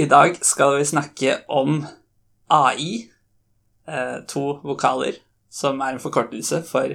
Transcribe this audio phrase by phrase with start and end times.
[0.00, 1.82] I dag skal vi snakke om
[2.48, 3.10] AI,
[3.88, 5.18] eh, to vokaler,
[5.52, 6.94] som er en forkortelse for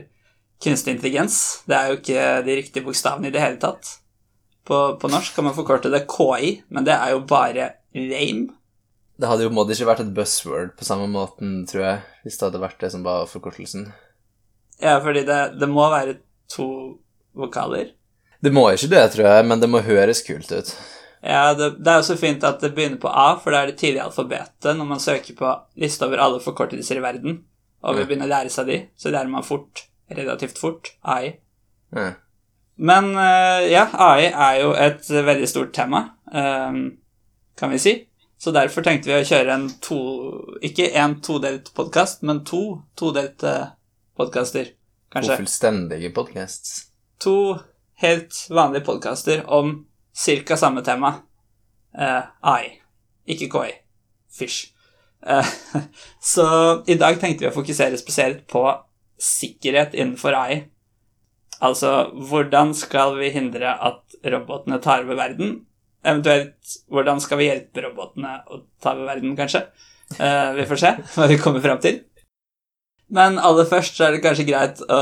[0.63, 1.35] kunstig intelligens.
[1.69, 3.91] Det er jo ikke de riktige bokstavene i det hele tatt.
[4.65, 8.55] På, på norsk kan man forkorte det KI, men det er jo bare lame.
[9.21, 12.01] Det hadde jo på en måte ikke vært et buzzword på samme måten, tror jeg,
[12.25, 13.85] hvis det hadde vært det som var forkortelsen.
[14.81, 16.17] Ja, fordi det, det må være
[16.49, 16.67] to
[17.37, 17.93] vokaler.
[18.41, 20.73] Det må ikke det, tror jeg, men det må høres kult ut.
[21.25, 23.71] Ja, det, det er jo så fint at det begynner på A, for da er
[23.71, 27.39] det tidlig alfabetet når man søker på liste over alle forkortelser i verden,
[27.81, 31.33] og vil begynne å lære seg de, så lærer man fort, relativt fort, AI.
[31.95, 32.11] Ja.
[32.75, 36.77] Men eh, ja, AI er jo et veldig stort tema, eh,
[37.57, 37.95] kan vi si.
[38.37, 39.99] Så derfor tenkte vi å kjøre en to
[40.65, 43.55] Ikke en todelt podkast, men to todelte
[44.19, 44.73] podkaster,
[45.09, 45.31] kanskje.
[45.31, 46.75] To fullstendige podkasts.
[47.23, 47.55] To
[48.03, 49.79] helt vanlige podkaster om
[50.15, 50.57] ca.
[50.57, 51.13] samme tema.
[51.95, 52.79] Uh, AI,
[53.27, 53.75] ikke KI.
[54.31, 54.71] Fish.
[55.25, 55.47] Uh,
[56.33, 56.47] så
[56.87, 58.63] i dag tenkte vi å fokusere spesielt på
[59.21, 60.65] sikkerhet innenfor AI.
[61.63, 65.61] Altså, hvordan skal vi hindre at robotene tar over verden?
[66.05, 66.57] Eventuelt,
[66.91, 69.65] hvordan skal vi hjelpe robotene å ta over verden, kanskje?
[70.19, 72.03] Uh, vi får se hva vi kommer fram til.
[73.15, 75.01] Men aller først så er det kanskje greit å,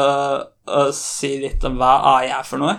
[0.67, 2.75] å si litt om hva AI er for noe.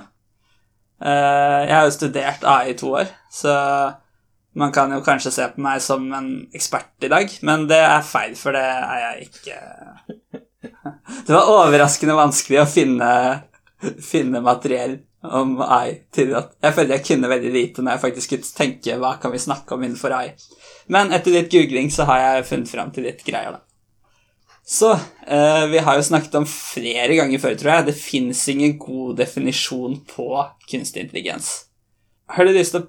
[1.05, 3.55] Eh, jeg har jo studert AI i to år, så
[4.57, 8.07] man kan jo kanskje se på meg som en ekspert i dag, men det er
[8.07, 9.59] feil, for det er jeg ikke.
[11.27, 13.11] Det var overraskende vanskelig å finne,
[14.01, 18.29] finne materiell om AI til at jeg føler jeg kunne veldig lite når jeg faktisk
[18.29, 20.35] skulle tenke hva kan vi snakke om innenfor AI.
[20.93, 23.64] Men etter litt googling så har jeg funnet fram til litt greier, da.
[24.67, 24.93] Så
[25.27, 27.87] eh, vi har jo snakket om flere ganger før, tror jeg.
[27.91, 30.29] Det fins ingen god definisjon på
[30.71, 31.51] kunstig intelligens.
[32.33, 32.89] Har du lyst til å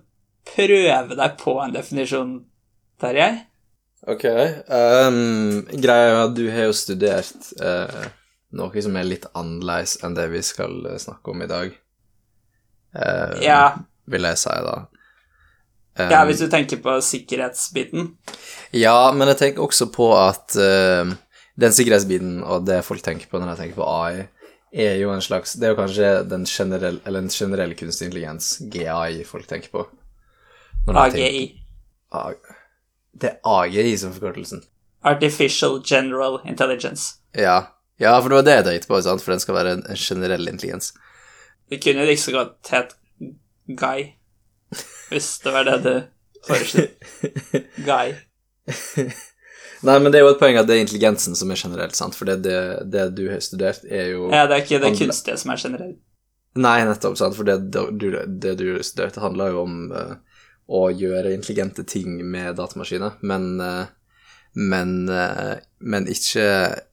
[0.56, 2.38] prøve deg på en definisjon,
[3.02, 3.34] Tarjei?
[4.08, 4.24] Ok.
[4.70, 8.06] Um, greia er at du har jo studert uh,
[8.56, 11.76] noe som er litt annerledes enn det vi skal snakke om i dag.
[12.96, 13.64] Uh, Ja.
[14.06, 14.76] Vil jeg si, da.
[15.98, 18.14] Um, ja, hvis du tenker på sikkerhetsbiten.
[18.76, 21.14] Ja, men jeg tenker også på at eh,
[21.60, 24.26] den sikkerhetsbiten og det folk tenker på når de tenker på AI,
[24.76, 28.58] er jo en slags Det er jo kanskje den generelle, eller en generell kunstig intelligens,
[28.74, 29.86] GAI, folk tenker på.
[30.86, 31.56] De tenker- AGI.
[33.16, 34.64] Det er AGI som forkortelsen.
[35.06, 37.16] Artificial General Intelligence.
[37.38, 37.62] Ja.
[38.00, 39.22] ja, for det var det jeg tenkte på, sant?
[39.22, 40.94] for den skal være en, en generell intelligens.
[41.70, 42.96] Det kunne jo ikke så godt het
[43.78, 44.12] Guy,
[45.10, 45.94] hvis det var det du
[46.48, 46.84] foreslo.
[47.90, 48.14] Guy.
[49.86, 52.16] Nei, men det er jo et poeng at det er intelligensen som er generelt, sant?
[52.18, 52.60] for det, det,
[52.92, 55.62] det du har studert, er jo Ja, det er ikke det Handle- kunstige som er
[55.62, 56.00] generelt.
[56.56, 57.36] Nei, nettopp, sant?
[57.38, 60.16] for det du, det du studerte, handla jo om uh,
[60.66, 63.86] å gjøre intelligente ting med datamaskiner, men, uh,
[64.56, 66.46] men, eh, men ikke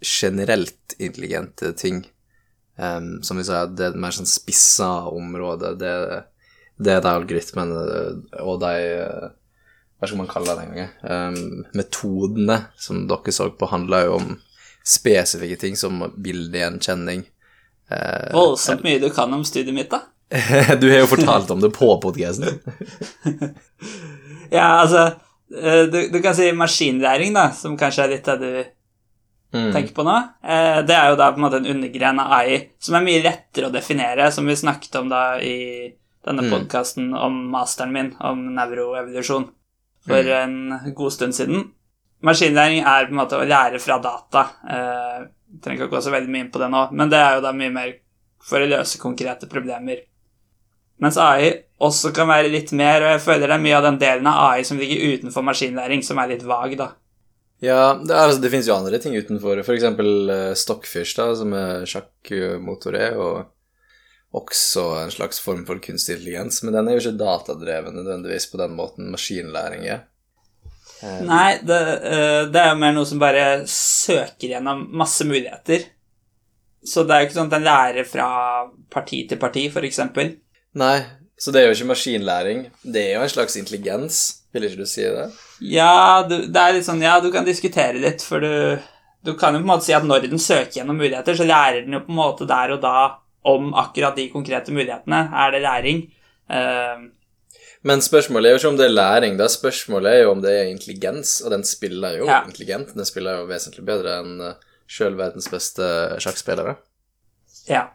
[0.03, 2.03] generelt intelligente ting.
[2.75, 5.71] Um, som vi sa, det er et mer sånn spissa område.
[5.79, 5.93] Det,
[6.83, 7.85] det er de algoritmene
[8.43, 8.75] og de
[10.03, 10.89] Hva skal man kalle det engang?
[11.07, 14.33] Um, metodene som dere så på, handla jo om
[14.83, 17.23] spesifikke ting som bildegjenkjenning.
[17.87, 20.01] Uh, Voldsomt mye du kan om studiet mitt, da.
[20.81, 22.59] du har jo fortalt om det på podkasten.
[24.53, 25.03] Ja, altså
[25.57, 28.55] eh, du, du kan si maskinlæring, da, som kanskje er litt det du
[29.53, 29.67] Mm.
[29.69, 30.15] tenker på nå.
[30.49, 33.19] Eh, Det er jo da på en måte en undergren av AI som er mye
[33.21, 35.93] lettere å definere, som vi snakket om da i
[36.25, 36.49] denne Mm.
[36.55, 39.45] podkasten om masteren min om nevroevolusjon
[40.07, 40.57] for en
[40.95, 41.67] god stund siden.
[42.23, 44.47] Maskinlæring er på en måte å lære fra data.
[44.63, 45.27] Eh,
[45.63, 47.45] trenger ikke å gå så veldig mye inn på det nå, men det er jo
[47.45, 47.93] da mye mer
[48.43, 50.05] for å løse konkrete problemer.
[51.03, 51.51] Mens AI
[51.83, 54.43] også kan være litt mer, og jeg føler det er mye av den delen av
[54.53, 56.93] AI som ligger utenfor maskinlæring, som er litt vag, da.
[57.63, 59.61] Ja, det, er, altså, det finnes jo andre ting utenfor.
[59.67, 63.51] For eksempel uh, Stockfish, da, som er sjakkmotor er, og
[64.33, 66.63] også en slags form for kunstig intelligens.
[66.65, 70.05] Men den er jo ikke datadreven nødvendigvis på den måten maskinlæring er.
[71.03, 75.89] Eh, Nei, det, eh, det er jo mer noe som bare søker gjennom masse muligheter.
[76.83, 78.29] Så det er jo ikke sånn at den lærer fra
[78.91, 80.37] parti til parti, eksempel.
[80.75, 80.97] Nei,
[81.39, 82.65] så det er jo ikke maskinlæring.
[82.83, 84.23] Det er jo en slags intelligens,
[84.55, 85.29] vil ikke du si det?
[85.75, 88.79] Ja, du, det er litt sånn, ja, du kan diskutere litt, for du,
[89.23, 91.85] du kan jo på en måte si at når den søker gjennom muligheter, så lærer
[91.85, 92.97] den jo på en måte der og da
[93.45, 95.25] om akkurat de konkrete mulighetene.
[95.35, 96.03] Er det læring?
[96.51, 97.09] Eh,
[97.85, 99.49] Men spørsmålet er jo ikke om det er læring, da.
[99.51, 102.43] Spørsmålet er jo om det er intelligens, og den spiller jo Ja.
[102.47, 102.95] intelligent.
[102.95, 104.53] Den spiller jo vesentlig bedre enn uh,
[104.87, 105.83] sjøl verdens beste
[106.23, 106.77] sjakkspillere.
[107.69, 107.89] ja.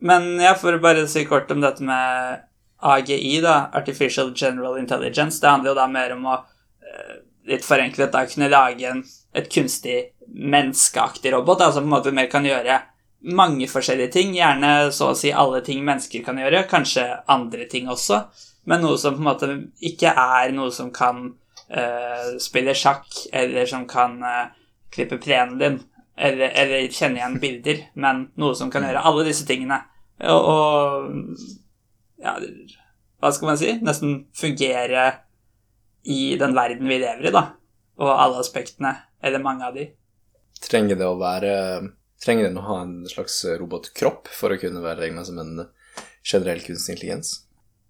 [0.00, 2.44] Men jeg for å bare si kort om dette med
[2.80, 7.16] AGI, da, Artificial General Intelligence, det handler jo da mer om å eh,
[7.50, 9.02] litt forenklet da kunne lage en,
[9.34, 12.78] et kunstig menneskeaktig robot, da, som på en måte mer kan gjøre
[13.20, 17.90] mange forskjellige ting, gjerne så å si alle ting mennesker kan gjøre, kanskje andre ting
[17.90, 18.22] også,
[18.70, 19.50] men noe som på en måte
[19.84, 24.50] ikke er noe som kan uh, spille sjakk, eller som kan uh,
[24.94, 25.78] klippe plenen din,
[26.18, 29.80] eller, eller kjenne igjen bilder, men noe som kan gjøre alle disse tingene.
[30.28, 32.34] Og, og ja,
[33.18, 35.10] hva skal man si, nesten fungere
[36.08, 37.44] i den verden vi lever i, da,
[37.98, 39.90] og alle aspektene, eller mange av de.
[40.62, 41.54] Trenger det å være
[42.24, 45.68] Trenger den å ha en slags robotkropp for å kunne være regna som en
[46.26, 47.36] generell kunstig intelligens?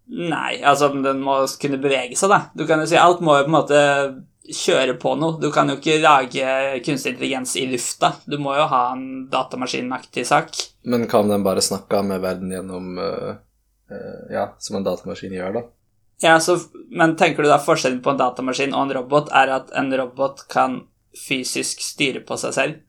[0.09, 2.41] Nei, altså den må kunne bevege seg, da.
[2.57, 3.81] Du kan jo si alt må jo på en måte
[4.49, 5.37] kjøre på noe.
[5.41, 8.15] Du kan jo ikke lage kunstig intelligens i lufta.
[8.25, 10.57] Du må jo ha en datamaskinaktig sak.
[10.89, 13.35] Men kan den bare snakke med verden gjennom uh,
[13.93, 15.65] uh, Ja, som en datamaskin gjør, da?
[16.25, 16.57] Ja, så,
[16.91, 20.47] Men tenker du da forskjellen på en datamaskin og en robot er at en robot
[20.51, 20.81] kan
[21.19, 22.81] fysisk styre på seg selv?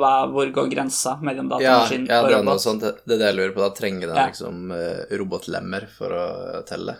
[0.00, 2.60] Hva, hvor går grensa mellom datamaskin ja, ja, og robot?
[2.62, 2.82] sånt.
[2.84, 3.62] Det det er det jeg lurer på.
[3.64, 4.26] Da trenger den Ja.
[4.30, 6.26] liksom uh, robotlemmer for å
[6.68, 6.96] telle.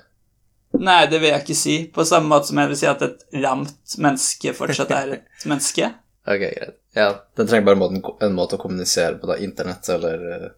[0.72, 1.74] Nei, det vil jeg ikke si.
[1.92, 5.90] På samme måte som jeg vil si at et lamt menneske fortsatt er et menneske.
[6.26, 6.78] Ok, greit.
[6.96, 9.36] Ja, den trenger bare måten, en måte å kommunisere på, da.
[9.42, 10.48] Internett eller uh,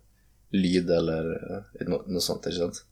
[0.55, 2.83] lyd eller uh, no, noe sånt, ikke sant?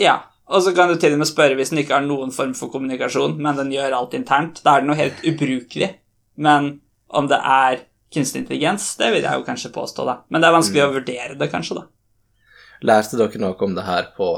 [0.00, 2.52] Ja, og så kan du til og med spørre hvis den ikke har noen form
[2.54, 4.60] for kommunikasjon, men den gjør alt internt.
[4.64, 5.88] Da er det noe helt ubrukelig.
[6.36, 6.76] Men
[7.08, 7.80] om det er
[8.16, 10.16] kunstig intelligens, det vil jeg jo kanskje påstå, da.
[10.32, 11.86] Men det er vanskelig å vurdere det, kanskje, da.
[12.84, 14.30] Lærte dere noe om det her på,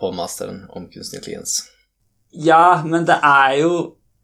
[0.00, 1.62] på masteren om kunstig intelligens?
[2.30, 3.72] Ja, men det er jo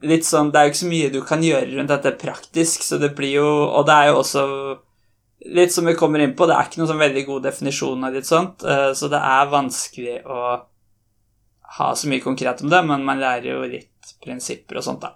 [0.07, 3.01] litt sånn Det er jo ikke så mye du kan gjøre rundt dette praktisk, så
[3.03, 4.45] det blir jo Og det er jo også
[5.57, 8.15] litt som vi kommer inn på, det er ikke noen sånn veldig god definisjon av
[8.17, 10.39] litt sånt, eh, så det er vanskelig å
[11.77, 15.13] ha så mye konkret om det, men man lærer jo litt prinsipper og sånt, da.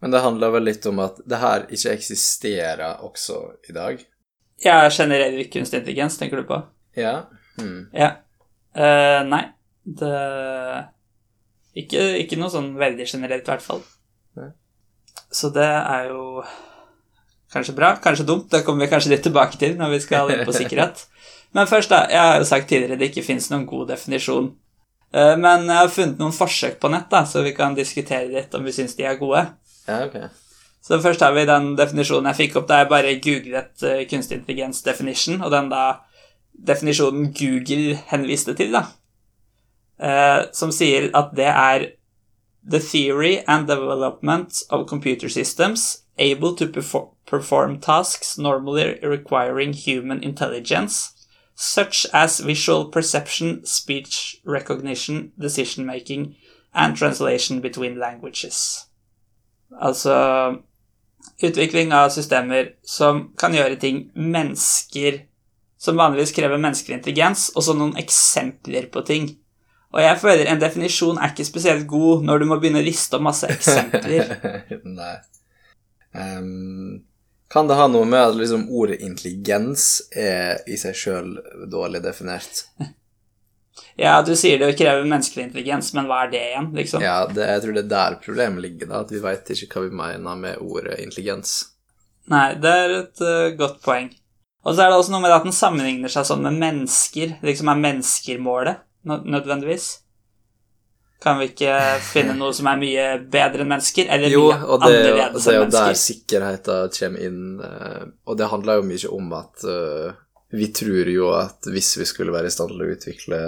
[0.00, 3.38] Men det handler vel litt om at det her ikke eksisterer også
[3.70, 4.02] i dag?
[4.64, 6.60] Ja, generell kunstig intelligens, tenker du på?
[6.96, 7.26] Ja.
[7.56, 7.88] Hmm.
[7.96, 8.10] Ja.
[8.76, 9.42] Uh, nei,
[9.84, 10.12] det
[11.76, 13.82] ikke, ikke noe sånn veldig generelt, i hvert fall.
[14.36, 14.50] Nei.
[15.32, 16.44] Så det er jo
[17.52, 18.48] kanskje bra, kanskje dumt.
[18.52, 21.04] Det kommer vi kanskje litt tilbake til når vi skal inn på sikkerhet.
[21.56, 22.04] Men først, da.
[22.12, 24.50] Jeg har jo sagt tidligere det ikke fins noen god definisjon.
[25.12, 28.56] Eh, Men jeg har funnet noen forsøk på nett, da, så vi kan diskutere litt
[28.56, 29.44] om vi syns de er gode.
[29.86, 30.28] Ja, okay.
[30.82, 34.40] Så først har vi den definisjonen jeg fikk opp da jeg bare googlet uh, kunstig
[34.40, 35.84] intelligens definition, og den da
[36.68, 38.84] definisjonen Google henviste til, da,
[39.98, 41.88] uh, som sier at det er
[42.68, 50.22] the theory and development of computer systems able to perfor perform tasks normally requiring human
[50.22, 56.36] intelligence, such as visual perception, speech recognition, decision making
[56.72, 58.86] and translation between languages.
[59.74, 60.16] Altså
[61.42, 65.24] utvikling av systemer som kan gjøre ting mennesker
[65.78, 69.28] som vanligvis krever menneskelig intelligens, og så noen eksempler på ting.
[69.94, 73.18] Og jeg føler en definisjon er ikke spesielt god når du må begynne å liste
[73.18, 74.32] opp masse eksempler.
[74.98, 75.14] Nei.
[76.16, 77.04] Um,
[77.52, 81.34] kan det ha noe med at liksom ordet intelligens er i seg sjøl
[81.70, 82.64] dårlig definert?
[83.96, 87.04] Ja, du sier det krever menneskelig intelligens, men hva er det igjen, liksom?
[87.04, 89.86] Ja, det, jeg tror det er der problemet ligger, da, at vi veit ikke hva
[89.86, 91.54] vi mener med ordet intelligens.
[92.32, 94.10] Nei, det er et uh, godt poeng.
[94.66, 97.36] Og så er det også noe med at den sammenligner seg sånn med mennesker.
[97.46, 99.86] Liksom er mennesker målet, nødvendigvis.
[101.22, 101.72] Kan vi ikke
[102.04, 104.10] finne noe som er mye bedre enn mennesker?
[104.12, 107.60] Eller Jo, mye og det, er jo- annerledes det er jo der sikkerheten kommer inn,
[107.64, 110.18] eh, og det handler jo mye om at eh,
[110.52, 113.40] vi tror jo at hvis vi skulle være i stand til å utvikle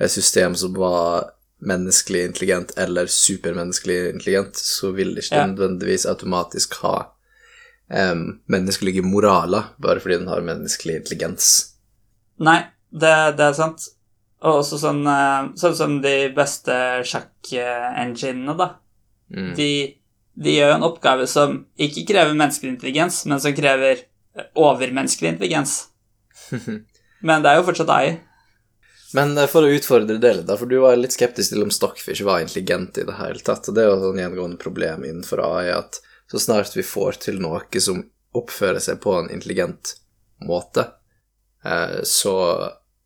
[0.00, 5.46] et system som var menneskelig intelligent eller supermenneskelig intelligent, så vil ikke Ja.
[5.46, 7.12] nødvendigvis automatisk ha
[7.90, 11.74] um, menneskelige moraler bare fordi den har menneskelig intelligens.
[12.38, 13.88] Nei, det, det er sant.
[14.40, 16.72] Og også sånn, eh, sånn som de beste
[17.04, 18.70] sjakk-enginene, da.
[19.28, 19.50] Mm.
[19.58, 19.96] De,
[20.32, 24.06] de gjør jo en oppgave som ikke krever menneskelig intelligens, men som krever
[24.56, 25.89] overmenneskelig intelligens.
[27.26, 28.18] Men det er jo fortsatt ei.
[29.16, 31.72] Men eh, for å utfordre det litt, da, for du var litt skeptisk til om
[31.74, 35.42] Stockfish var intelligent i det hele tatt, og det er jo sånn gjengående problem innenfor
[35.44, 38.04] AI at så snart vi får til noe som
[38.38, 39.96] oppfører seg på en intelligent
[40.46, 40.86] måte,
[41.64, 42.36] eh, så,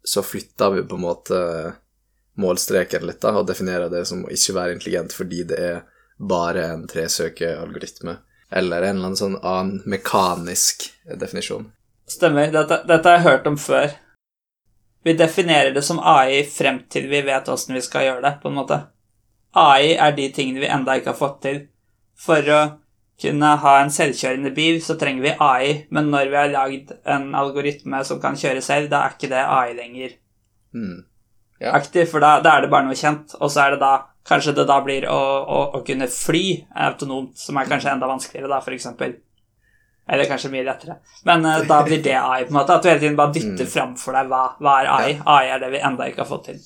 [0.04, 1.40] så flytter vi på en måte
[2.40, 5.82] målstreken litt, da, og definerer det som å ikke være intelligent fordi det er
[6.18, 8.18] bare en tresøkealgoritme,
[8.54, 11.70] eller en eller annen sånn annen mekanisk definisjon.
[12.10, 12.50] Stemmer.
[12.52, 13.92] Dette, dette har jeg hørt om før.
[15.04, 18.48] Vi definerer det som AI frem til vi vet åssen vi skal gjøre det, på
[18.48, 18.80] en måte.
[19.54, 21.60] AI er de tingene vi enda ikke har fått til.
[22.18, 22.60] For å
[23.20, 27.28] kunne ha en selvkjørende bil, så trenger vi AI, men når vi har lagd en
[27.38, 30.16] algoritme som kan kjøre selv, da er ikke det AI lenger.
[30.74, 31.04] Mm.
[31.60, 31.76] Ja.
[31.76, 33.94] Aktiv, for da, da er det bare noe kjent, og så er det da
[34.24, 38.48] Kanskje det da blir å, å, å kunne fly autonomt, som er kanskje enda vanskeligere,
[38.48, 39.18] da, eksempel.
[40.08, 40.98] Eller kanskje mye lettere.
[41.24, 42.74] Men uh, da blir det AI, på en måte.
[42.76, 43.70] At du hele tiden bare dytter Mm.
[43.72, 45.12] fram for deg hva, hva er AI.
[45.26, 46.58] AI er det vi enda ikke har fått til.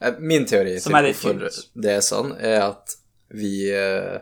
[0.00, 1.40] Eh, Min teori Som til hvorfor
[1.82, 2.94] det er sånn, er at
[3.34, 4.18] vi, eh,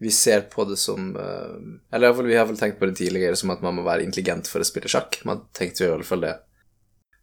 [0.00, 2.96] vi ser på det som Eller i hvert fall, vi har vel tenkt på det
[2.96, 5.20] tidligere som at man må være intelligent for å spille sjakk.
[5.28, 6.32] Man tenkte jo i hvert fall det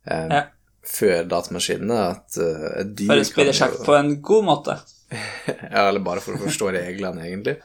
[0.07, 0.43] eh, Ja.
[0.85, 4.77] før datamaskinene, at et dyr For å spille sjakk på en god måte.
[5.71, 7.55] Ja, eller bare for å forstå reglene, egentlig.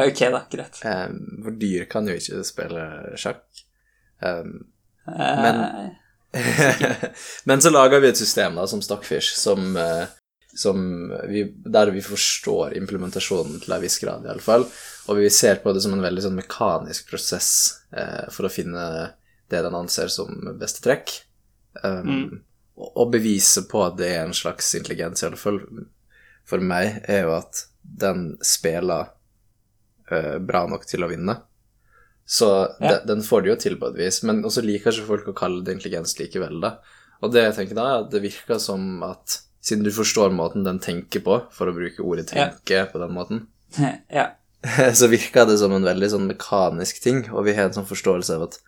[0.00, 0.40] Ok, da.
[0.52, 0.78] Greit.
[0.84, 2.86] Um, for dyr kan jo ikke spille
[3.20, 3.42] sjakk.
[4.24, 4.54] Um,
[5.06, 5.94] Men-
[7.44, 10.06] Men så lager vi et system da, som Stockfish, som, eh,
[10.56, 10.82] som
[11.30, 14.66] vi, der vi forstår implementasjonen til en viss grad, i alle fall.
[15.08, 17.50] Og vi ser på det som en veldig sånn mekanisk prosess
[17.96, 18.84] eh, for å finne
[19.52, 21.18] det den anser som beste trekk.
[21.84, 22.38] Um, Mm.
[22.80, 25.60] og, og bevise på at det er en slags intelligens, i alle fall
[26.46, 29.08] for meg, er jo at den spiller
[30.12, 31.40] uh, bra nok til å vinne.
[32.26, 32.48] Så
[32.80, 32.96] Ja.
[32.98, 35.36] de, den får de jo til på et vis, men også liker ikke folk å
[35.38, 36.76] kalle det intelligens likevel, da.
[37.22, 40.66] Og det jeg tenker da, er at det virker som at siden du forstår måten
[40.66, 42.50] den tenker på, for å bruke ordet Ja.
[42.50, 43.46] 'tenke' på den måten,
[44.10, 44.32] ja.
[44.98, 48.34] så virker det som en veldig sånn mekanisk ting, og vi har en sånn forståelse
[48.34, 48.58] av at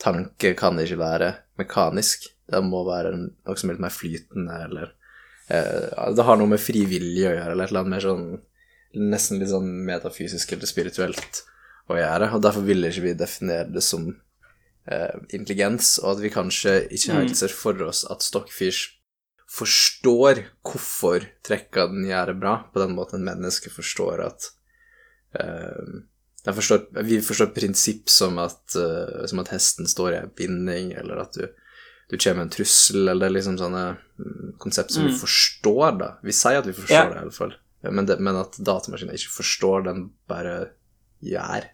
[0.00, 2.28] tanke kan ikke være mekanisk.
[2.50, 4.92] Det må være noe som er litt mer flytende, eller
[5.50, 8.26] Det har noe med frivillig å gjøre, eller et eller annet mer sånn
[8.90, 11.44] Nesten litt sånn metafysisk eller spirituelt
[11.90, 14.08] å gjøre, og derfor ville ikke vi definere det som
[14.90, 18.96] eh, intelligens, og at vi kanskje ikke helt ser for oss at Stockfish
[19.50, 24.50] forstår hvorfor trekka den gjør bra, på den måten mennesket forstår at
[25.38, 30.92] eh, forstår, Vi forstår prinsipp som at, eh, som at hesten står i en binding,
[30.98, 31.46] eller at du,
[32.10, 35.98] du kommer med en trussel, eller det er liksom sånne mm, konsept som vi forstår,
[36.00, 36.08] da.
[36.26, 37.08] Vi sier at vi forstår Ja.
[37.08, 37.52] det, i alle fall.
[37.86, 40.56] Men, det, men at datamaskinen ikke forstår, den bare
[41.22, 41.70] gjør.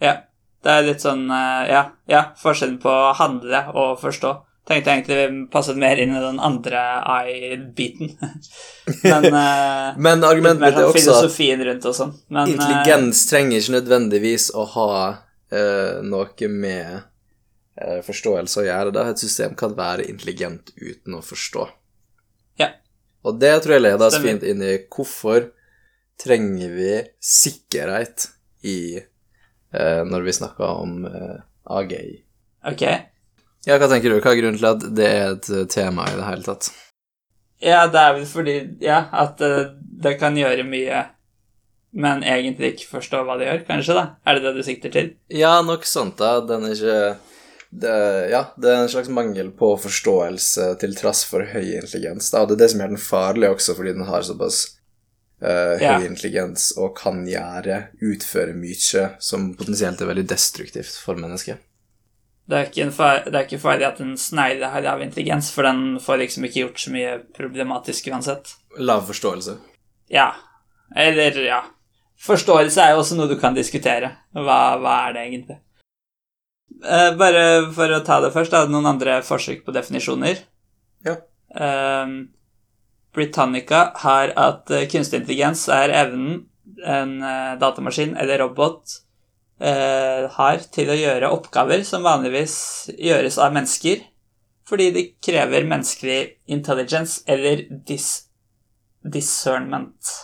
[0.00, 0.22] ja.
[0.64, 4.32] Det er litt sånn eh, Ja, ja forskjellen på å handle og forstå.
[4.64, 6.80] Tenkte jeg egentlig passet mer inn i den andre
[7.18, 8.14] eye-biten.
[9.04, 12.14] Men eh, Men argumentet mitt er sånn også at rundt og sånn.
[12.32, 17.04] Men eh, intelligens trenger ikke nødvendigvis å ha uh, noe med
[18.06, 18.92] forståelse å gjøre.
[18.94, 19.08] Da.
[19.10, 21.66] Et system kan være intelligent uten å forstå.
[22.60, 22.70] Ja.
[23.26, 25.50] Og det tror jeg leder oss fint inn i hvorfor
[26.20, 28.28] trenger vi sikkerhet
[28.64, 32.20] i eh, når vi snakker om eh, AGI.
[32.70, 32.84] Ok.
[33.64, 34.20] Ja, hva tenker du?
[34.20, 36.70] Hva er grunnen til at det er et eh, tema i det hele tatt?
[37.64, 39.72] Ja, det er vel fordi Ja, at uh,
[40.04, 41.04] det kan gjøre mye,
[41.96, 44.02] men egentlig ikke forstå hva det gjør, kanskje, da?
[44.26, 45.12] Er det det du sikter til?
[45.32, 46.42] Ja, nok sånt, da.
[46.44, 46.98] Den er ikke
[47.80, 52.42] det, Ja, det er en slags mangel på forståelse til trass for høy intelligens, da.
[52.44, 54.62] Og det er det som gjør den farlig også, fordi den har såpass
[55.42, 55.98] Ja.
[55.98, 61.58] høy intelligens og kan gjøre, utføre mye som potensielt er veldig destruktivt for mennesket.
[62.48, 65.64] Det er, ikke far, det er ikke farlig at en snegle har lav intelligens, for
[65.64, 68.50] den får liksom ikke gjort så mye problematisk uansett.
[68.78, 69.56] Lav forståelse.
[70.12, 70.34] Ja.
[70.94, 71.62] Eller, ja.
[72.20, 74.10] Forståelse er jo også noe du kan diskutere.
[74.36, 75.56] Hva, hva er det egentlig?
[76.84, 80.42] Eh, bare for å ta det først, da, noen andre forsøk på definisjoner.
[81.06, 81.16] Ja.
[81.54, 82.16] Eh,
[83.14, 86.44] Britannica har at eh, kunstig intelligens er evnen
[86.84, 87.20] en
[87.60, 88.96] datamaskin eller robot
[89.62, 92.56] uh, har til å gjøre oppgaver som vanligvis
[92.98, 94.02] gjøres av mennesker,
[94.68, 96.18] fordi de krever menneskelig
[96.56, 98.08] intelligence eller dis
[99.04, 100.14] discernment.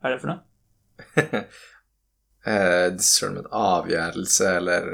[0.00, 1.44] Hva er det for noe?
[2.46, 4.90] eh, discernment, avgjørelse, eller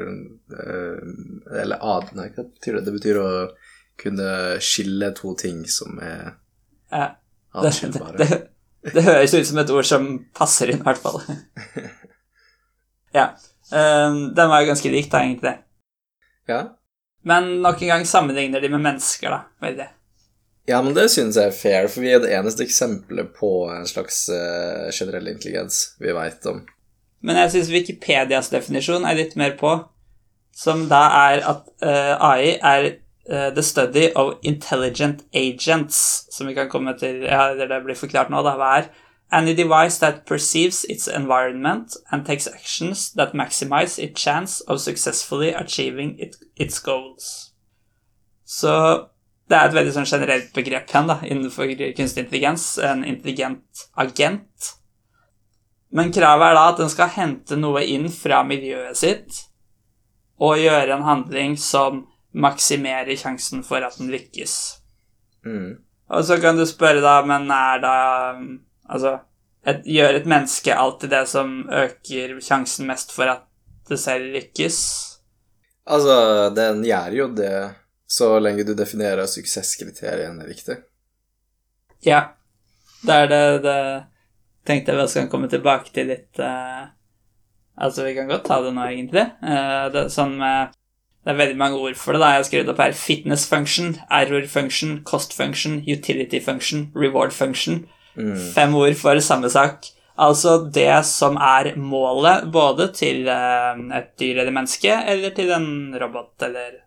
[0.59, 2.13] eh, Eller ad...
[2.19, 2.85] Nei, hva betyr det?
[2.87, 3.31] Det betyr å
[3.99, 4.31] kunne
[4.63, 6.37] skille to ting som er
[6.93, 7.09] Ja,
[7.65, 8.41] det, det, det,
[8.95, 11.19] det høres ut som et ord som passer inn, i hvert fall.
[13.19, 13.33] ja.
[13.73, 15.57] Um, den var jo ganske lik, da, egentlig.
[16.49, 16.61] Ja.
[17.27, 19.41] Men nok en gang sammenligner de med mennesker, da.
[19.67, 19.89] Veldig.
[20.69, 23.89] Ja, men det synes jeg er fair, for vi er det eneste eksempelet på en
[23.89, 26.63] slags uh, generell intelligens vi vet om.
[27.23, 29.73] Men jeg syns Wikipedias definisjon er litt mer på,
[30.55, 32.87] som da er at uh, AI er
[33.31, 38.31] uh, the study of intelligent agents, som vi kan komme til Ja, det blir forklart
[38.31, 38.57] nå, da.
[38.59, 38.91] Hva er?
[39.31, 45.53] Any device that perceives its environment and takes actions that maximize its chance of successfully
[45.53, 47.53] achieving it, its goals.
[48.47, 49.09] Så
[49.49, 52.75] Det er et veldig sånn generelt begrep igjen da, innenfor kunstig intelligens.
[52.85, 54.75] En intelligent agent.
[55.91, 59.45] Men kravet er da at den skal hente noe inn fra miljøet sitt
[60.39, 62.05] og gjøre en handling som
[62.39, 64.55] maksimerer sjansen for at den lykkes.
[65.47, 65.79] Mm.
[66.13, 67.97] Og så kan du spørre, da, men er da
[68.89, 69.19] Altså,
[69.69, 73.43] et, gjør et menneske alltid det som øker sjansen mest for at
[73.91, 74.79] det selv lykkes?
[75.89, 76.15] Altså,
[76.57, 77.53] den gjør jo det
[78.09, 80.79] så lenge du definerer suksesskriteriene riktig.
[82.05, 82.31] Ja.
[83.05, 83.81] Det er det, det
[84.69, 86.89] tenkte jeg vi skal komme tilbake til litt uh,
[87.79, 89.23] Altså, vi kan godt ta det nå, egentlig.
[89.39, 90.75] Uh, det, er sånn med
[91.23, 92.23] det er veldig mange ord for det.
[92.23, 97.35] da Jeg har skrevet opp her fitness function, error function, cost function, utility function, reward
[97.37, 97.85] function.
[98.55, 99.87] Fem ord for samme sak.
[100.19, 105.71] Altså det som er målet både til uh, et dyr eller menneske, eller til en
[106.01, 106.81] robot eller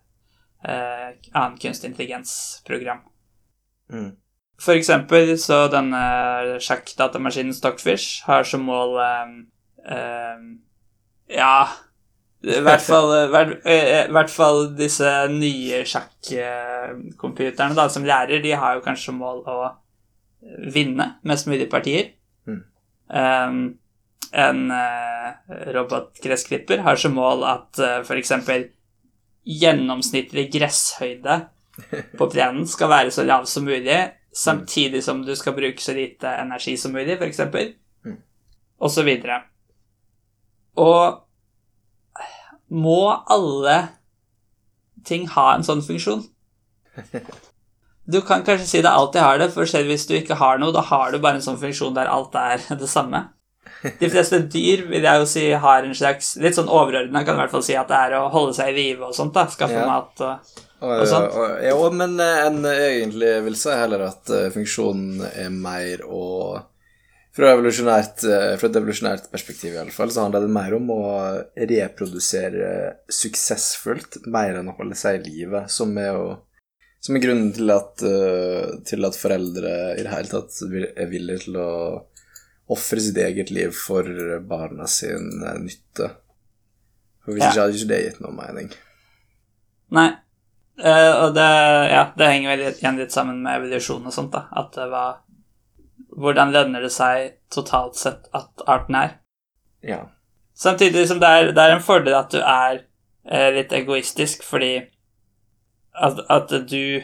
[0.62, 3.00] annen kunstig intelligens-program.
[3.90, 4.12] Mm.
[4.62, 6.02] For eksempel så denne
[6.62, 9.38] sjakkdatamaskinen Stockfish har som mål um,
[9.90, 10.52] um,
[11.32, 11.56] Ja
[12.42, 18.42] i hvert fall, i hvert, eh, i hvert fall disse nye sjakkcomputerne da, som lærer,
[18.42, 19.58] de har jo kanskje som mål å
[20.74, 22.16] vinne mest mulig partier.
[22.50, 22.64] Mm.
[23.14, 23.60] Um,
[24.32, 25.30] en uh,
[25.76, 28.34] robotgressklipper har som mål at uh, f.eks.
[29.46, 31.38] gjennomsnittlig gresshøyde
[32.18, 34.00] på plenen skal være så lav som mulig,
[34.34, 37.40] samtidig som du skal bruke så lite energi som mulig, f.eks.,
[38.06, 38.18] Mm.
[38.80, 39.42] og så videre.
[40.78, 41.22] Og
[42.72, 43.76] må alle
[45.06, 46.24] ting ha en sånn funksjon?
[48.12, 50.74] Du kan kanskje si det alltid har det, for selv hvis du ikke har noe,
[50.76, 53.22] da har du bare en sånn funksjon der alt er det samme.
[54.02, 57.40] De fleste dyr vil jeg jo si har en slags Litt sånn overordna kan i
[57.44, 59.46] hvert fall si at det er å holde seg i live og sånt, da.
[59.54, 59.86] Skaffe Ja.
[59.88, 61.02] mat og Og,
[61.38, 66.26] Og ja, men eh, en egentlig vil si heller at eh, funksjonen er mer å
[67.32, 71.04] fra, eh, fra et evolusjonært perspektiv i alle fall, så handler det mer om å
[71.56, 72.72] reprodusere
[73.14, 76.32] suksessfullt, mer enn å holde seg i live, som er jo
[77.02, 78.04] som er grunnen til at,
[78.86, 81.70] til at foreldre i det hele tatt er villige til å
[82.70, 84.06] ofre sitt eget liv for
[84.46, 85.32] barna sin
[85.64, 86.12] nytte.
[87.26, 87.50] For hvis Ja.
[87.50, 88.70] ikke hadde ikke det gitt noe mening.
[89.98, 90.12] Nei.
[90.84, 91.50] Eh, og det,
[91.92, 94.48] ja, det henger vel igjen litt sammen med evolusjon og sånt, da.
[94.52, 95.20] At det var
[96.12, 99.14] Hvordan lønner det seg totalt sett at arten er?
[99.88, 100.02] Ja.
[100.58, 102.82] Samtidig som det er, det er en fordel at du er
[103.32, 104.74] uh, litt egoistisk, fordi
[105.96, 107.00] at, at du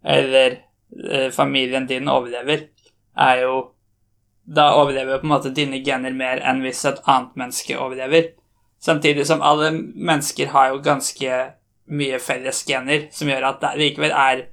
[0.00, 0.56] eller
[1.04, 2.64] uh, familien din overlever,
[3.16, 3.58] er jo
[4.46, 8.28] Da overlever jo på en måte dine gener mer enn hvis et annet menneske overlever.
[8.78, 11.40] Samtidig som alle mennesker har jo ganske
[11.88, 14.46] mye felles gener, som gjør at det likevel er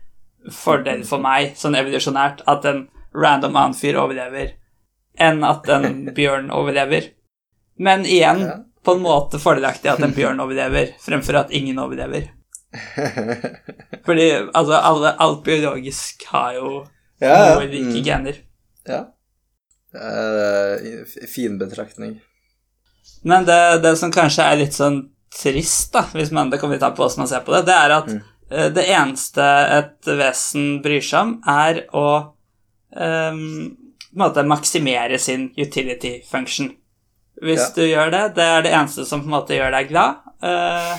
[0.51, 4.53] fordel for meg, sånn evolusjonært, at en random annen fyr overlever,
[5.17, 7.11] enn at en bjørn overlever.
[7.79, 8.43] Men igjen,
[8.83, 12.29] på en måte fordelaktig at en bjørn overlever, fremfor at ingen overlever.
[14.05, 16.71] Fordi altså, alle, alt biologisk har jo
[17.21, 18.03] Ja, noe like Mm.
[18.03, 18.39] gener.
[18.89, 19.03] Ja.
[19.95, 22.19] F- fin betraktning.
[23.23, 24.97] Men det, det som kanskje er litt sånn
[25.41, 27.75] trist, da, hvis man, det kommer vi ta på hvordan man ser på det, det
[27.79, 28.21] er at Mm.
[28.51, 29.45] uh, det eneste
[29.79, 32.07] et vesen bryr seg om, er å
[32.93, 33.77] um,
[34.13, 36.71] på en måte maksimere sin utility function.
[37.41, 37.71] Hvis Ja.
[37.75, 40.19] du gjør det, det er det eneste som på en måte gjør deg glad.
[40.43, 40.97] Uh,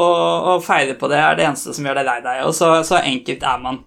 [0.00, 2.44] og, og feile på det er det eneste som gjør deg lei deg.
[2.46, 3.82] Og så, så enkelt er man.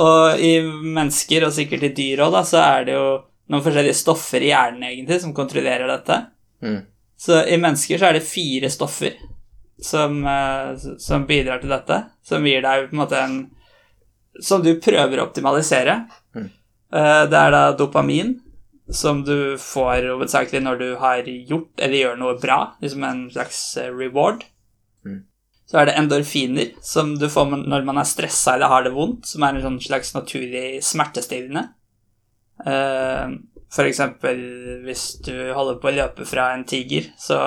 [0.00, 3.06] Og i mennesker, og sikkert i dyr òg, så er det jo
[3.50, 6.20] noen forskjellige stoffer i hjernen egentlig som kontrollerer dette.
[6.62, 6.80] Mm.
[7.20, 9.18] Så i mennesker så er det fire stoffer
[9.82, 13.40] som, eh, som bidrar til dette, som gir deg på en måte en
[14.40, 16.06] Som du prøver å optimalisere.
[16.36, 16.44] Mm.
[16.94, 18.40] Eh, Det er da dopamin,
[18.88, 23.76] som du får hovedsakelig når du har gjort eller gjør noe bra, liksom en slags
[23.76, 24.44] eh, reward.
[25.04, 25.24] Mm.
[25.66, 29.26] Så er det endorfiner, som du får når man er stressa eller har det vondt,
[29.26, 31.68] som er en sånn slags naturlig smertestillende.
[32.64, 33.26] Eh,
[33.78, 34.40] Eksempel
[34.84, 37.38] hvis du holder på å løpe fra en tiger, så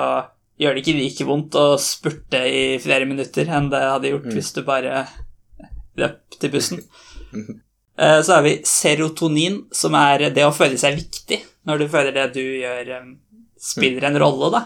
[0.60, 4.52] gjør det ikke like vondt å spurte i flere minutter enn det hadde gjort hvis
[4.56, 5.04] du bare
[6.00, 6.82] løp til bussen.
[7.94, 12.10] Eh, Så har vi serotonin, som er det å føle seg viktig når du føler
[12.16, 12.88] det du gjør,
[13.54, 14.62] spiller en rolle, da.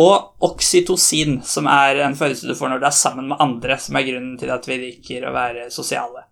[0.00, 4.00] Og oksytocin, som er en følelse du får når du er sammen med andre, som
[4.00, 6.24] er grunnen til at vi liker å være sosiale.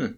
[0.00, 0.16] Mm.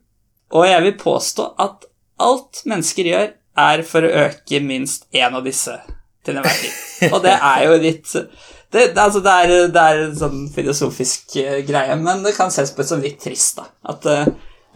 [0.54, 1.90] Og jeg vil påstå at
[2.22, 5.74] alt mennesker gjør, er for å øke minst én av disse
[6.26, 6.76] til enhver tid.
[7.14, 8.12] Og det er jo litt
[8.68, 12.68] det, altså det, er, det er en sånn filosofisk uh, greie, men det kan ses
[12.76, 13.64] på som litt trist, da.
[13.94, 14.26] At uh,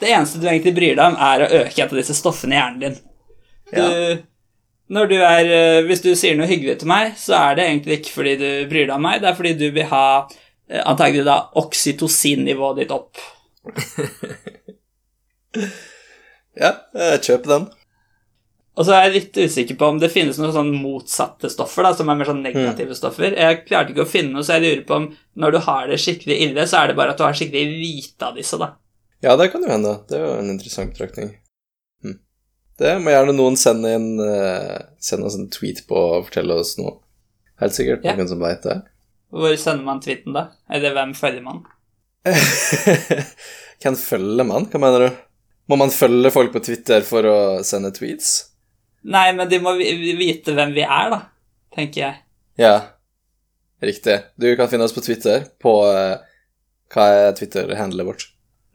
[0.01, 2.61] det eneste du egentlig bryr deg om, er å øke et av disse stoffene i
[2.61, 2.97] hjernen din.
[3.73, 3.91] Du, Ja.
[4.97, 8.01] når du er, uh, hvis du sier noe hyggelig til meg, så er det egentlig
[8.01, 11.29] ikke fordi du bryr deg om meg, det er fordi du vil ha uh, antagelig
[11.29, 13.21] da oksytocin-nivået ditt opp.
[16.59, 17.71] Ja, jeg kjøper den.
[18.73, 21.91] Og så er jeg litt usikker på om det finnes noen sånn motsatte stoffer, da,
[21.97, 23.35] som er mer sånn negative stoffer.
[23.37, 25.09] Jeg klarte ikke å finne noe, så jeg lurer på om
[25.43, 28.31] når du har det skikkelig ille, så er det bare at du har skikkelig lite
[28.31, 28.71] av disse, da.
[29.23, 29.93] Ja, det kan jo hende.
[30.09, 31.35] Det er jo en interessant betraktning.
[32.03, 32.17] Hm.
[32.81, 36.73] Det må gjerne noen sende inn uh, Sende oss en tweet på og fortelle oss
[36.81, 36.97] noe.
[37.61, 38.17] Helt sikkert Ja.
[38.17, 38.81] noen som veit det.
[39.33, 40.49] Hvor sender man tweeten, da?
[40.73, 41.61] Eller hvem følger man?
[43.83, 44.67] Hvem følger man?
[44.73, 45.21] Hva mener du?
[45.73, 48.33] Må man følge folk på Twitter for å sende tweets?
[49.09, 51.21] Nei, men de må vite hvem vi er, da,
[51.73, 52.19] tenker jeg.
[52.61, 52.75] Ja,
[53.81, 54.19] riktig.
[54.37, 56.21] Du kan finne oss på Twitter på uh,
[56.93, 58.27] Hva er Twitter-handlet vårt?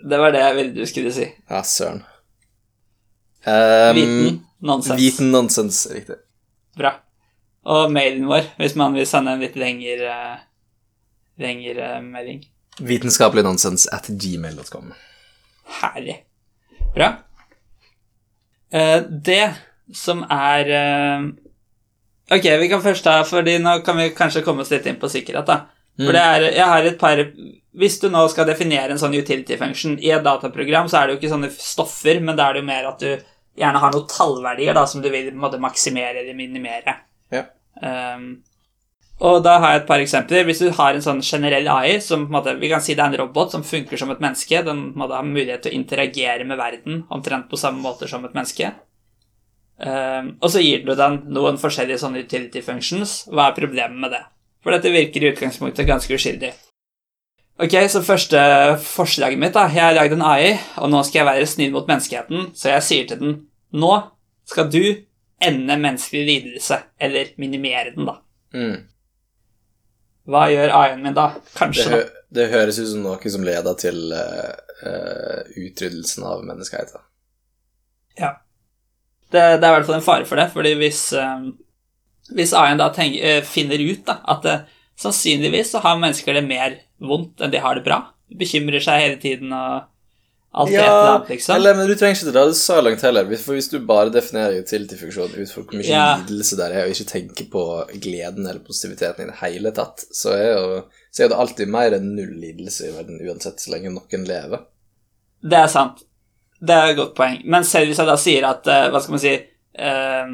[0.02, 1.28] Det var det jeg ville du skulle si.
[1.52, 2.02] Ja, søren.
[3.46, 4.40] Um, Viten.
[4.66, 4.98] Nonsens.
[4.98, 6.18] Viten nonsens, riktig.
[6.82, 6.96] Bra.
[7.70, 10.16] Og mailen vår, hvis man vil sende en litt lengre,
[11.38, 12.42] lengre melding.
[12.82, 14.96] Vitenskapelig nonsens at gmail.com.
[15.84, 16.24] Herlig.
[16.98, 17.12] Bra.
[18.74, 19.46] Eh, det
[19.96, 21.28] som er eh,
[22.36, 25.08] Ok, vi kan først ta Fordi nå kan vi kanskje komme oss litt inn på
[25.12, 25.62] sikkerhet, da.
[25.98, 27.22] For det er Jeg har et par
[27.78, 31.16] Hvis du nå skal definere en sånn utility function i et dataprogram, så er det
[31.16, 33.10] jo ikke sånne stoffer, men da er det jo mer at du
[33.58, 36.96] gjerne har noen tallverdier da, som du vil måte, maksimere eller minimere.
[37.34, 37.44] Ja.
[37.78, 38.26] Um,
[39.18, 40.44] og da har jeg et par eksempler.
[40.46, 43.22] Hvis du har en sånn generell AI, som måte, vi kan si det er en
[43.24, 46.60] robot som funker som et menneske, den må da har mulighet til å interagere med
[46.60, 48.70] verden omtrent på samme måte som et menneske,
[49.82, 54.14] um, og så gir du den noen forskjellige sånne utility functions, hva er problemet med
[54.14, 54.22] det?
[54.62, 56.52] For dette virker i utgangspunktet ganske uskyldig.
[57.58, 58.40] Ok, så første
[58.86, 61.90] forslaget mitt da, jeg har lagd en AI, og nå skal jeg være snill mot
[61.90, 63.34] menneskeheten, så jeg sier til den,
[63.74, 63.96] nå
[64.46, 64.84] skal du
[65.42, 68.20] ende menneskelig lidelse, eller minimere den da.
[68.54, 68.78] Mm.
[70.28, 71.30] Hva gjør AI-en min da?
[71.38, 72.24] Det, Kanskje hø da.
[72.36, 77.04] det høres ut som noe som leder til uh, utryddelsen av menneskeheten.
[78.20, 78.34] Ja.
[79.32, 81.48] Det, det er i hvert fall en fare for det, fordi hvis, eh,
[82.36, 84.62] hvis AI-en da tenker, finner ut da, at uh,
[85.00, 88.02] sannsynligvis så har mennesker det mer vondt enn de har det bra,
[88.40, 89.88] bekymrer seg hele tiden og
[90.58, 91.56] alt ja, et eller annet, liksom.
[91.56, 93.28] eller, men du trenger ikke dra det så langt heller.
[93.38, 96.06] For hvis du bare definerer utility-funksjonen ut fra hvor mye Ja.
[96.24, 97.64] lidelse der er, og ikke tenker på
[98.02, 101.94] gleden eller positiviteten i det hele tatt, så er jo så er det alltid mer
[101.98, 104.64] enn null lidelse i verden uansett, så lenge noen lever.
[105.42, 106.04] Det er sant.
[106.60, 107.40] Det er et godt poeng.
[107.46, 110.32] Men selv hvis jeg da sier at eh, Hva skal man si eh,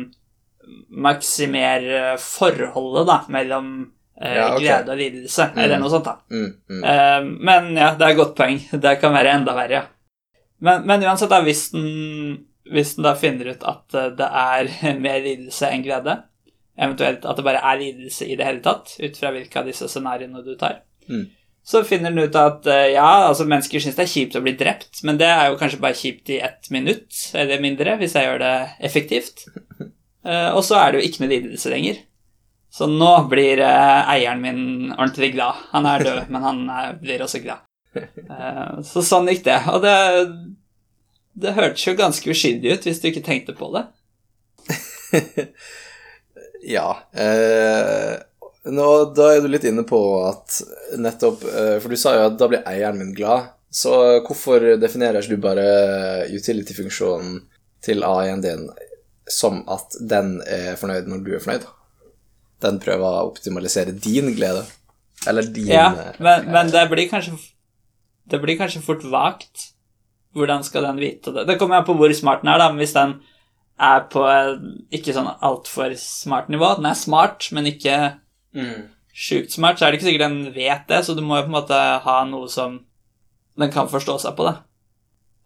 [1.04, 3.74] Maksimer eh, forholdet da mellom
[4.22, 4.64] eh, Ja, okay.
[4.64, 6.16] glede og lidelse, eller noe sånt, da.
[6.32, 6.84] Mm, mm.
[6.94, 7.18] Eh,
[7.50, 8.62] men ja, det er et godt poeng.
[8.72, 9.84] Det kan være enda verre, ja.
[10.64, 11.88] Men, men uansett, da, hvis den,
[12.72, 14.70] hvis den da finner ut at eh, det er
[15.06, 16.18] mer lidelse enn glede,
[16.80, 19.90] eventuelt at det bare er lidelse i det hele tatt, ut fra hvilke av disse
[19.92, 21.26] scenarioene du tar, Mm.
[21.68, 24.54] så finner den ut at eh, ja, altså mennesker syns det er kjipt å bli
[24.56, 28.30] drept, men det er jo kanskje bare kjipt i ett minutt eller mindre, hvis jeg
[28.30, 28.56] gjør det
[28.90, 29.44] effektivt.
[30.24, 31.98] Eh, og så er det jo ikke noe lidelse lenger.
[32.72, 34.62] Så nå blir eieren min
[34.94, 35.58] ordentlig glad.
[35.74, 36.62] Han er død, men han
[37.02, 37.66] blir også glad.
[38.88, 39.58] Så sånn gikk det.
[39.74, 39.92] Og det,
[41.34, 43.88] det hørtes jo ganske uskyldig ut hvis du ikke tenkte på det.
[46.64, 46.98] Ja.
[47.12, 48.14] Eh,
[48.72, 50.62] nå, da er du litt inne på at
[50.96, 53.52] nettopp eh, For du sa jo at da blir eieren min glad.
[53.74, 53.92] Så
[54.24, 55.66] hvorfor definerer du bare
[56.32, 57.42] utility-funksjonen
[57.84, 58.68] til AI-en din
[59.28, 61.68] som at den er fornøyd når du er fornøyd?
[62.64, 64.64] Den prøver å optimalisere din glede.
[65.28, 67.36] Eller din Ja, eh, men, men det blir kanskje
[68.32, 69.73] Det blir kanskje fort vagt.
[70.34, 71.46] Hvordan skal den vite det?
[71.50, 72.72] Det kommer an på hvor smart den er, da.
[72.72, 73.20] Men hvis den
[73.84, 74.24] er på
[74.94, 77.96] ikke sånn altfor smart nivå Den er smart, men ikke
[78.56, 78.84] mm.
[79.10, 81.52] sjukt smart, så er det ikke sikkert den vet det, så du må jo på
[81.54, 82.82] en måte ha noe som
[83.60, 84.62] den kan forstå seg på, da.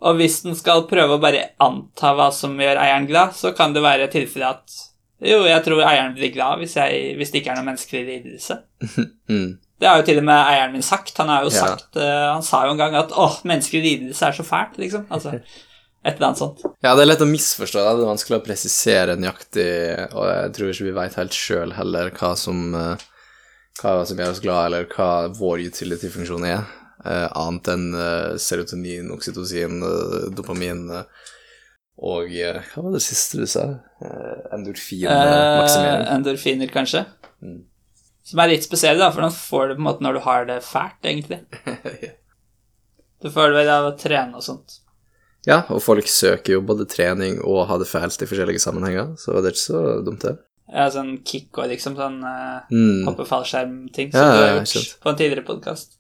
[0.08, 3.73] Og hvis den skal prøve å bare anta hva som gjør eieren glad, så kan
[3.73, 4.76] det være tilfelle at
[5.17, 8.62] jo, jeg tror eieren blir glad hvis, jeg, hvis det ikke er noe menneskelig lidelse.
[9.28, 9.58] Mm.
[9.79, 11.17] Det har jo til og med eieren min sagt.
[11.21, 11.65] Han har jo Ja.
[11.67, 15.05] sagt eh, Han sa jo en gang at 'åh, menneskelig lidelse er så fælt', liksom.
[15.11, 15.35] Altså,
[16.05, 16.63] et eller annet sånt.
[16.83, 17.83] Ja, det er lett å misforstå.
[17.83, 22.09] Det er vanskelig å presisere nøyaktig, og jeg tror ikke vi veit helt sjøl heller
[22.09, 22.97] hva som, eh,
[23.81, 26.63] hva som gjør oss glad, eller hva vår utility-funksjon er,
[27.05, 29.81] uh, annet enn uh, serotonin, oksytocin,
[30.33, 31.05] dopamin,
[31.99, 33.79] Og hva var det siste du sa?
[34.01, 36.03] Uh, Endorfinmaksimering.
[36.07, 37.05] Uh, endorfiner, kanskje.
[37.41, 37.63] Mm.
[38.27, 40.47] Som er litt spesielle, da, for nå får du på en måte når du har
[40.49, 41.43] det fælt, egentlig.
[43.17, 44.75] Du får det vel av å trene og sånt.
[45.47, 49.39] Ja, og folk søker jo både trening og ha det fælt i forskjellige sammenhenger, så
[49.39, 50.35] det er ikke så dumt, det.
[50.69, 53.07] Ja, sånn kick og liksom sånn uh, Mm.
[53.07, 55.95] hoppe fallskjerm-ting som Ja, du har gjort på en tidligere podkast.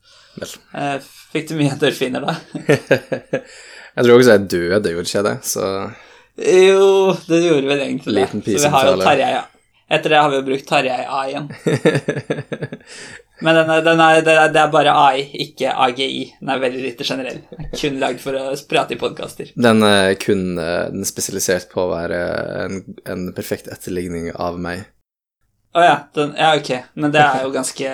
[0.75, 0.99] Uh,
[1.33, 2.35] fikk du mye endorfiner da?
[3.95, 5.37] jeg tror også jeg døde, gjorde ikke jeg det?
[5.55, 5.67] Så
[6.37, 6.89] jo,
[7.31, 8.19] det gjorde vel egentlig det.
[8.19, 8.97] Liten Så vi har jo.
[9.01, 9.45] Tarjei ja.
[9.89, 11.47] Etter det har vi jo brukt Tarjei A igjen.
[13.39, 16.23] Men den er, den er, det, er, bare AI, ikke AGI.
[16.39, 17.39] Den er veldig lite generell.
[17.77, 19.51] Kun lagd for å prate i podkaster.
[19.55, 22.21] Den er kun eh, den er spesialisert på å være
[22.65, 24.87] en, en perfekt etterligning av meg.
[25.77, 26.73] Å ja, den, ja, ok.
[26.97, 27.93] Men det er jo ganske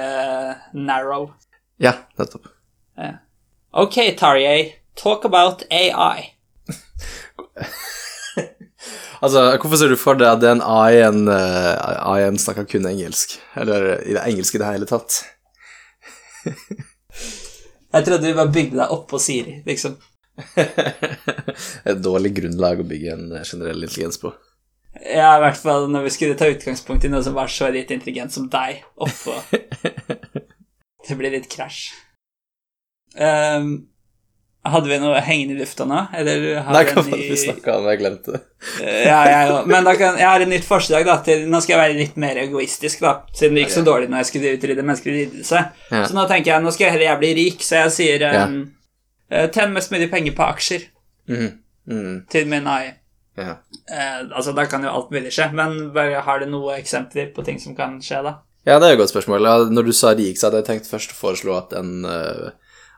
[0.79, 1.27] narrow.
[1.83, 2.47] Ja, nettopp.
[3.73, 6.31] Ok, Tarjei, talk about AI.
[9.23, 13.37] Altså, hvorfor ser du for deg at det AI-en uh, AI snakker kun engelsk?
[13.55, 15.21] Eller i det engelske i det hele tatt?
[17.93, 19.95] Jeg trodde vi bare bygde deg opp på Siri, liksom.
[21.89, 24.31] Et dårlig grunnlag å bygge en eh, generell intelligens på.
[25.03, 27.95] Ja, i hvert fall når vi skulle ta utgangspunkt i noe som var så lite
[27.95, 29.37] intelligent som deg, oppå
[31.07, 31.91] Det blir litt krasj.
[33.19, 33.92] Ehm,
[34.63, 37.73] hadde vi noe hengende i lufta nå, eller har Nei, hva var det vi snakka
[37.79, 37.87] om?
[37.91, 38.39] Jeg glemte det.
[39.03, 39.67] Ja, jeg òg.
[39.67, 41.17] Men da kan, jeg har et nytt forslag, da.
[41.25, 43.11] Til, nå skal jeg være litt mer egoistisk, da.
[43.35, 45.63] Siden det gikk så dårlig når jeg skulle utrydde menneskelig lidelse.
[45.91, 46.05] Ja.
[46.07, 48.55] Så nå tenker jeg nå skal jeg heller jeg bli rik, så jeg sier um,
[49.33, 49.45] ja.
[49.51, 50.89] Tjen mest mulig penger på aksjer
[51.27, 51.51] Mm.
[51.87, 52.15] Mm.
[52.31, 52.93] til min AI.
[53.39, 53.53] Ja.
[53.91, 57.43] Uh, altså, da kan jo alt mulig skje, men bare har du noen eksempler på
[57.47, 58.33] ting som kan skje, da?
[58.67, 59.47] ja, det er et godt spørsmål.
[59.75, 62.51] Når du sa rik, så hadde jeg tenkt først å foreslå at en uh,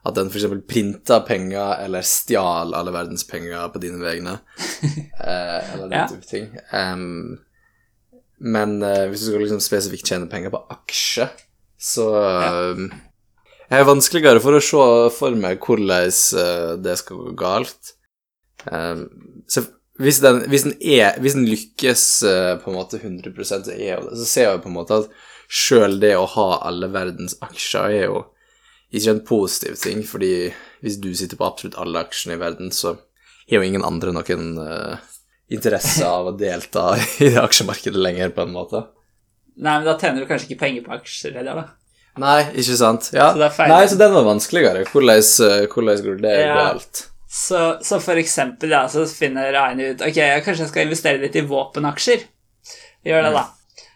[0.05, 0.45] at den f.eks.
[0.69, 4.39] printa penger eller stjal alle verdens penger på dine vegne.
[5.25, 6.05] Eh, eller den Ja.
[6.11, 6.49] type ting.
[6.69, 7.39] Um,
[8.37, 11.29] men eh, hvis du skal liksom spesifikt tjene penger på aksje,
[11.81, 12.05] så
[12.75, 12.89] um,
[13.71, 14.83] er det vanskeligere for å se
[15.15, 17.95] for meg hvordan uh, det skal gå galt.
[18.69, 19.07] Um,
[19.49, 19.65] så
[20.03, 23.95] hvis den, hvis den, er, hvis den lykkes uh, på en måte 100 så, er
[23.95, 25.09] jo det, så ser jeg på en måte at
[25.47, 28.25] sjøl det å ha alle verdens aksjer er jo
[28.99, 30.31] ikke en positiv ting, fordi
[30.83, 34.51] hvis du sitter på absolutt alle aksjene i verden, så har jo ingen andre noen
[34.59, 34.97] uh,
[35.51, 38.85] interesse av å delta i det aksjemarkedet lenger, på en måte.
[39.55, 41.67] Nei, men da tjener du kanskje ikke penger på aksjer heller, da.
[42.19, 43.09] Nei, ikke sant?
[43.15, 43.33] Ja.
[43.35, 43.69] Så er.
[43.71, 44.85] Nei, så den var vanskeligere.
[44.87, 46.55] Hvordan, eh, hvordan går det Ja.
[46.55, 47.01] galt?
[47.35, 51.35] Så, så for eksempel, da, så finner Aine ut Ok, kanskje jeg skal investere litt
[51.35, 52.23] i våpenaksjer.
[53.03, 53.43] Gjør det, da.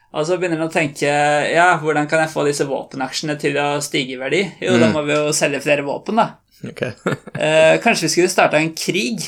[0.09, 1.09] Og så begynner han å tenke
[1.53, 4.41] Ja, hvordan kan jeg få disse våpenaksjene til å stige i verdi?
[4.63, 6.31] Jo, da må vi jo selge flere våpen, da.
[6.65, 6.95] Okay.
[7.39, 9.21] Eh, kanskje vi skulle starta en krig?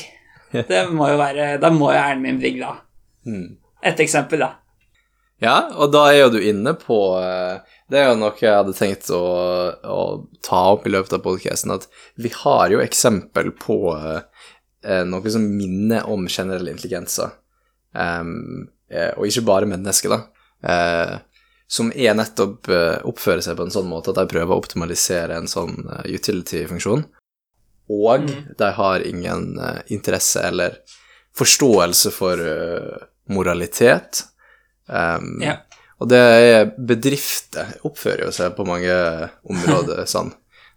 [0.52, 2.82] Det må jo være Da må jo hjernen min bli glad.
[3.24, 3.54] Mm.
[3.88, 4.50] Et eksempel, da.
[5.42, 8.74] Ja, og da er jo du inne på eh, Det er jo noe jeg hadde
[8.76, 9.22] tenkt å,
[9.82, 10.02] å
[10.44, 11.88] ta opp i løpet av podkasten, at
[12.20, 14.20] vi har jo eksempel på eh,
[14.86, 17.34] eh, noe som minner om generell intelligenser.
[17.92, 20.20] Em, eh, og ikke bare mennesker, da.
[20.62, 21.14] Eh,
[21.72, 25.38] som er nettopp eh, oppfører seg på en sånn måte at de prøver å optimalisere
[25.40, 27.06] en sånn eh, utility-funksjon.
[27.92, 30.76] Og de har ingen eh, interesse eller
[31.38, 32.42] forståelse for
[33.32, 34.26] moralitet.
[34.86, 35.62] Um, Ja.
[36.02, 38.92] Og det er bedrifter oppfører jo seg på mange
[39.46, 40.32] områder sånn.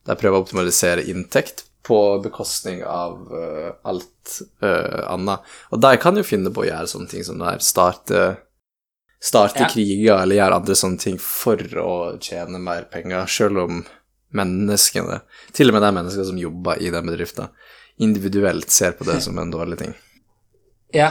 [0.05, 5.41] De prøver å optimalisere inntekt på bekostning av uh, alt uh, annet.
[5.73, 7.65] Og de kan jo finne på å gjøre sånne ting som det her.
[7.65, 8.21] Starte,
[9.25, 9.69] starte Ja.
[9.71, 13.79] kriger eller gjøre andre sånne ting for å tjene mer penger, selv om
[14.35, 15.21] menneskene,
[15.55, 17.49] til og med de menneskene som jobber i den bedriften,
[17.97, 19.95] individuelt ser på det som en dårlig ting.
[20.95, 21.09] Ja.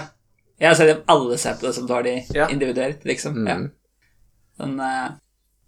[0.62, 2.46] Ja, selv om alle ser på det som dårlig Ja.
[2.48, 3.35] individuelt, liksom.
[3.46, 3.57] Ja.
[3.59, 3.70] Mm.
[4.57, 5.16] Sånn uh,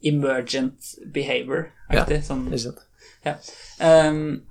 [0.07, 2.23] emergent behavior-aktig.
[2.25, 2.79] Sånn Ikke sant?
[3.27, 3.35] Ja.
[4.09, 4.43] Um,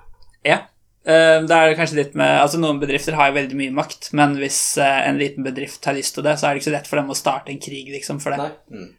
[0.43, 0.59] ja.
[1.05, 4.37] Ehm, det er kanskje litt med Altså, noen bedrifter har jo veldig mye makt, men
[4.41, 6.89] hvis eh, en liten bedrift har lyst til det, så er det ikke så lett
[6.89, 8.47] for dem å starte en krig, liksom, for det.
[8.73, 8.89] Mm.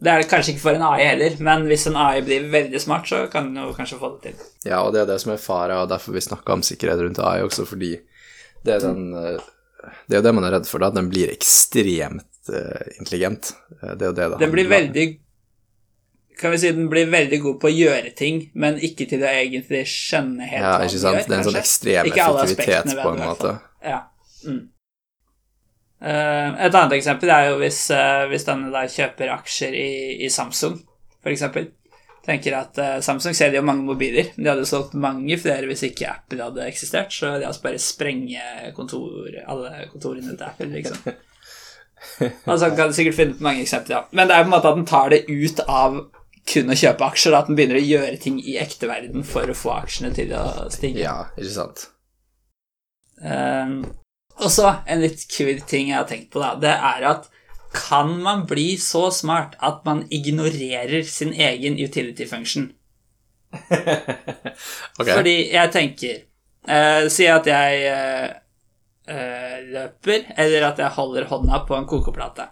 [0.00, 2.80] Det er det kanskje ikke for en AI heller, men hvis en AI blir veldig
[2.82, 4.44] smart, så kan den jo kanskje få det til.
[4.64, 7.20] Ja, og det er det som er fara, og derfor vi snakka om sikkerhet rundt
[7.22, 7.94] AI også, fordi
[8.64, 9.48] det er den eh,
[10.08, 13.54] Det er jo det man er redd for, da, at den blir ekstremt eh, intelligent.
[13.78, 14.40] Det er jo det da.
[14.40, 15.06] Den blir veldig
[16.40, 19.28] Kan vi si den blir veldig god på å gjøre ting, men ikke til å
[19.28, 21.16] egentlig skjønne helt Ja, ikke den sant?
[21.18, 23.56] gjør, Det er en sånn ekstrem effektivitet på en måte.
[23.84, 23.98] Ja.
[24.48, 24.62] Mm.
[26.00, 29.90] Uh, et annet eksempel er jo hvis, uh, hvis denne da kjøper aksjer i,
[30.24, 30.78] i Samsung,
[31.28, 31.74] eksempel.
[32.24, 36.08] tenker at uh, Samsung selger jo mange mobiler, de hadde solgt mange flere hvis ikke
[36.08, 41.04] Apple hadde eksistert, så de altså bare sprenge kontor, alle kontorene til Apple, liksom.
[42.48, 44.02] Altså, kan sikkert finne på mange eksempler, ja.
[44.16, 45.98] Men det er på en måte at den tar det ut av
[46.50, 49.56] kun å kjøpe aksjer, at den begynner å gjøre ting i ekte verden for å
[49.56, 51.04] få aksjene til å stige.
[51.04, 51.86] Ja, ikke sant?
[53.20, 53.82] Um,
[54.40, 56.54] og så en litt kul ting jeg har tenkt på, da.
[56.60, 57.28] Det er at
[57.72, 62.72] kan man bli så smart at man ignorerer sin egen utility function?
[63.70, 65.14] okay.
[65.14, 66.18] Fordi jeg tenker
[66.70, 68.28] uh, Si at jeg uh,
[69.10, 72.46] uh, løper, eller at jeg holder hånda på en kokeplate.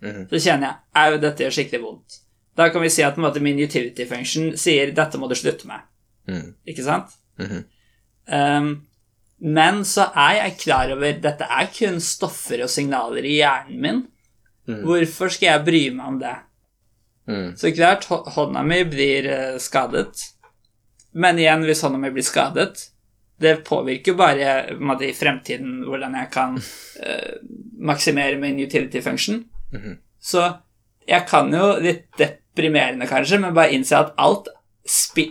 [0.00, 0.26] Mhm.
[0.30, 2.20] Så kjenner jeg au, dette gjør skikkelig vondt.
[2.56, 5.86] Da kan vi si at måte, min utility function sier 'dette må du slutte med'.
[6.28, 6.54] Mm.
[6.66, 7.06] Ikke sant?
[7.38, 7.64] Mhm.
[8.32, 8.86] Um,
[9.40, 14.02] men så er jeg klar over dette er kun stoffer og signaler i hjernen min.
[14.68, 14.82] Mm.
[14.84, 16.36] Hvorfor skal jeg bry meg om det?
[17.26, 17.56] Mhm.
[17.56, 20.12] Så klart, hå- hånda mi blir eh, skadet.
[21.12, 22.90] Men igjen, hvis hånda mi blir skadet
[23.40, 27.36] Det påvirker bare måte, i fremtiden hvordan jeg kan uh,
[27.78, 29.44] maksimere min utility function.
[29.72, 29.96] -hmm.
[30.20, 30.52] Så
[31.10, 34.50] jeg kan jo, litt deprimerende kanskje, men bare innse at alt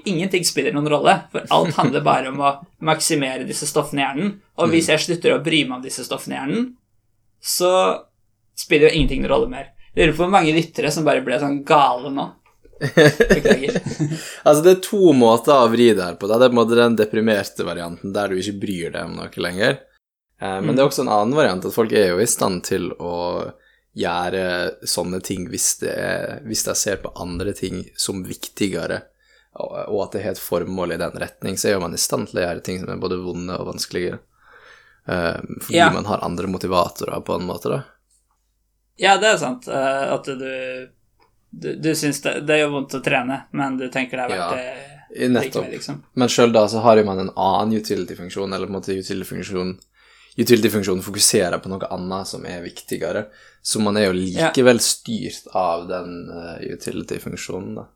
[0.05, 1.15] ingenting spiller noen rolle.
[1.31, 2.53] For alt handler bare om å
[2.85, 4.33] maksimere disse stoffene i hjernen.
[4.59, 6.67] Og hvis jeg slutter å bry meg om disse stoffene i hjernen,
[7.39, 7.71] så
[8.59, 9.71] spiller jo ingenting noen rolle mer.
[9.95, 12.27] Jeg lurer på hvor mange lyttere som bare ble sånn gale nå.
[14.47, 16.29] Altså, det er to måter å vri det her på.
[16.29, 19.43] Det er på en måte den deprimerte varianten der du ikke bryr deg om noe
[19.43, 19.81] lenger.
[20.39, 22.91] Eh, men det er også en annen variant, at folk er jo i stand til
[22.95, 23.15] å
[23.97, 25.95] gjøre sånne ting hvis, det
[26.45, 29.01] hvis jeg ser på andre ting som viktigere,
[29.59, 32.39] og, at det har et formål i den retning, så er man i stand til
[32.39, 34.19] å gjøre ting som er både vonde og vanskeligere.
[35.09, 35.89] Eh, fordi Ja.
[35.91, 37.81] man har andre motivatorer, på en måte, da.
[38.99, 39.67] Ja, det er sant.
[39.67, 40.89] eh, At du
[41.51, 44.37] Du, du syns det, det gjør vondt å trene, men du tenker det er verdt
[44.37, 44.49] Ja,
[45.09, 45.63] det Nettopp.
[45.65, 46.03] likevel, liksom.
[46.13, 49.71] Men sjøl da så har jo man en annen utility-funksjon, eller på en måte utility-funksjon
[50.39, 53.25] Utility-funksjonen fokuserer på noe annet som er viktigere,
[53.61, 57.89] så man er jo likevel styrt av den uh, utility-funksjonen, da.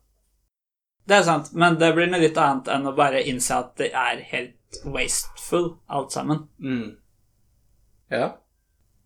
[1.04, 3.90] Det er sant, men det blir noe litt annet enn å bare innse at det
[3.92, 6.46] er helt wasteful, alt sammen.
[8.12, 8.30] Ja.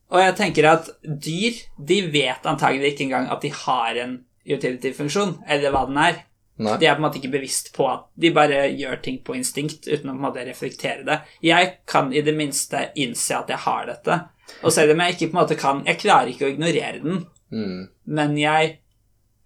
[0.08, 1.58] Og jeg tenker at dyr
[1.90, 4.14] de vet antagelig ikke engang at de har en
[4.48, 6.22] utility-funksjon, eller hva den er.
[6.58, 6.74] Nei.
[6.80, 9.86] De er på en måte ikke bevisst på at de bare gjør ting på instinkt
[9.86, 11.20] uten å på en måte reflektere det.
[11.46, 14.18] Jeg kan i det minste innse at jeg har dette,
[14.62, 17.26] og selv om jeg ikke på en måte kan Jeg klarer ikke å ignorere den,
[17.48, 17.88] Mm.
[18.04, 18.74] men jeg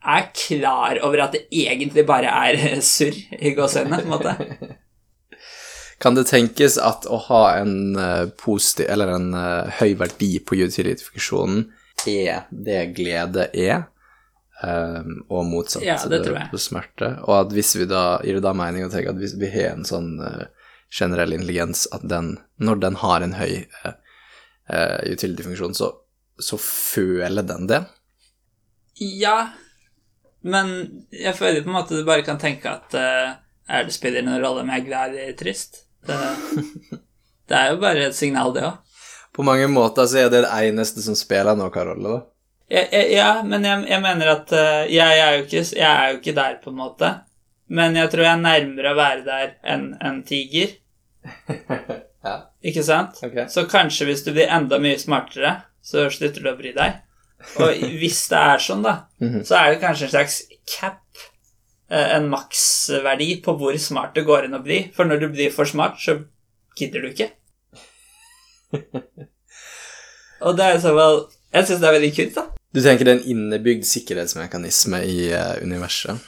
[0.02, 4.32] er klar over at det egentlig bare er surr i gåseøynene, på en måte.
[6.02, 10.58] Kan det tenkes at å ha en eh, positiv, eller en eh, høy verdi på
[10.58, 11.68] utility-funksjonen
[12.10, 13.84] er det glede er,
[14.64, 16.48] eh, og motsatt Ja, det jeg.
[16.48, 17.14] eh, smerte?
[17.26, 19.74] Og at hvis vi da, gir det da mening å tenke at hvis vi har
[19.76, 20.46] en sånn uh,
[20.92, 23.94] generell intelligens, at den, når den har en høy uh,
[25.08, 25.92] utility-funksjon, så,
[26.40, 27.82] så føler den det?
[29.00, 29.52] Ja,
[30.42, 30.74] men
[31.14, 32.94] jeg føler på en måte du bare kan tenke at
[33.72, 35.84] er det spiller noen rolle om jeg er glad eller trist?
[36.06, 36.18] Det,
[37.48, 38.80] det er jo bare et signal, det òg.
[39.32, 42.20] På mange måter så er det det eneste som spiller noen rolle, da.
[42.72, 46.20] Ja, ja, ja, men jeg, jeg mener at eh, jeg, er ikke, jeg er jo
[46.22, 47.10] ikke der, på en måte.
[47.72, 50.72] Men jeg tror jeg er nærmere å være der enn en tiger.
[52.22, 52.36] Ja.
[52.62, 53.16] Ikke sant?
[53.26, 53.48] Okay.
[53.50, 57.00] Så kanskje hvis du blir enda mye smartere, så slutter du å bry deg.
[57.58, 59.40] Og hvis det er sånn, da, Mhm.
[59.48, 60.36] så er det kanskje en slags
[60.70, 61.00] cap,
[61.90, 64.78] eh, en maksverdi på hvor smart det går inn å bli.
[64.94, 66.20] For når du blir for smart, så
[66.78, 67.32] gidder du ikke.
[70.46, 71.18] Og det er så fall
[71.52, 72.46] Jeg syns det er veldig kult, da.
[72.72, 76.20] Du tenker det er en innebygd sikkerhetsmekanisme i uh, universet?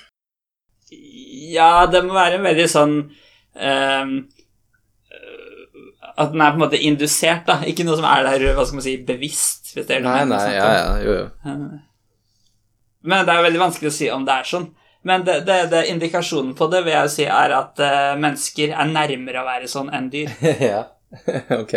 [1.55, 4.13] Ja, det må være en veldig sånn uh,
[6.15, 7.59] At den er på en måte indusert, da.
[7.67, 9.73] Ikke noe som er der hva skal man si, bevisst.
[9.75, 11.59] Hvis det er Nei, nei, ja, ja, jo, jo.
[13.05, 14.69] Men det er veldig vanskelig å si om det er sånn.
[15.05, 18.93] Men det, det, det indikasjonen på det vil jeg si er at uh, mennesker er
[18.93, 20.33] nærmere å være sånn enn dyr.
[20.73, 20.87] ja,
[21.61, 21.75] ok.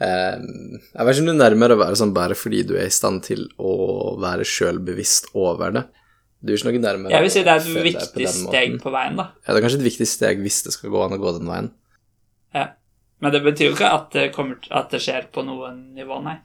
[0.00, 2.86] Ehm, jeg vet ikke om du er nærmere å være sånn bare fordi du er
[2.88, 5.84] i stand til å være sjølbevisst over det.
[6.40, 8.92] Du er ikke noe nærmere Jeg vil si det er et viktig på steg på
[8.94, 9.26] veien, da.
[9.44, 11.50] Ja, det er kanskje et viktig steg hvis det skal gå an å gå den
[11.50, 11.68] veien.
[12.56, 12.70] Ja.
[13.20, 16.38] Men det betyr jo ikke at det, kommer, at det skjer på noe nivå, nei.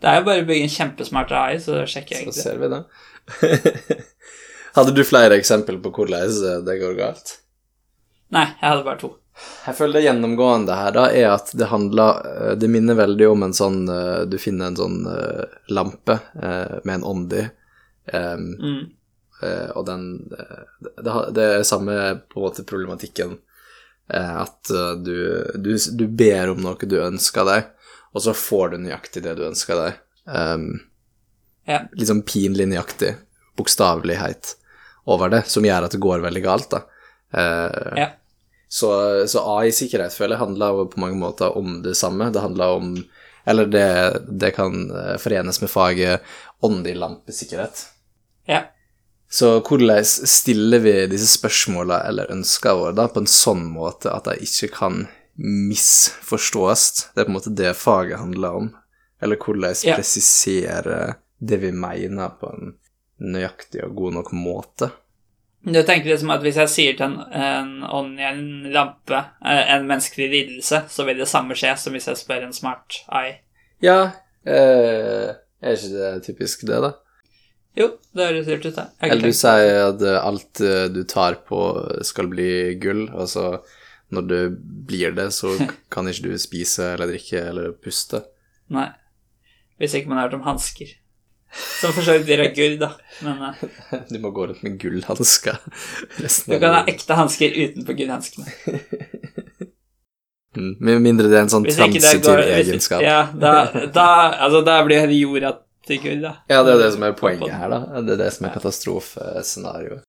[0.00, 2.44] Det er jo bare å bygge en kjempesmart AI, så sjekker jeg Så egentlig.
[2.46, 4.06] ser vi det.
[4.76, 7.36] Hadde du flere eksempler på hvordan det går galt?
[8.32, 9.12] Nei, jeg hadde bare to.
[9.66, 13.42] Jeg føler det gjennomgående her da er at det handler eh, Det minner veldig om
[13.44, 15.42] en sånn eh, Du finner en sånn eh,
[15.76, 17.42] lampe med en ånd i.
[18.12, 18.84] Um, Mm.
[19.76, 21.92] og den det, det er samme
[22.32, 23.34] på en måte problematikken
[24.08, 24.70] at
[25.04, 25.18] du,
[25.60, 27.66] du, du ber om noe du ønsker deg,
[28.14, 29.98] og så får du nøyaktig det du ønsker deg.
[30.24, 30.68] Um,
[31.66, 31.82] Ja.
[31.92, 33.16] litt sånn pinlig nøyaktig
[33.58, 34.54] bokstavelighet
[35.10, 36.80] over det, som gjør at det går veldig galt, da.
[37.34, 38.08] Uh, Ja.
[38.68, 38.90] Så,
[39.30, 42.30] så AI-sikkerhet føler jeg handler på mange måter om det samme.
[42.34, 42.96] Det handler om
[43.46, 46.20] Eller det, det kan eh, forenes med faget
[46.66, 47.84] åndig lampesikkerhet.
[48.50, 48.64] Ja.
[49.30, 54.26] Så hvordan stiller vi disse spørsmåla eller ønskene våre da på en sånn måte at
[54.26, 55.04] de ikke kan
[55.36, 57.12] misforstås?
[57.14, 58.72] Det er på en måte det faget handler om.
[59.22, 59.94] Eller hvordan Ja.
[59.96, 62.74] presisere det vi mener på en
[63.20, 64.90] nøyaktig og god nok måte.
[65.66, 69.64] Du tenker liksom at hvis jeg sier til en, en ånd i en lampe, eh,
[69.74, 73.40] en menneskelig lidelse, så vil det samme skje som hvis jeg spør en smart eye?
[73.82, 74.12] Ja,
[74.46, 76.92] eh, er ikke det typisk det, da?
[77.76, 78.86] Jo, det høres lurt ut, da.
[79.04, 81.60] Eller du sier at eh, alt eh, du tar på
[82.06, 83.48] skal bli gull, og så
[84.14, 84.42] når det
[84.86, 85.50] blir det, så
[85.92, 88.22] kan ikke du spise eller drikke eller puste.
[88.72, 88.88] Nei.
[89.82, 90.94] Hvis ikke man har hørt om hansker.
[91.56, 92.90] Som for så vidt av gull, da.
[93.24, 93.64] Men uh,
[94.10, 95.58] Du må gå rundt med gullhansker
[96.22, 98.50] resten du kan ha ekte hansker utenpå gullhanskene.
[100.56, 103.02] Mm, Med mindre det er en sånn transitiv hvis, egenskap.
[103.04, 103.50] Ja, da,
[103.92, 104.06] da,
[104.46, 105.50] altså, da blir det jorda
[105.84, 106.30] til gull, da.
[106.48, 108.00] Ja, det er det som er poenget her, da.
[108.00, 110.06] Det er det som er katastrofescenarioet.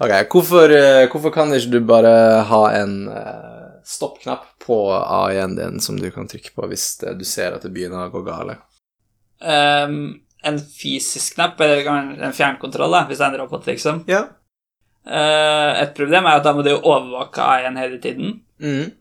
[0.00, 2.14] Ok, hvorfor, eh, hvorfor kan ikke du bare
[2.48, 7.56] ha en uh, stoppknapp på AI-en din som du kan trykke på hvis du ser
[7.56, 8.58] at det begynner å gå gale?
[9.40, 14.04] Ehm, en fysisk knapp, eller en fjernkontroll, da, hvis det er en robot, liksom.
[14.10, 14.24] Ja.
[15.06, 18.40] Eh, et problem er at da må du jo overvåke AI-en hele tiden.
[18.62, 18.92] Mm.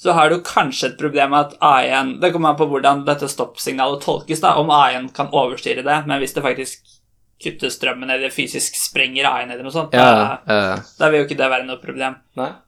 [0.00, 3.28] Så har du kanskje et problem med at AI-en Det kommer an på hvordan dette
[3.28, 6.96] stoppsignalet tolkes, da, om AI-en kan overstyre det, men hvis det faktisk
[7.40, 10.74] kutter strømmen eller fysisk sprenger AI-en eller noe sånt, Ja, da, ja.
[10.98, 12.18] da vil jo ikke det være noe problem.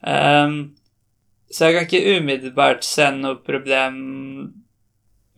[0.09, 0.55] Ehm,
[1.53, 3.99] så jeg kan ikke umiddelbart se noe problem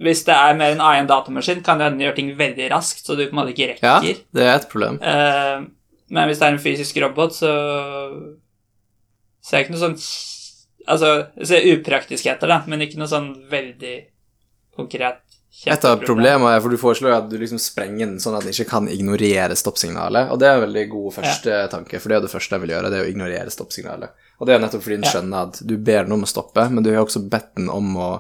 [0.05, 3.25] Hvis det er mer en én datamaskin, kan hende gjøre ting veldig raskt, så du
[3.25, 3.89] på en måte ikke rekker.
[3.89, 5.01] Ja, det er et problem.
[5.01, 5.65] Uh,
[6.13, 7.53] men hvis det er en fysisk robot, så
[9.45, 9.99] ser jeg ikke noe sånn
[10.85, 13.95] Altså, jeg ser upraktiskheter, da, men ikke noe sånn veldig
[14.77, 15.23] konkret
[15.71, 18.53] Et av problemene er, for du foreslår at du liksom sprenger den sånn at den
[18.53, 22.27] ikke kan ignorere stoppsignalet, og det er en veldig god første tanke, for det er
[22.27, 24.27] det første jeg vil gjøre, det er å ignorere stoppsignalet.
[24.37, 26.85] Og det er nettopp fordi den skjønner at du ber den om å stoppe, men
[26.85, 28.11] du har også bedt den om å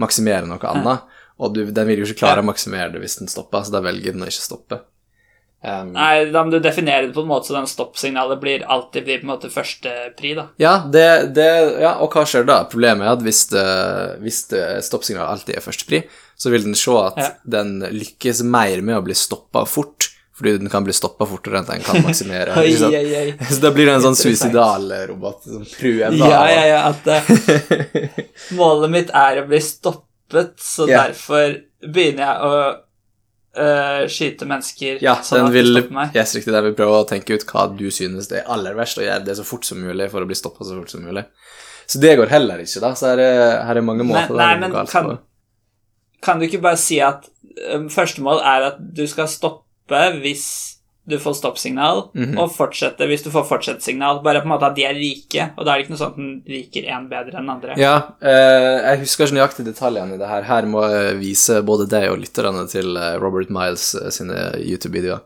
[0.00, 3.30] maksimere noe annet, og du, den vil jo ikke klare å maksimere det hvis den
[3.30, 4.80] stopper, så da velger den å ikke stoppe.
[5.58, 9.02] Um, Nei, da må du definere det på en måte så den stoppsignalet blir alltid
[9.08, 10.44] blir på en måte førstepri, da.
[10.62, 11.48] Ja, det, det,
[11.82, 12.60] ja, og hva skjer da?
[12.70, 13.64] Problemet er at hvis, det,
[14.22, 16.02] hvis det stoppsignalet alltid er førstepri,
[16.38, 17.32] så vil den se at Ja.
[17.58, 21.66] den lykkes mer med å bli stoppa fort, fordi den kan bli stoppa fortere enn
[21.72, 22.54] den kan maksimere.
[22.62, 23.28] Oi, oi, oi.
[23.50, 27.88] Så da blir det en sånn suicidal robot som prøver Ja, ja, ja, at uh,
[28.60, 29.58] målet mitt er å bli
[30.28, 31.06] stoppet, så Ja.
[31.08, 32.76] derfor begynner jeg å
[33.58, 36.14] uh, skyte mennesker Ja, sånn at de vil, stopper meg.
[36.16, 38.98] yes, riktig, den vil prøve å tenke ut hva du synes det er aller verst,
[38.98, 41.24] og gjøre det så fort som mulig for å bli stoppa så fort som mulig.
[41.88, 42.92] Så det går heller ikke, da.
[42.94, 45.18] Så her er, her er mange måter nei, det men går galt kan- på.
[46.20, 47.28] Kan du ikke bare si at
[47.72, 50.67] um, første mål er at du skal stoppe hvis
[51.08, 52.38] du får stoppsignal, Mhm.
[52.38, 54.22] og fortsette hvis du får fortsett-signal.
[54.22, 56.12] Bare på en måte at de er like, og da er det ikke noe sånn
[56.12, 57.76] at den liker én bedre enn andre.
[57.78, 60.42] Ja, eh, jeg husker ikke nøyaktig detaljene i det her.
[60.42, 65.20] Her må jeg vise både deg og lytterne til eh, Robert Miles eh, sine YouTube-videoer.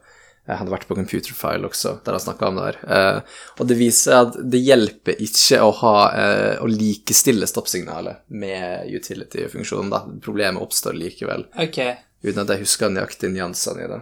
[0.49, 2.79] Jeg hadde vært på Computerfile også, der han snakka om det her.
[2.91, 3.21] Eh,
[3.61, 10.19] og det viser at det hjelper ikke å, ha, eh, å likestille stoppsignalet med utility-funksjonen.
[10.21, 11.79] Problemet oppstår likevel, Ok.
[12.25, 14.01] uten at jeg husker nøyaktig nyansene i det.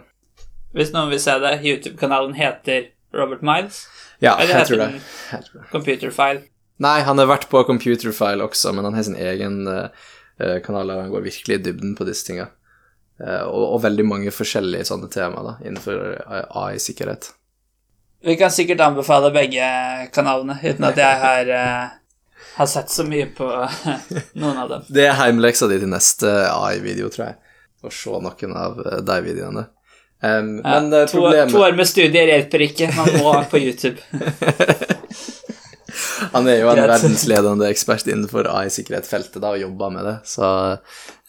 [0.77, 3.83] Hvis noen vil se det, YouTube-kanalen heter Robert Miles.
[4.23, 4.89] Ja, jeg tror det.
[5.33, 5.67] Jeg tror det.
[5.73, 6.45] Computerfile.
[6.81, 10.07] Nei, han har vært på Computerfile også, men han har sin egen eh,
[10.41, 12.47] eh, kanal der han går virkelig i dybden på disse tinga.
[13.21, 16.23] Eh, og, og veldig mange forskjellige sånne temaer da, innenfor
[16.63, 17.33] AI-sikkerhet.
[18.25, 19.67] Vi kan sikkert anbefale begge
[20.15, 23.49] kanalene, uten at jeg har, uh, har sett så mye på
[24.43, 24.89] noen av dem.
[24.93, 27.39] Det er heimleksa di til neste AI-video, tror jeg.
[27.81, 29.65] Å se noen av de videoene.
[30.23, 33.61] Um, Ja, men eh, to, problemet to år med studier hjelper ikke, man må på
[33.63, 34.01] YouTube.
[36.33, 40.51] Han er jo en verdensledende ekspert innenfor AI-sikkerhetsfeltet og jobber med det, så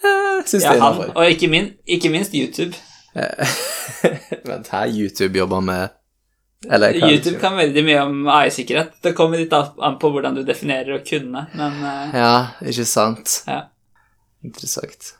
[0.03, 1.13] jeg syns Ja, det er innafor.
[1.15, 2.75] og ikke, min, ikke minst YouTube.
[4.47, 5.89] Vent, her YouTube jobber med
[6.69, 6.93] Eller?
[7.01, 8.99] YouTube kan veldig mye om AI-sikkerhet.
[9.03, 13.39] Det kommer litt an på hvordan du definerer å kunne, men eh, Ja, ikke sant?
[13.49, 13.63] Ja.
[14.45, 15.15] Interessant.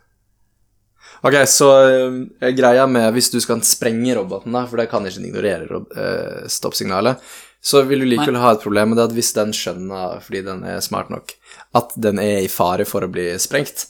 [1.21, 5.21] Ok, så uh, greia med hvis du skal sprenge roboten, da, for det kan ikke
[5.27, 7.21] ignorere rob- eh, stoppsignalet,
[7.61, 10.63] så vil du likevel ha et problem med det at hvis den skjønner, fordi den
[10.65, 11.35] er smart nok,
[11.77, 13.83] at den er i fare for å bli sprengt,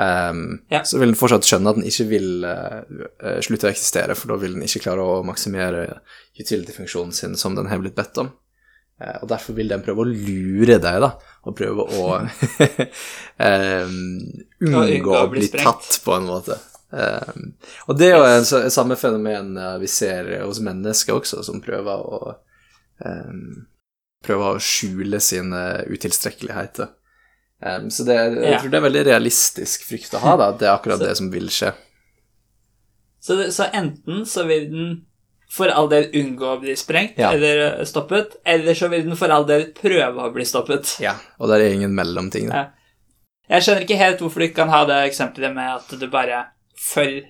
[0.00, 0.80] um, Ja.
[0.88, 2.80] så vil den fortsatt skjønne at den ikke vil uh,
[3.44, 5.98] slutte å eksistere, for da vil den ikke klare å maksimere
[6.40, 8.32] utility-funksjonen sin som den har blitt bedt om.
[9.22, 11.14] Og derfor vil den prøve å lure deg, da,
[11.48, 12.08] og prøve å
[13.40, 13.94] um,
[14.60, 16.58] unngå å bli bli tatt, på en måte.
[16.92, 17.52] Ehm,
[17.86, 22.06] og det er jo en, samme fenomen eh, vi ser hos mennesker også, som prøver
[22.06, 22.20] å
[23.04, 23.66] um,
[24.26, 26.90] prøver å skjule sine utilstrekkeligheter.
[27.60, 30.68] Um, så det, jeg tror det er veldig realistisk frykt å ha, da, at det
[30.68, 31.72] er akkurat Så- det som vil skje.
[33.20, 34.92] Så, så enten så vil den
[35.50, 37.32] for all del unngå å bli sprengt Ja.
[37.34, 40.94] eller stoppet, eller så vil den for all del prøve å bli stoppet.
[41.04, 41.16] Ja.
[41.38, 42.48] Og der er ingen mellomting.
[42.48, 42.62] Da.
[42.62, 42.70] Ja.
[43.50, 46.44] Jeg skjønner ikke helt hvorfor du ikke kan ha det eksempelet med at du bare
[46.80, 47.28] følger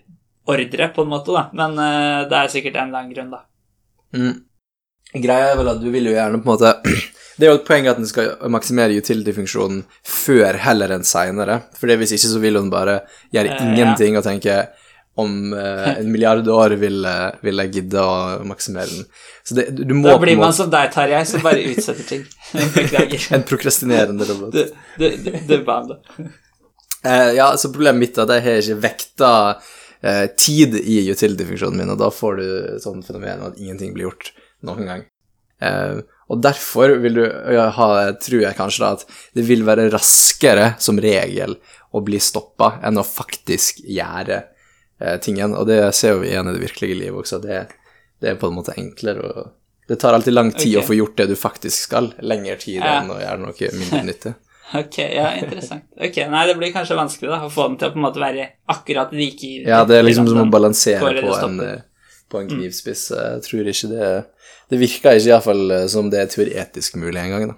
[0.51, 1.49] ordre, på en måte, da.
[1.57, 3.45] Men uh, det er sikkert en lang grunn, da.
[4.17, 4.37] Mm.
[5.21, 6.71] Greia er vel at du vil jo gjerne på en måte
[7.41, 11.55] Det er jo et poeng at den skal maksimere utility-funksjonen før heller enn seinere.
[11.79, 12.99] For hvis ikke så vil hun bare
[13.33, 14.59] gjøre uh, ingenting og tenke
[15.21, 17.09] om uh, en milliard år vil,
[17.41, 19.09] vil jeg gidde å maksimere den.
[19.47, 22.29] Så det, du, du må Da blir man som deg, Tarjei, som bare utsetter ting.
[22.77, 23.25] Beklager.
[23.39, 24.53] En prokrastinerende robot.
[24.53, 26.29] Du, du, du, du.
[27.05, 29.33] Eh, ja, så problemet mitt er at jeg har ikke vekta
[30.03, 32.47] eh, tid i utility-funksjonen min, og da får du
[32.83, 34.33] sånn fenomen at ingenting blir gjort
[34.69, 35.05] noen gang.
[35.65, 37.89] Eh, og derfor vil du ha,
[38.23, 41.57] tror jeg kanskje da, at det vil være raskere som regel
[41.91, 44.43] å bli stoppa enn å faktisk gjøre
[45.01, 47.65] eh, tingen, og det ser vi igjen i det virkelige livet også, det,
[48.23, 49.49] det er på en måte enklere å
[49.91, 50.85] Det tar alltid lang tid okay.
[50.85, 53.01] å få gjort det du faktisk skal, lengre tid Ja.
[53.01, 54.35] enn å gjøre noe mindre nyttig.
[54.81, 55.89] Ok, ja, interessant.
[55.99, 58.23] Ok, Nei, det blir kanskje vanskelig da, å få den til å på en måte
[58.23, 59.49] være akkurat like.
[59.67, 61.81] Ja, det er liksom som å balansere på en, eh,
[62.31, 63.09] på en knivspiss.
[63.17, 64.13] Jeg tror ikke det
[64.71, 67.57] Det virka ikke iallfall som det er teoretisk mulig engang, da.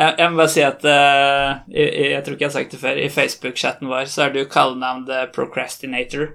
[0.00, 2.80] Jeg, jeg må bare si at uh, jeg, jeg tror ikke jeg har sagt det
[2.80, 6.34] før, i Facebook-chatten vår så har du kallenavn The Procrastinator,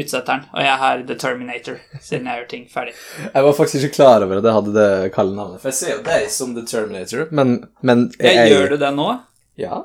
[0.00, 2.94] utsetteren, og jeg har The Terminator, siden jeg gjør ting ferdig.
[3.24, 5.62] Jeg var faktisk ikke klar over at jeg hadde det kallenavnet.
[5.62, 9.08] For jeg ser jo deg som The Terminator, men, men Jeg, gjør du det nå?
[9.60, 9.80] Ja?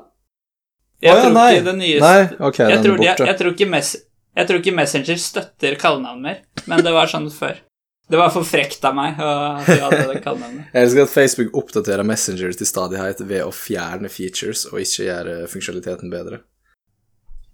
[1.00, 1.48] Jeg oh, ja, tror nei.
[1.54, 3.26] ikke det nyeste Nei, ok, jeg, den er borte.
[3.30, 3.94] jeg, tror ikke mess,
[4.36, 7.62] jeg tror ikke Messenger støtter kallenavn mer, men det var sånn før.
[8.10, 10.70] Det var for frekt av meg at Jeg hadde det kallenavnet.
[10.74, 15.36] Jeg elsker at Facebook oppdaterer Messenger til stadighet ved å fjerne features og ikke gjøre
[15.52, 16.40] funksjonaliteten bedre.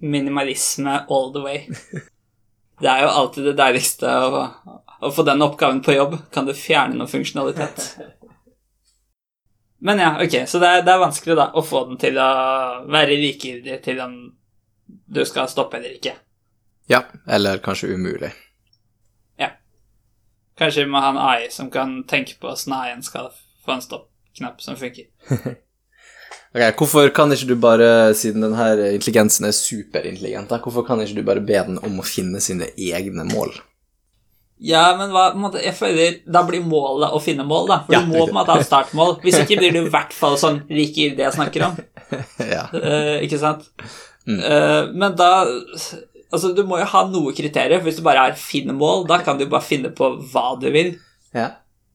[0.00, 1.66] Minimalisme all the way.
[2.80, 4.42] Det er jo alltid det deiligste å,
[5.00, 6.18] å få den oppgaven på jobb.
[6.32, 7.86] Kan du fjerne noe funksjonalitet?
[9.86, 12.28] Men ja, ok, så det er, det er vanskelig da å få den til å
[12.88, 14.16] være likegyldig til om
[14.86, 16.14] du skal stoppe eller ikke.
[16.90, 18.32] Ja, eller kanskje umulig.
[19.40, 19.50] Ja.
[20.58, 23.32] Kanskje vi må ha en AI som kan tenke på åssen AI-en skal
[23.64, 25.08] få en stopp-knapp som funker.
[26.56, 31.18] Ok, Hvorfor kan ikke du bare, siden denne intelligensen er superintelligent, da, hvorfor kan ikke
[31.18, 33.52] du bare be den om å finne sine egne mål?
[34.64, 37.78] Ja, men hva, måte, jeg føler Da blir målet å finne mål, da.
[37.84, 39.18] For Ja, du må på en måte ha startmål.
[39.20, 41.76] Hvis ikke blir du i hvert fall sånn rik i det jeg snakker om.
[42.56, 42.64] ja.
[42.72, 43.66] uh, ikke sant?
[44.24, 44.40] Mm.
[44.40, 45.30] Uh, men da
[46.26, 47.78] Altså, du må jo ha noe kriterier.
[47.78, 50.70] For hvis du bare har 'finn mål', da kan du bare finne på hva du
[50.72, 50.96] vil.
[51.36, 51.52] ja.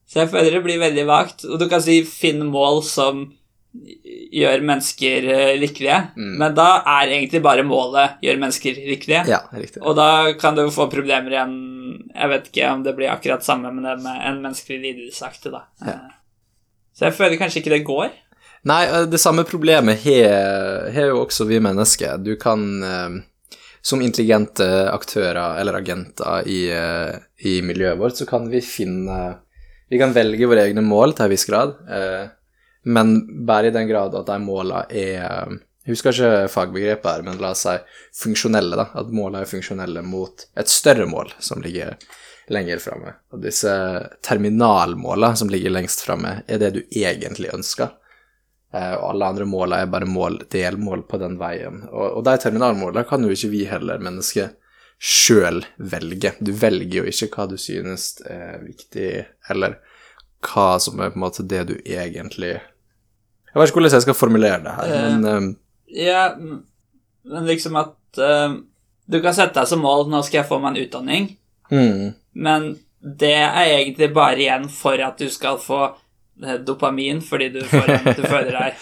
[0.08, 1.44] Så jeg føler det blir veldig vagt.
[1.48, 3.26] Og du kan si 'finn mål som
[4.32, 6.36] gjør mennesker eh, lykkelige', Mm.
[6.38, 9.26] men da er egentlig bare målet 'gjør mennesker lykkelige'.
[9.28, 9.82] Ja, riktig.
[9.82, 11.58] Og da kan du få problemer igjen
[12.14, 15.62] Jeg vet ikke om det blir akkurat samme med det med en menneskelig lidelseaktig, da.
[15.86, 15.92] Ja.
[15.92, 16.10] Eh,
[16.94, 18.10] Så jeg føler kanskje ikke det går.
[18.64, 22.22] Nei, eh, det samme problemet har jo også vi mennesker.
[22.22, 23.24] Du kan
[23.84, 24.62] Som intelligente
[24.92, 26.68] aktører eller agenter i,
[27.44, 29.38] i miljøet vårt, så kan vi finne
[29.90, 32.28] Vi kan velge våre egne mål til en viss grad, eh,
[32.82, 37.40] men bare i den grad at de målene er Jeg husker ikke fagbegrepet her, men
[37.42, 37.72] la oss si
[38.22, 38.84] funksjonelle, da.
[38.94, 41.96] At målene er funksjonelle mot et større mål som ligger
[42.54, 43.16] lenger framme.
[43.34, 43.72] Og disse
[44.22, 47.90] terminalmålene som ligger lengst framme, er det du egentlig ønsker.
[48.72, 51.82] Eh, og alle andre måla er bare mål, delmål på den veien.
[51.90, 54.54] Og, og de terminalmålene kan jo ikke vi heller, mennesker,
[55.02, 56.36] sjøl velge.
[56.38, 59.80] Du velger jo ikke hva du synes er viktig, eller
[60.46, 62.56] hva som er på en måte det du egentlig
[63.52, 65.16] Jeg vet ikke hvordan jeg skal formulere det her, Eh.
[65.18, 68.54] men eh, Ja, men liksom at eh,
[69.10, 71.26] Du kan sette deg som mål 'nå skal jeg få meg en utdanning',
[71.70, 75.80] mm, men det er egentlig bare igjen for at du skal få
[76.44, 78.74] eh, dopamin fordi du, får en, du føler deg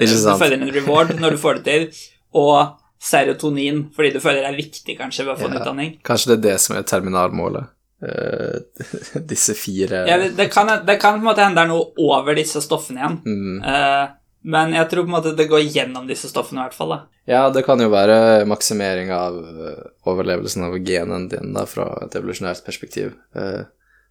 [0.00, 4.56] Du føler en reward når du får det til, og serotonin fordi du føler er
[4.56, 5.98] viktig kanskje ved å få en utdanning.
[6.02, 7.68] Kanskje det er det som er terminalmålet.
[8.02, 8.58] Eh,
[9.30, 11.92] disse fire Ja, det, det, kan, det kan på en måte hende det er noe
[12.04, 13.20] over disse stoffene igjen.
[13.24, 13.58] mm.
[13.64, 14.14] Uh,
[14.46, 16.92] men jeg tror på en måte det går gjennom disse stoffene i hvert fall.
[16.92, 16.98] da.
[17.26, 22.14] Ja, det kan jo være maksimering av eh, overlevelsen av genen din da, fra et
[22.14, 23.64] evolusjonært perspektiv, eh,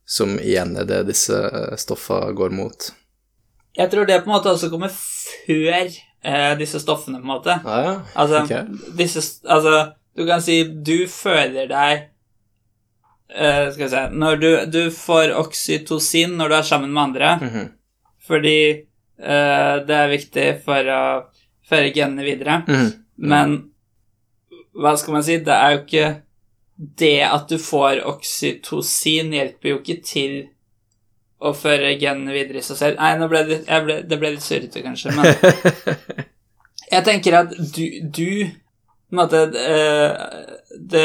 [0.04, 2.90] som igjen er det disse stoffene stoffa går mot.
[3.80, 7.56] Jeg tror det på en måte også kommer før eh, disse stoffene, på en måte.
[7.64, 7.96] Ah, ja.
[8.20, 8.92] Altså, okay.
[9.00, 12.10] disse, altså, du kan si du føler deg
[13.30, 17.32] eh, Skal vi se Når du, du får oksytocin når du er sammen med andre,
[17.42, 17.70] Mhm.
[18.28, 18.58] fordi
[19.20, 21.02] uh, det er viktig for å
[21.70, 22.64] føre genene videre.
[22.68, 22.92] Mhm.
[23.18, 23.56] Men
[24.76, 25.38] hva skal man si?
[25.38, 26.22] Det er jo ikke
[27.00, 30.34] Det at du får oksytocin, hjelper jo ikke til
[31.40, 32.98] å føre genene videre i seg selv.
[33.00, 35.26] Nei, nå ble det, ble, det ble litt surrete, kanskje, men
[36.92, 38.52] jeg tenker at du, du
[39.10, 39.66] på en måte det,
[40.92, 41.04] det,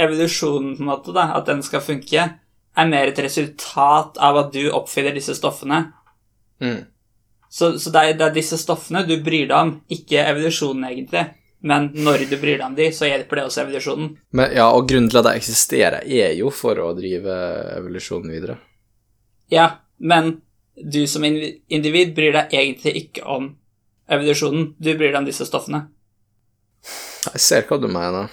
[0.00, 2.28] Evolusjonen, på en måte, da, at den skal funke,
[2.76, 5.82] er mer et resultat av at du oppfyller disse stoffene.
[6.62, 6.80] Mm.
[7.50, 11.26] Så, så det, er, det er disse stoffene du bryr deg om, ikke evolusjonen, egentlig.
[11.66, 14.12] Men når du bryr deg om de, så hjelper det også evolusjonen.
[14.32, 17.36] Men, ja, og grunnen til at det eksisterer, er jo for å drive
[17.76, 18.56] evolusjonen videre.
[19.52, 19.66] Ja,
[19.98, 20.38] men
[20.80, 23.50] du som individ bryr deg egentlig ikke om
[24.10, 24.70] evolusjonen.
[24.78, 25.88] Du bryr deg om disse stoffene.
[27.28, 28.30] Jeg ser hva du mener.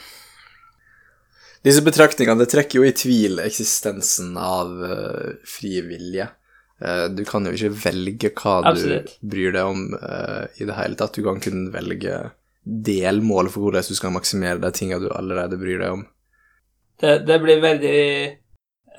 [1.65, 6.29] Disse betraktningene det trekker jo i tvil eksistensen av uh, fri vilje.
[6.79, 9.17] Uh, du kan jo ikke velge hva Absolutt.
[9.19, 11.17] du bryr deg om uh, i det hele tatt.
[11.17, 12.19] Du kan kun velge
[12.63, 16.05] delmål for hvordan du skal maksimere de tingene du allerede bryr deg om.
[16.97, 17.99] Det, det blir veldig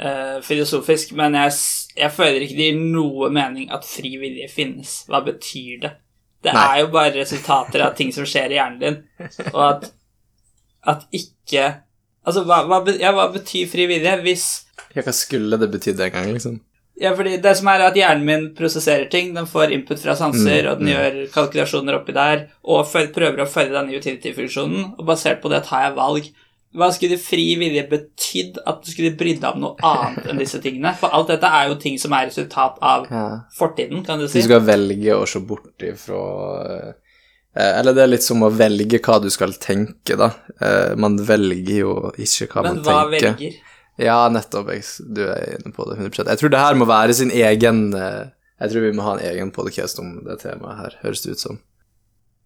[0.03, 1.57] uh, filosofisk, men jeg,
[1.99, 5.01] jeg føler ikke det gir noe mening at fri vilje finnes.
[5.09, 5.95] Hva betyr det?
[6.45, 6.65] Det Nei.
[6.65, 8.99] er jo bare resultater av ting som skjer i hjernen din,
[9.51, 9.93] og at,
[10.95, 11.69] at ikke
[12.29, 14.43] Altså, hva, hva, ja, hva betyr fri vilje hvis
[14.93, 16.59] Ja, hva skulle det betydd en gang, liksom?
[16.99, 20.67] Ja, fordi det som er at hjernen min prosesserer ting, den får input fra sanser,
[20.67, 20.93] Mm, og den mm.
[20.93, 25.87] gjør kalkulasjoner oppi der, og prøver å følge den utility-funksjonen, og basert på det tar
[25.87, 26.31] jeg valg.
[26.77, 30.59] Hva skulle fri vilje betydd at du skulle brydd deg om noe annet enn disse
[30.61, 30.91] tingene?
[31.01, 33.23] For alt dette er jo ting som er resultat av Ja.
[33.57, 34.43] fortiden, kan du si.
[34.43, 36.21] Du skal velge å se bort ifra
[37.57, 40.29] eh, Eller det er litt som å velge hva du skal tenke, da.
[40.61, 43.35] Eh, man velger jo ikke hva Men man hva tenker.
[43.39, 43.55] velger?
[43.99, 44.69] Ja, nettopp.
[45.11, 48.29] Du er inne på det 100 Jeg tror det her må være sin egen eh,
[48.61, 51.41] Jeg tror vi må ha en egen podcast om det temaet her, høres det ut
[51.41, 51.59] som.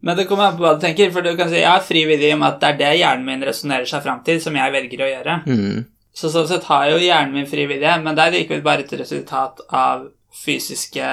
[0.03, 2.05] Men det kommer an på hva du tenker, for du kan si jeg har fri
[2.09, 4.57] vilje i og med at det er det hjernen min resonnerer seg fram til, som
[4.59, 5.37] jeg velger å gjøre.
[5.47, 5.85] Mm.
[6.13, 8.97] Så sånn sett har jo hjernen min fri vilje, men det er likevel bare et
[8.99, 10.09] resultat av
[10.43, 11.07] fysiske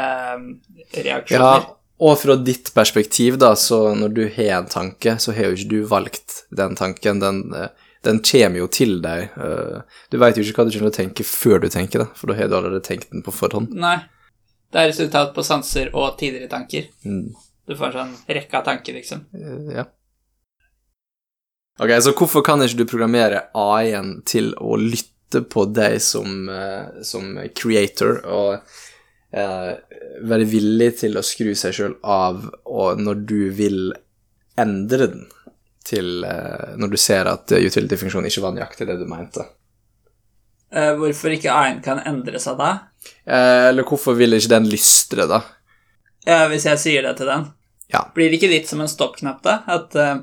[1.05, 1.43] reaksjoner.
[1.43, 5.57] Ja, og fra ditt perspektiv, da, så når du har en tanke, så har jo
[5.57, 7.19] ikke du valgt den tanken.
[7.19, 7.67] Den, eh,
[8.07, 9.29] den kommer jo til deg.
[9.35, 12.07] eh, Du veit jo ikke hva du kommer til å tenke før du tenker det,
[12.15, 13.73] for da har du allerede tenkt den på forhånd.
[13.75, 13.99] Nei.
[14.71, 16.87] Det er resultat på sanser og tidligere tanker.
[17.03, 17.35] Mm.
[17.69, 19.25] Du får en sånn rekke av tanker, liksom.
[19.37, 19.85] Eh, Ja.
[21.79, 27.03] Ok, så hvorfor kan ikke du programmere AI-en til å lytte på deg som, eh,
[27.07, 28.59] som creator, og
[29.31, 29.77] eh,
[30.27, 33.93] være villig til å skru seg sjøl av og når du vil
[34.59, 35.27] endre den
[35.89, 39.45] til eh, Når du ser at utility-funksjonen ikke var nøyaktig det du mente?
[40.73, 42.73] Eh, hvorfor ikke AI-en kan endre seg da?
[43.23, 45.39] Eh, eller hvorfor vil ikke den lystre, da?
[46.27, 47.47] Ja, hvis jeg sier det til den.
[47.93, 48.11] Ja.
[48.15, 49.61] Blir det ikke litt som en stoppknapp, da?
[49.67, 50.17] At, eh,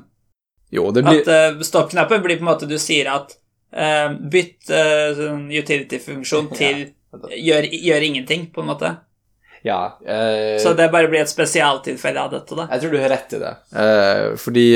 [0.69, 3.35] Jo, det blir at uh, stoppknappen blir på en måte du sier at
[3.75, 6.87] uh, bytt sånn utility-funksjon til
[7.31, 8.93] gjør, gjør ingenting, på en måte.
[9.67, 9.97] Ja.
[10.03, 10.55] Uh...
[10.63, 12.69] Så det bare blir et spesialtilfelle av dette, da.
[12.71, 13.53] Jeg tror du har rett i det.
[14.43, 14.67] Fordi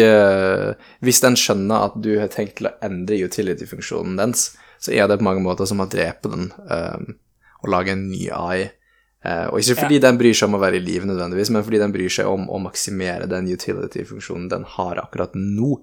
[1.06, 4.50] hvis den skjønner at du har tenkt til å endre utility-funksjonen dens,
[4.82, 6.50] så er det på mange måter som å drepe den
[7.62, 8.72] og lage en ny AI.
[9.22, 11.82] Eh, og ikke fordi den bryr seg om å være i live nødvendigvis, men fordi
[11.82, 15.78] den bryr seg om å maksimere den utility-funksjonen den har akkurat nå.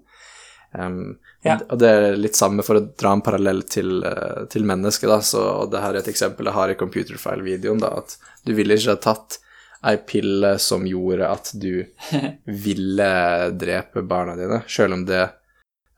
[0.74, 1.54] Um, Ja.
[1.70, 5.20] Og det er litt samme for å dra en parallell til, eh, til mennesket, da,
[5.22, 8.96] så det her er et eksempel jeg har i computerfile-videoen, da, at du ville ikke
[8.96, 9.38] ha tatt
[9.86, 11.86] ei pille som gjorde at du
[12.66, 13.10] ville
[13.54, 15.28] drepe barna dine, sjøl om det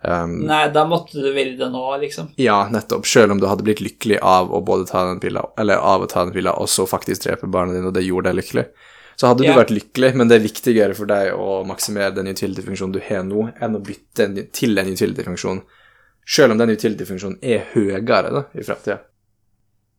[0.04, 2.30] um, Nei, da måtte du det nå, liksom.
[2.40, 3.06] Ja, nettopp.
[3.06, 6.08] Selv om du hadde blitt lykkelig av å både ta den pilla, eller av å
[6.10, 8.64] ta den pilla, og så faktisk drepe barna dine, og det gjorde deg lykkelig.
[9.20, 9.52] Så hadde Ja.
[9.52, 13.22] du vært lykkelig, men det er viktigere for deg å maksimere den utility-funksjonen du har
[13.22, 15.60] nå, enn å bytte en, til en utility-funksjon,
[16.24, 18.00] sjøl om den utility-funksjonen er høyere
[18.32, 19.02] da, i framtida.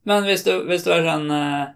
[0.10, 1.70] Men hvis du, hvis du er sånn uh,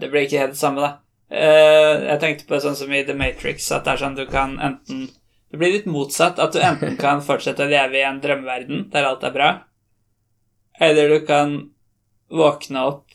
[0.00, 0.94] det blir ikke helt det samme, da.
[1.28, 4.56] Uh, jeg tenkte på sånn som i The Matrix, at det er sånn du kan
[4.62, 5.10] enten
[5.54, 9.06] Det blir litt motsatt, at du enten kan fortsette å leve i en drømmeverden der
[9.06, 9.50] alt er bra,
[10.82, 11.52] eller du kan
[12.34, 13.14] våkne opp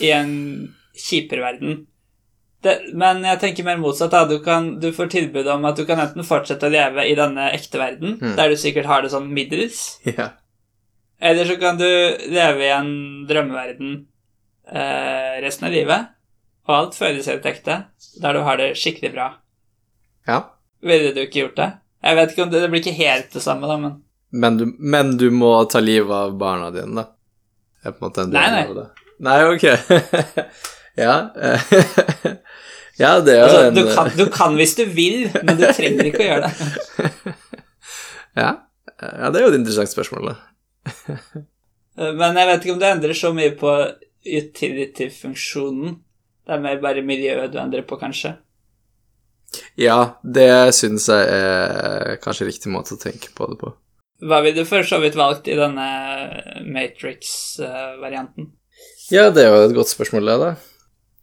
[0.00, 0.30] i en
[0.96, 1.82] kjipere verden.
[2.62, 4.12] Det, men jeg tenker mer motsatt.
[4.14, 4.22] da.
[4.30, 7.50] Du, kan, du får tilbud om at du kan enten fortsette å leve i denne
[7.52, 8.36] ekte verden, Mm.
[8.38, 10.30] der du sikkert har det sånn middels, yeah.
[11.20, 11.84] eller så kan du
[12.32, 12.92] leve i en
[13.28, 13.92] drømmeverden
[14.72, 16.08] eh, resten av livet,
[16.68, 17.80] og alt føles helt ekte,
[18.22, 19.28] der du har det skikkelig bra.
[20.30, 20.40] ja.
[20.82, 21.68] Ville du ikke gjort det?
[22.02, 24.00] Jeg vet ikke om det, det blir ikke helt det samme, da, men
[24.32, 27.04] Men du, men du må ta livet av barna dine, da.
[27.82, 28.64] Det er på en måte en del Nei, nei.
[28.66, 28.86] av det.
[29.22, 29.64] Nei, ok.
[31.04, 31.16] ja.
[33.02, 35.66] ja, det er jo altså, en du, kan, du kan hvis du vil, men du
[35.68, 36.54] trenger ikke å gjøre det.
[38.42, 38.50] ja.
[39.02, 40.38] ja, det er jo et interessant spørsmål, da.
[41.98, 43.72] Eh, Men jeg vet ikke om det endrer så mye på
[44.24, 45.98] utility-funksjonen.
[46.46, 48.34] Det er mer bare miljøet du endrer på, kanskje.
[49.80, 53.72] Ja, det syns jeg er kanskje riktig måte å tenke på det på.
[54.22, 55.86] Hva ville du for så vidt valgt i denne
[56.62, 58.52] Matrix-varianten?
[59.10, 60.52] Ja, det er jo et godt spørsmål, det, da.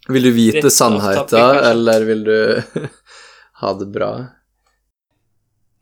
[0.10, 2.38] Vil du vite Ritt topic, eller vil du
[3.62, 4.12] ha det bra?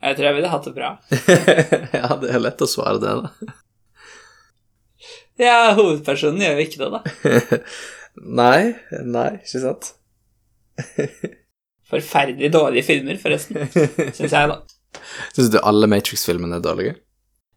[0.04, 0.92] Jeg tror jeg ville hatt det bra.
[2.00, 3.56] ja, det er lett å svare det, da.
[5.42, 7.58] Ja, hovedpersonen gjør jo ikke det, da.
[8.42, 8.62] nei,
[9.06, 9.92] nei, ikke sant?
[11.88, 13.68] Forferdelig dårlige filmer, forresten,
[14.18, 14.58] syns jeg, da.
[15.36, 16.96] Syns du alle Matrix-filmene er dårlige?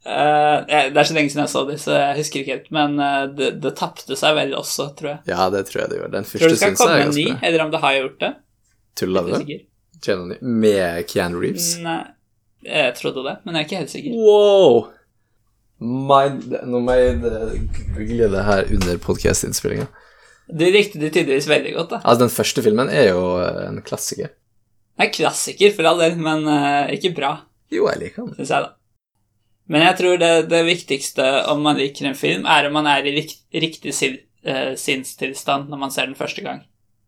[0.01, 2.71] Uh, det er så lenge siden jeg så dem, så jeg husker ikke helt.
[2.73, 5.21] Men eh, det, det tapte seg vel også, tror jeg.
[5.29, 6.13] Ja, det tror jeg det gjør.
[6.15, 7.41] Den Tror du første det skal komme en ny, bra.
[7.49, 8.31] eller om det har gjort det?
[9.01, 10.39] Tulla du?
[10.41, 11.75] Med Keanu Reeves?
[11.85, 11.99] Nei,
[12.65, 14.17] jeg trodde det, men jeg er ikke helt sikker.
[14.17, 14.81] Wow!
[15.81, 16.25] My,
[16.69, 17.53] nå må jeg eh,
[17.97, 19.87] google det her under podcast-innspillinga.
[20.53, 21.99] Du likte det tydeligvis veldig godt, da.
[22.05, 24.33] Altså, den første filmen er jo eh, en klassiker.
[24.99, 27.31] Det er klassiker, for all del, men uh, ikke bra,
[27.73, 28.35] Jo, jeg liker den.
[28.37, 28.73] syns jeg, da.
[29.71, 33.07] Men jeg tror det, det viktigste om man liker en film, er om man er
[33.07, 36.65] i rikt, riktig sin, uh, sinnstilstand når man ser den første gang.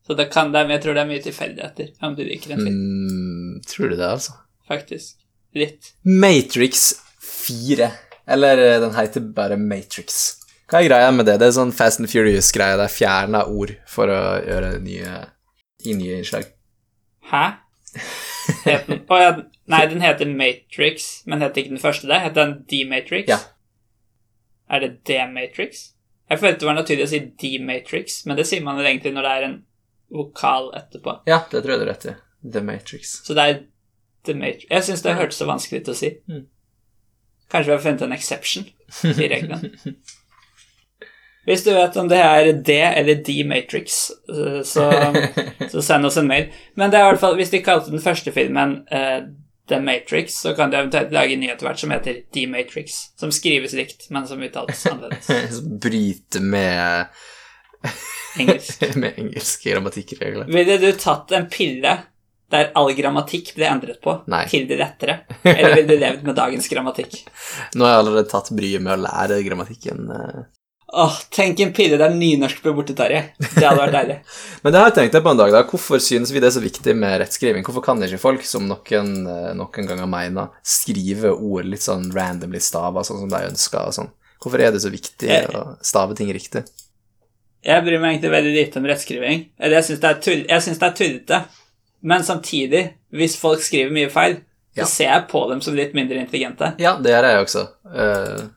[0.07, 2.63] Så det kan det, men jeg tror det er mye tilfeldigheter om du liker en
[2.65, 4.33] film, Mm, tror du det, altså?
[4.69, 5.19] faktisk.
[5.55, 5.93] Litt.
[6.07, 7.91] Matrix 4.
[8.33, 10.39] Eller den heter bare Matrix.
[10.73, 11.35] Hva er greia med det?
[11.37, 12.79] Det er sånn Fast and Furious-greie.
[12.81, 15.17] Det er fjerna ord for å gjøre nye,
[15.85, 16.47] i nye innslag.
[17.29, 17.43] Hæ?
[18.65, 19.35] Den Å ja,
[19.69, 22.23] nei, den heter Matrix, men heter ikke den første det?
[22.25, 23.29] Heter den D-Matrix?
[23.29, 23.37] Ja.
[24.73, 25.83] Er det D-Matrix?
[26.33, 29.29] Jeg følte det var naturlig å si D-Matrix, men det sier man vel egentlig når
[29.29, 29.59] det er en
[30.17, 31.19] vokal etterpå.
[31.29, 32.17] Ja, det tror jeg du har rett i.
[32.57, 33.13] The Matrix.
[33.27, 33.61] Så det er
[34.25, 36.15] The Matrix Jeg syns det hørtes så vanskelig ut å si.
[36.33, 36.43] Mm.
[37.53, 38.65] Kanskje vi har funnet en exception
[39.13, 39.75] i reglene.
[41.47, 43.99] Hvis du vet om det er D eller D-Matrix,
[44.65, 44.89] så,
[45.73, 46.53] så send oss en mail.
[46.79, 49.25] Men det er i hvert fall, hvis de kalte den første filmen uh,
[49.69, 53.01] The Matrix, så kan du eventuelt lage en ny etter hvert som heter D-Matrix.
[53.19, 55.61] Som skrives likt, men som uttales annerledes.
[55.83, 57.11] Bryte med,
[58.39, 58.87] Engelsk.
[59.03, 60.47] med engelske grammatikkregler.
[60.53, 61.99] Ville du tatt en pille
[62.53, 64.45] der all grammatikk ble endret på, Nei.
[64.51, 65.23] til det lettere?
[65.41, 67.23] Eller ville du levd med dagens grammatikk?
[67.75, 70.11] Nå har jeg allerede tatt bryet med å lære grammatikken.
[70.93, 70.99] Eh.
[71.03, 73.23] Åh, tenk en pille der nynorsk ble borte, Terje.
[73.39, 74.17] Det hadde vært deilig.
[74.63, 75.63] Men det har jeg tenkt på en dag, da.
[75.71, 77.65] Hvorfor synes vi det er så viktig med rettskriving?
[77.65, 82.61] Hvorfor kan ikke folk, som noen, eh, noen ganger mener, skrive ord litt sånn randomly
[82.61, 84.13] stava, sånn som de ønsker og sånn?
[84.43, 86.65] Hvorfor er det så viktig Jeg- å stave ting riktig?
[87.63, 89.45] Jeg bryr meg egentlig veldig lite om rettskriving.
[89.61, 91.45] Jeg syns det, er tullete.
[92.03, 94.41] Men samtidig, hvis folk skriver mye feil,
[94.75, 94.85] Ja.
[94.85, 96.75] så ser jeg på dem som litt mindre intelligente.
[96.81, 97.69] Ja, det gjør jeg også.
[97.95, 98.49] Eh,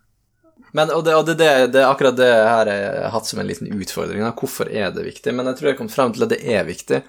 [0.75, 3.39] Men, og det, og det, det, det er akkurat det her jeg har hatt som
[3.39, 4.23] en liten utfordring.
[4.25, 4.33] Da.
[4.35, 5.31] Hvorfor er det viktig?
[5.37, 7.03] Men jeg tror jeg kom frem til at det er viktig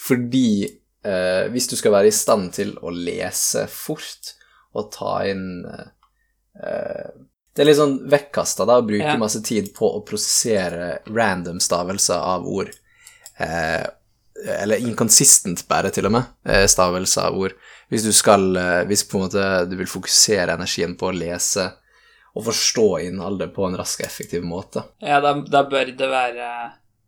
[0.00, 0.64] fordi
[1.04, 4.30] eh, hvis du skal være i stand til å lese fort
[4.72, 7.10] og ta inn eh,
[7.52, 9.18] Det er litt sånn vekkasta å bruke Ja.
[9.20, 12.70] masse tid på å prosessere random stavelser av ord.
[13.36, 13.84] Eh,
[14.56, 17.52] eller inconsistent, bare, til og med, eh, stavelser av ord.
[17.92, 21.66] Hvis du skal eh, Hvis på en måte du vil fokusere energien på å lese
[22.36, 24.84] og forstå innholdet på en rask og effektiv måte.
[25.02, 26.50] Ja, da, da bør det være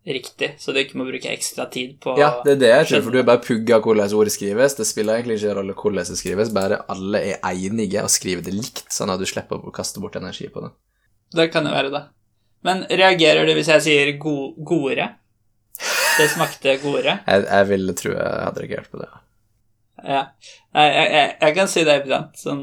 [0.06, 3.04] riktig, så du ikke må bruke ekstra tid på Ja, det er det jeg tror,
[3.06, 4.74] for du er bare pugga hvordan ordet skrives.
[4.78, 8.56] Det spiller egentlig ikke rolle hvordan det skrives, bare alle er enige og skriver det
[8.56, 10.72] likt, sånn at du slipper å kaste bort energi på det.
[11.32, 12.02] Det kan jo være det.
[12.66, 15.12] Men reagerer du hvis jeg sier go godere?
[16.18, 17.20] Det smakte godere?
[17.30, 19.06] Jeg, jeg ville tro jeg hadde reagert på det.
[20.02, 20.20] Ja.
[20.76, 22.36] Jeg, jeg, jeg kan si det iblant.
[22.36, 22.60] Sånn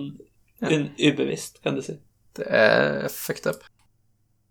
[0.62, 0.78] ja.
[1.10, 1.96] ubevisst, kan du si.
[2.40, 3.64] Det er fucked up.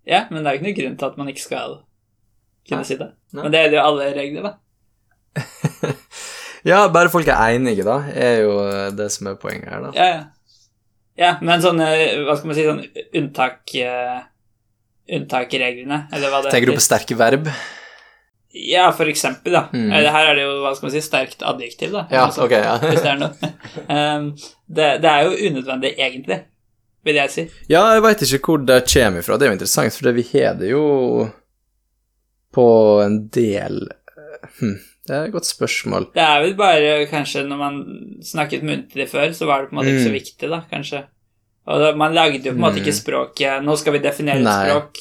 [0.09, 1.77] Ja, men det er jo ikke noen grunn til at man ikke skal
[2.69, 2.89] kunne Nei.
[2.89, 3.11] si det.
[3.33, 3.43] Nei.
[3.43, 4.55] Men det gjelder jo alle regler, da.
[6.67, 8.57] Ja, bare folk er enige, da, er jo
[8.99, 9.93] det som er poenget her, da.
[9.95, 10.25] Ja, ja.
[11.21, 11.87] ja men sånne,
[12.27, 12.83] hva skal man si, sånn
[13.21, 14.19] unntak uh,
[15.09, 17.47] Unntakreglene, eller hva det Tenker du på sterke verb?
[18.53, 19.69] Ja, for eksempel, da.
[19.73, 19.93] Mm.
[19.93, 22.05] Her er det jo, hva skal man si, sterkt adjektiv, da.
[22.13, 22.75] Ja, Altså, ok, ja.
[22.83, 23.35] Hvis det er noe.
[23.89, 24.33] Um,
[24.67, 26.39] det, det er jo unødvendig, egentlig,
[27.05, 27.45] vil jeg si.
[27.71, 29.39] Ja, jeg veit ikke hvor det kommer ifra.
[29.39, 30.85] Det er jo interessant, for vi har det jo
[32.55, 32.67] på
[33.05, 33.83] en del
[34.61, 34.75] hm,
[35.07, 36.09] Det er et godt spørsmål.
[36.15, 37.79] Det er vel bare kanskje når man
[38.25, 40.19] snakket muntlig før, så var det på en måte ikke så Mm.
[40.19, 41.05] viktig, da, kanskje.
[41.69, 43.01] Og da, man lagde jo på en måte ikke Mm.
[43.03, 44.99] språket Nå skal vi definere et språk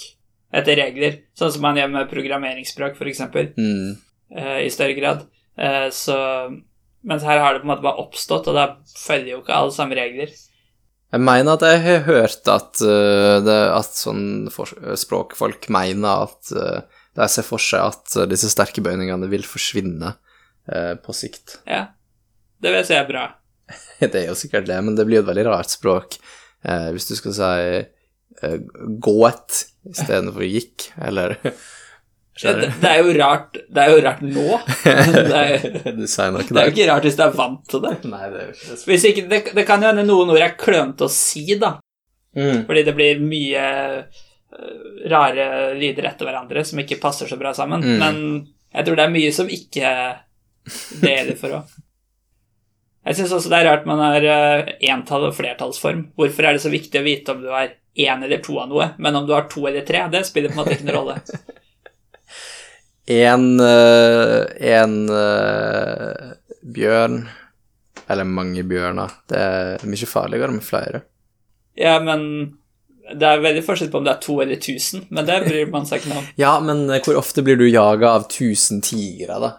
[0.54, 3.22] etter regler, sånn som man gjør med programmeringsspråk, f.eks.,
[3.58, 3.98] Mm.
[4.38, 5.26] uh, i større grad.
[5.60, 6.18] Uh, så
[7.08, 9.72] Mens her har det på en måte bare oppstått, og da følger jo ikke alle
[9.72, 10.28] samme regler.
[11.14, 16.52] Jeg mener at jeg har hørt at, uh, det, at sånn for, språkfolk mener at
[16.56, 21.60] uh, de ser for seg at disse sterke bøyningene vil forsvinne uh, på sikt.
[21.70, 21.88] Ja.
[22.58, 23.28] Det vil jeg si er bra.
[24.02, 26.18] Det er jo sikkert det, men det blir jo et veldig rart språk
[26.64, 27.50] eh, hvis du skal si
[28.44, 28.60] eh,
[29.04, 31.38] gået istedenfor gikk, eller
[32.38, 34.60] det, det er jo rart Det er jo rart nå.
[34.86, 37.94] Det er, Du det er jo ikke rart hvis du er vant til det.
[38.12, 39.12] Nei, det er jo ikke det.
[39.12, 41.78] Ikke, det, det kan jo hende noen ord er klønete å si, da.
[42.38, 42.68] Mm.
[42.68, 43.66] Fordi det blir mye
[43.98, 44.22] øh,
[45.10, 45.48] rare
[45.80, 47.82] lyder etter hverandre som ikke passer så bra sammen.
[47.82, 47.98] Mm.
[48.04, 48.22] Men
[48.74, 49.92] jeg tror det er mye som ikke
[51.02, 51.76] deler for òg.
[53.08, 56.10] Jeg syns også det er rart man har øh, entall- og flertallsform.
[56.20, 58.92] Hvorfor er det så viktig å vite om du har én eller to av noe,
[59.02, 61.22] men om du har to eller tre, det spiller på en måte ikke noen rolle.
[63.08, 64.46] En, eh,
[64.76, 66.32] en eh,
[66.62, 67.22] bjørn,
[68.08, 71.02] eller mange bjørner, det er mye farligere med flere.
[71.80, 72.26] Ja, men
[73.08, 75.88] det er veldig forskjell på om det er to eller tusen, men det bryr man
[75.88, 76.26] seg ikke om.
[76.44, 79.54] Ja, men eh, hvor ofte blir du jaga av tusen tigre, da?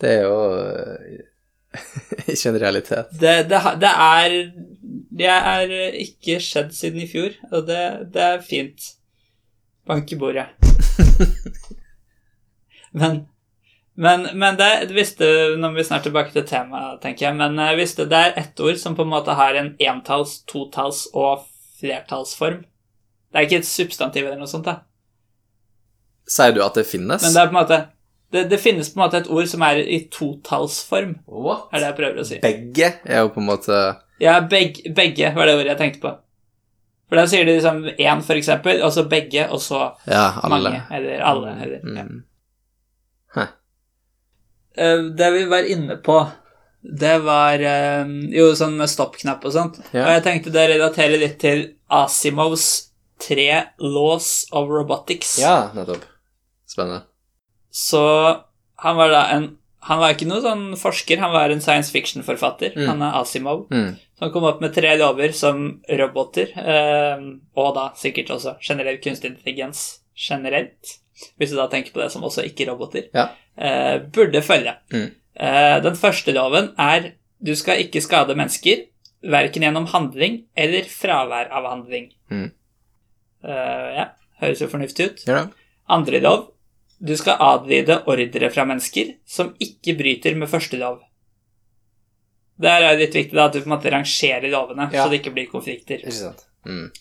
[0.00, 0.38] Det er jo
[2.34, 3.16] ikke en realitet.
[3.16, 4.36] Det, det, det er
[5.14, 5.72] Det er
[6.04, 8.92] ikke skjedd siden i fjor, og det, det er fint.
[9.88, 10.50] Bank i bordet.
[12.94, 13.24] men
[13.94, 17.36] men, men det hvis du, Nå må vi snart tilbake til temaet, tenker jeg.
[17.38, 20.40] Men eh, hvis det, det er ett ord som på en måte har en entalls-,
[20.50, 21.44] totalls- og
[21.78, 24.80] flertallsform Det er ikke et substantiv eller noe sånt, da.
[26.26, 27.22] Sier du at det finnes?
[27.22, 27.80] Men det er på en måte
[28.34, 31.68] det, det finnes på en måte et ord som er i totallsform, What?
[31.70, 32.38] er det jeg prøver å si.
[32.42, 33.80] Begge er jo på en måte
[34.22, 36.14] Ja, beg, begge var det ordet jeg tenkte på.
[37.06, 40.56] For da sier de liksom én, for eksempel, og så begge, og så Ja, alle.
[40.56, 41.84] mange, eller alle, eller.
[41.86, 41.98] Mm.
[42.00, 42.33] Eh,
[44.74, 46.16] Det vi var inne på,
[46.82, 48.04] det var eh,
[48.34, 49.78] jo sånn med stoppknapp og sånt.
[49.92, 50.02] Ja.
[50.06, 52.90] Og jeg tenkte det relaterer litt til Asimovs
[53.22, 55.36] tre laws of robotics.
[55.40, 56.02] Ja, nettopp.
[56.68, 57.04] Spennende.
[57.70, 58.02] Så
[58.82, 59.52] han var da en
[59.84, 62.72] Han var ikke noen sånn forsker, han var en science fiction-forfatter.
[62.72, 62.86] Mm.
[62.88, 63.66] Han er Asimov.
[63.68, 63.90] Mm.
[64.18, 67.20] som kom opp med tre lover som roboter, eh,
[67.60, 70.94] og da sikkert også generell kunstig intelligens generelt,
[71.36, 73.26] hvis du da tenker på det som også ikke-roboter, Ja.
[73.56, 74.76] Eh, burde følge.
[74.92, 75.10] Mm.
[75.34, 77.12] Eh, den første loven er
[77.44, 78.86] du skal ikke skade mennesker,
[79.24, 82.10] verken gjennom handling eller fravær av handling.
[82.30, 82.50] Mm.
[83.44, 84.08] Eh, ja,
[84.40, 85.24] høres jo fornuftig ut.
[85.28, 85.46] Ja.
[85.88, 86.50] Andre lov
[87.04, 91.02] du skal adlyde ordre fra mennesker som ikke bryter med første lov.
[92.56, 95.04] Det er jo litt viktig da, at du på en måte rangerer lovene, Ja.
[95.04, 95.98] så det ikke blir konflikter.
[95.98, 96.46] Ikke sant.
[96.64, 96.92] Mm.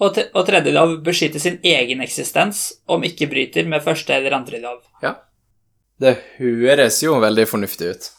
[0.00, 4.82] Og, tredje lov beskytter sin egen eksistens om ikke bryter med første eller andre lov.
[5.02, 5.16] Ja.
[6.00, 8.10] Det høres jo veldig fornuftig ut.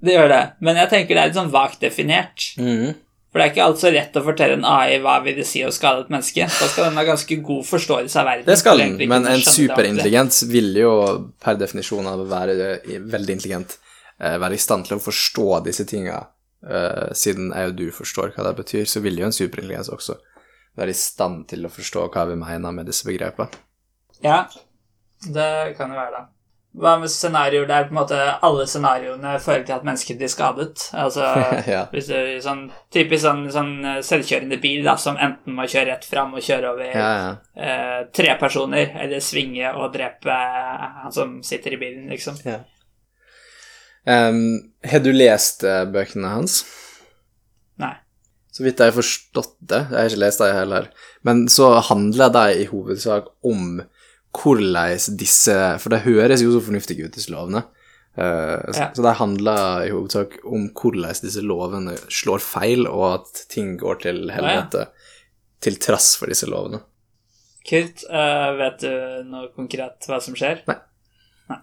[0.00, 2.50] Det gjør det, men jeg tenker det er litt sånn vagt definert.
[2.58, 2.96] Mm.
[3.30, 5.60] For det er ikke alltid så lett å fortelle en AI hva vil det si
[5.62, 6.48] å skade et menneske.
[6.50, 8.46] Da skal den ha ganske god forståelse av verden.
[8.48, 10.94] Det skal den, men en superintelligens vil jo
[11.38, 13.76] per definisjon av å være eh, veldig intelligent
[14.18, 16.24] eh, være i stand til å forstå disse tinga.
[16.66, 20.18] Eh, siden jeg og du forstår hva det betyr, så vil jo en superintelligens også
[20.80, 23.62] være i stand til å forstå hva vi mener med disse begrepene.
[24.26, 24.42] Ja,
[25.22, 26.26] det kan jo være det.
[26.70, 28.16] Hva med scenarioer der på en måte
[28.46, 30.84] alle scenarioene fører til at mennesker blir skadet?
[30.94, 31.24] Altså,
[31.74, 31.80] Ja.
[31.90, 36.06] hvis du, sånn, Typisk sånn, sånn eh, selvkjørende bil da, som enten må kjøre rett
[36.06, 37.32] fram og kjøre over Ja, ja.
[37.58, 42.38] eh, tre personer, eller svinge og drepe eh, han som sitter i bilen, liksom.
[44.06, 46.62] Um, har du lest eh, bøkene hans?
[47.82, 47.96] Nei.
[48.54, 50.86] Så vidt jeg har forstått det, jeg har ikke lest dem heller,
[51.26, 53.82] men så handler de i hovedsak om
[54.36, 57.64] hvordan disse For det høres jo så fornuftige ut, disse lovene.
[58.18, 58.90] Uh, så, Ja.
[58.94, 64.02] så de handler i hovedsak om hvordan disse lovene slår feil, og at ting går
[64.02, 64.88] til helvete
[65.62, 66.82] til trass for disse lovene.
[67.68, 68.04] Kult.
[68.08, 68.92] Uh, vet du
[69.28, 70.62] noe konkret hva som skjer?
[70.68, 70.78] Nei.
[71.50, 71.60] Nei.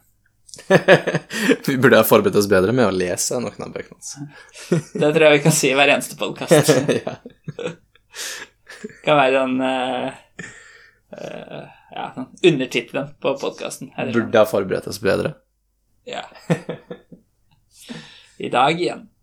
[1.68, 4.14] Vi burde ha forberedt oss bedre med å lese noen av bøkene hans.
[5.02, 6.72] Det tror jeg vi kan si i hver eneste podkast.
[7.02, 7.18] ja.
[9.04, 10.46] Kan være sånn uh,
[11.18, 13.92] eh, Ja, undertittelen på podkasten.
[14.14, 15.34] Burde ha forberedt oss bedre.
[16.06, 16.24] Ja.
[18.38, 19.08] I dag igjen.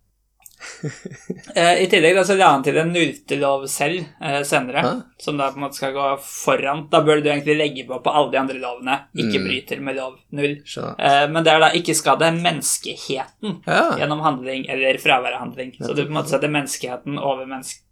[1.55, 4.93] Eh, I tillegg da, så la han til en urtelov selv eh, senere, Hæ?
[5.21, 6.87] som da på en måte skal gå foran.
[6.91, 8.97] Da bør du egentlig legge på på alle de andre lovene.
[9.15, 9.45] Ikke Mm.
[9.47, 10.57] bryter med lov null.
[10.99, 13.83] Eh, men det er da ikke skade menneskeheten Ja.
[14.01, 15.75] gjennom handling eller fravær av handling.
[15.79, 17.83] Så du på en måte setter menneskeheten over menneske,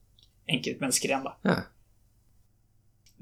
[0.49, 1.37] enkeltmennesker igjen, da.
[1.45, 1.57] ja.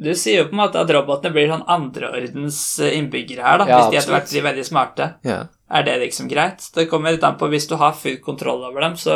[0.01, 3.66] Du sier jo på en måte at robotene blir sånn andreordens eh, innbyggere her, da,
[3.68, 5.14] Ja, hvis de etter hvert blir veldig smarte.
[5.28, 5.40] ja.
[5.70, 6.64] Er det liksom greit?
[6.74, 9.14] Det kommer litt an på Hvis du har full kontroll over dem, så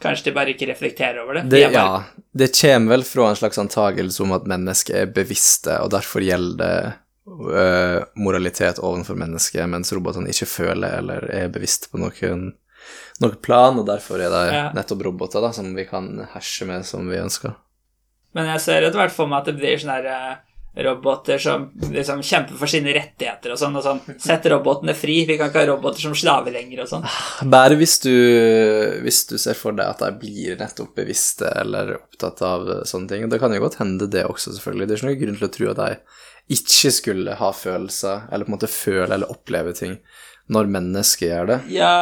[0.00, 1.42] kanskje de bare ikke reflekterer over det.
[1.52, 5.12] Det, de bare, ja, det kommer vel fra en slags antagelse om at mennesker er
[5.12, 6.94] bevisste, og derfor gjelder
[7.28, 12.54] øh, moralitet overfor mennesket, mens robotene ikke føler eller er bevisst på noen,
[13.20, 17.04] noen plan, og derfor er det nettopp roboter da, som vi kan herse med som
[17.12, 17.52] vi ønsker.
[18.36, 20.38] Men jeg ser etter hvert for meg at det blir sånne her, eh,
[20.84, 23.76] roboter som liksom kjemper for sine rettigheter og sånn.
[23.76, 24.00] og sånn.
[24.22, 25.24] Sett robotene fri.
[25.26, 27.06] Vi kan ikke ha roboter som slaver lenger og sånn.
[27.50, 28.14] Bare hvis du,
[29.02, 33.28] hvis du ser for deg at de blir nettopp bevisste eller opptatt av sånne ting.
[33.28, 34.86] Det kan jo godt hende det også, selvfølgelig.
[34.86, 38.46] Det er ikke noen grunn til å tro at de ikke skulle ha følelser, eller
[38.46, 39.98] på en måte føle eller oppleve ting,
[40.50, 41.58] når mennesker gjør det.
[41.76, 41.94] Ja,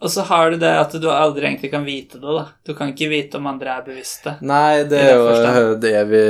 [0.00, 2.44] og så har du det at du aldri egentlig kan vite det, da.
[2.64, 4.36] Du kan ikke vite om andre er bevisste.
[4.40, 6.22] Nei, det er jo det evig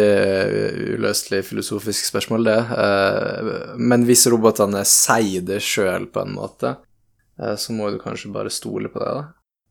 [0.97, 2.59] uløselig filosofisk spørsmål, det.
[2.85, 6.77] Eh, Men hvis robotene sier det sjøl, på en måte,
[7.39, 9.29] eh, så må du kanskje bare stole på det, da.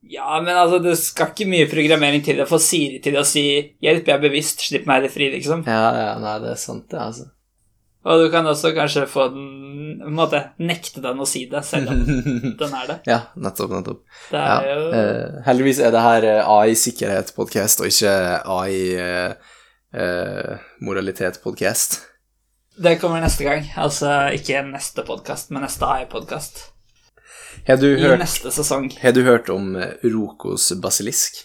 [0.09, 3.43] Ja, men altså, det skal ikke mye programmering til å få Siri til å si
[3.83, 5.65] 'hjelp, jeg er bevisst, slipp meg det fri', liksom.
[5.67, 7.27] Ja, ja, nei, det er sant, det, altså.
[8.07, 9.47] Og du kan også kanskje få den
[9.99, 11.99] på en måte nekte den å si det, selv om
[12.61, 12.97] den er det.
[13.09, 14.03] Ja, nettopp, nettopp.
[14.31, 14.59] Ja.
[14.63, 18.13] jo Uh, heldigvis er det her eh, AI-sikkerhet-podkast, og ikke
[20.79, 21.99] AI-moralitet-podkast.
[22.79, 23.65] Det kommer neste gang.
[23.75, 26.61] Altså ikke neste podkast, men neste AI-podkast.
[27.67, 28.87] I hørt- neste sesong.
[29.01, 31.41] har du hørt om eh, Rokos basilisk?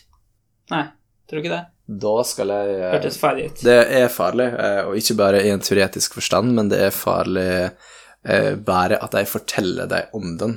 [0.71, 0.85] Nei,
[1.29, 1.65] tror du ikke det?
[1.85, 3.65] Da skal jeg eh, Hørtes farlig ut.
[3.67, 7.49] Det er farlig, eh, og ikke bare i en teoretisk forstand, men det er farlig
[7.61, 10.57] eh, bare at de forteller deg om den.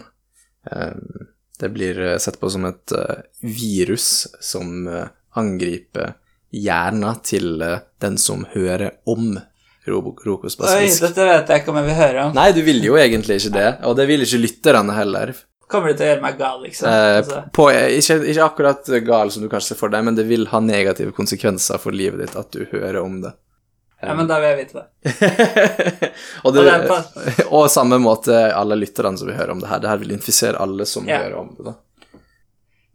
[1.58, 2.92] Det blir sett på som et
[3.40, 4.84] virus som
[5.40, 6.18] angriper
[6.52, 7.64] hjernen til
[8.04, 9.38] den som hører om
[9.88, 12.34] Oi, dette vet jeg ikke om jeg vil høre om.
[12.36, 15.32] Nei, du vil jo egentlig ikke det, og det vil ikke lytterne heller.
[15.68, 16.88] Kommer det til å gjøre meg gal, liksom?
[16.88, 20.24] Eh, Altså, på, ikke, ikke akkurat gal som du kanskje ser for deg, men det
[20.30, 23.34] vil ha negative konsekvenser for livet ditt at du hører om det.
[24.02, 26.12] ja, men da vil jeg vite det.
[26.44, 26.64] og, det,
[27.50, 29.82] Og og samme måte alle lytterne som vil høre om det her.
[29.84, 31.20] Det her vil infisere alle som Ja.
[31.26, 31.66] hører om det.
[31.72, 31.76] da.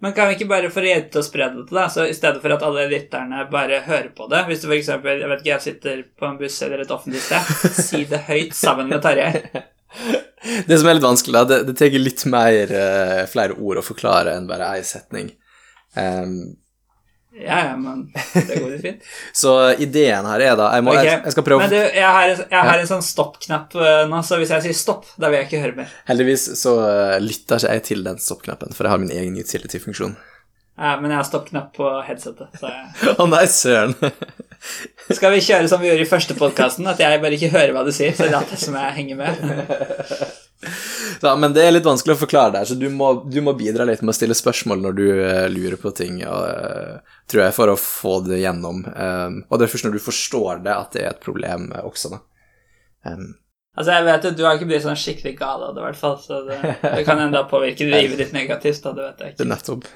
[0.02, 2.14] Men kan vi ikke bare få redd til å spre det til deg, så i
[2.16, 5.52] stedet for at alle lytterne bare hører på det Hvis du eksempel, jeg vet ikke,
[5.52, 7.52] jeg sitter på en buss eller et offentlig sted,
[7.90, 9.62] si det høyt sammen med Tarjei.
[10.66, 13.84] Det som er litt vanskelig, da, det, det tar litt mer, uh, flere ord å
[13.86, 15.28] forklare enn bare ei setning.
[15.95, 16.57] Um,
[17.32, 19.05] Ja, ja, men det går litt fint.
[19.43, 21.07] så ideen her er da Jeg, må, okay.
[21.09, 24.20] jeg, jeg skal prøve Men du, jeg har, jeg har en sånn stopp-knapp eh, nå,
[24.26, 25.95] så hvis jeg sier stopp, da vil jeg ikke høre mer.
[26.11, 30.12] Heldigvis så eh, lytter ikke jeg til den stopp-knappen, for jeg har min egen utility-funksjon.
[30.76, 32.53] Ja, men jeg har stopp-knapp på headsetet.
[32.61, 33.14] Så jeg...
[33.22, 33.97] Å nei, søren!
[35.10, 37.82] Skal vi kjøre som vi gjorde i første podkasten, at jeg bare ikke hører hva
[37.86, 39.42] du sier, så det er som jeg henger med?
[41.22, 43.84] Ja, men det er litt vanskelig å forklare der, så du må, du må bidra
[43.86, 47.54] litt med å stille spørsmål når du uh, lurer på ting, og, uh, tror jeg,
[47.56, 48.82] for å få det gjennom.
[48.86, 51.84] Um, og det er først når du forstår det, at det er et problem uh,
[51.86, 52.22] også, da.
[53.10, 53.32] Um,
[53.72, 55.96] Altså, jeg vet jo, du har ikke blitt sånn skikkelig gal av det, i hvert
[55.96, 59.46] fall, så det, det kan enda påvirke livet ditt negativt, da, det vet jeg ikke.
[59.54, 59.86] nettopp.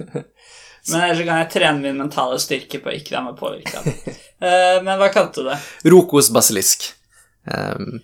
[0.92, 3.90] Men ellers kan jeg trene min mentale styrke på å ikke la meg påvirke av
[3.90, 4.16] det.
[4.36, 5.54] Eh, men hva kalte du det?
[5.88, 6.82] Rokos basilisk.
[7.48, 8.02] Um,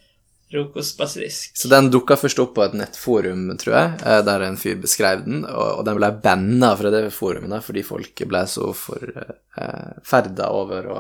[0.49, 1.51] Rokos basilisk.
[1.61, 5.27] så den dukka først opp på et nettforum, tror jeg, eh, der en fyr beskrev
[5.27, 10.89] den, og, og den ble banna fra det forumet fordi folk ble så forferda over
[10.89, 10.99] å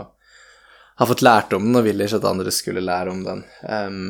[1.00, 3.42] ha fått lært om den, og ville ikke at andre skulle lære om den.
[3.64, 4.04] Um,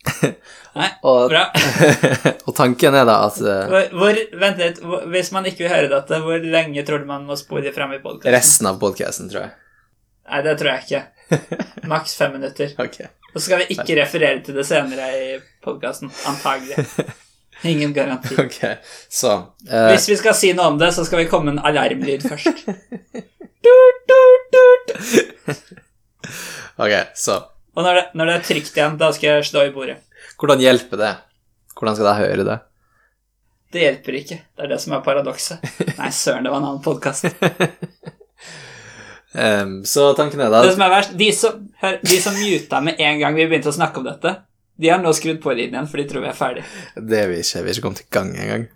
[0.00, 1.42] Nei, og, bra.
[2.46, 5.72] og tanken er da at eh, Hvor, hvor, vent litt, hvor, hvis man ikke vil
[5.74, 8.34] høre dette, hvor lenge tror du man må spore fram i podkasten?
[8.34, 9.56] resten av podcasten, tror jeg.
[10.30, 11.02] Nei, det tror jeg ikke.
[11.90, 12.72] Maks fem minutter.
[12.80, 13.10] okay.
[13.30, 15.26] Og så skal vi ikke referere til det senere i
[15.62, 16.10] podkasten.
[16.26, 16.86] Antagelig.
[17.68, 18.34] Ingen garanti.
[18.40, 18.78] Okay,
[19.12, 19.34] så
[19.68, 19.90] uh...
[19.92, 22.64] Hvis vi skal si noe om det, så skal vi komme med en alarmlyd først.
[23.60, 25.60] Dut, dut, dut.
[26.80, 27.36] Ok, så
[27.76, 30.00] Og når det, når det er trygt igjen, da skal jeg slå i bordet.
[30.40, 31.12] Hvordan hjelper det?
[31.76, 32.58] Hvordan skal jeg høre det?
[33.70, 34.38] Det hjelper ikke.
[34.56, 35.62] Det er det som er paradokset.
[35.94, 37.28] Nei, søren, det var en annen podkast.
[39.36, 42.80] um, så tanken er da Det som er verst, de som, hør, de som muta
[42.82, 44.34] med en gang vi begynte å snakke om dette,
[44.80, 46.66] de har nå skrudd på lyden igjen, for de tror vi er ferdig.
[46.96, 47.62] Det vil vi ikke.
[47.62, 48.66] Vi er ikke kommet i gang engang.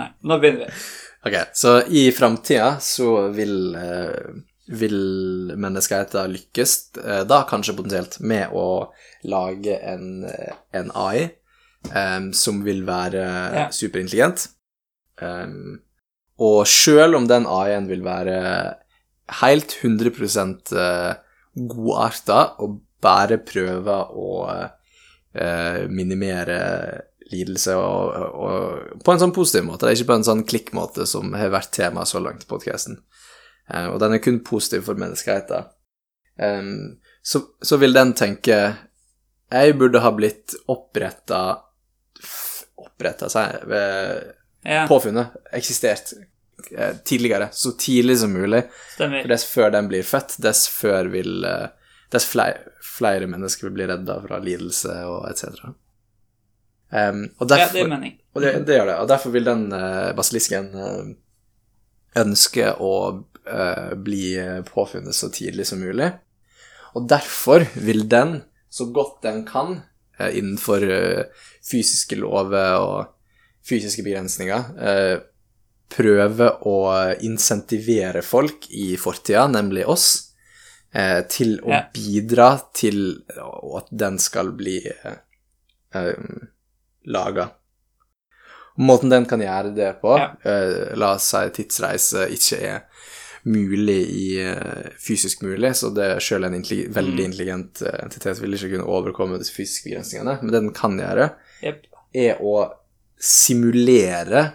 [0.00, 0.82] Nei, nå begynner vi.
[1.26, 4.30] Ok, så i framtida så vil, eh,
[4.70, 8.90] vil menneskeheten lykkes, eh, da kanskje potensielt, med å
[9.26, 11.30] lage en, eh, en AI
[11.94, 13.68] em, som vil være Ja.
[13.70, 14.48] superintelligent.
[15.20, 15.80] Em,
[16.38, 18.76] og sjøl om den AI-en vil være
[19.42, 21.14] helt 100 eh,
[21.56, 24.30] godarta og bare prøve å
[25.34, 29.86] eh, minimere lidelse og, og på en sånn positiv måte.
[29.86, 32.98] Det er ikke på en sånn klikkmåte som har vært tema så langt i podkasten.
[33.74, 35.70] Eh, og den er kun positiv for menneskeheten.
[37.22, 38.54] Så, så vil den tenke
[39.52, 41.40] Jeg burde ha blitt oppretta
[42.80, 44.22] Oppretta seg ved
[44.64, 45.34] Ja, Påfunnet.
[45.52, 46.14] Eksistert
[46.72, 47.50] eh, tidligere.
[47.52, 48.62] Så tidlig som mulig.
[48.96, 51.68] For dess før den blir født, dess før vil eh,
[52.10, 55.68] Dess flere, flere mennesker vil bli redda fra lidelse og etc.
[56.90, 58.16] Um, og Ja, derfor, det er mening.
[58.34, 58.96] og det, det gjør det.
[58.98, 61.12] Og derfor vil den uh, basilisken uh,
[62.18, 62.90] ønske å
[63.46, 64.34] eh, bli
[64.68, 66.10] påfunnet så tidlig som mulig.
[66.94, 69.82] Og derfor vil den, så godt den kan,
[70.20, 71.24] uh, innenfor eh,
[71.66, 73.06] fysiske lover og
[73.66, 74.70] fysiske begrensninger,
[75.90, 76.76] prøve å
[77.26, 80.06] insentivere folk i fortida, nemlig oss,
[81.30, 81.80] til å Ja.
[81.94, 83.22] bidra til
[83.76, 86.14] at den skal bli eh,
[87.06, 87.50] laga.
[88.78, 90.34] Måten den kan gjøre det på, Ja.
[90.96, 92.80] la oss si tidsreise ikke er
[93.44, 97.30] mulig i eh, fysisk mulig, så det selv en intelli veldig Mm.
[97.30, 101.30] intelligent eh, entitet vil ikke kunne overkomme disse fysiske begrensningene, men det den kan gjøre,
[101.64, 101.86] yep.
[102.14, 102.72] er å
[103.20, 104.52] simulere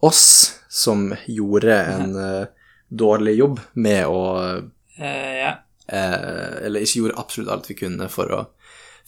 [0.00, 2.46] oss som gjorde en uh,
[2.88, 4.60] dårlig jobb med å uh,
[5.00, 5.56] yeah.
[5.90, 8.42] uh, Eller ikke gjorde absolutt alt vi kunne for å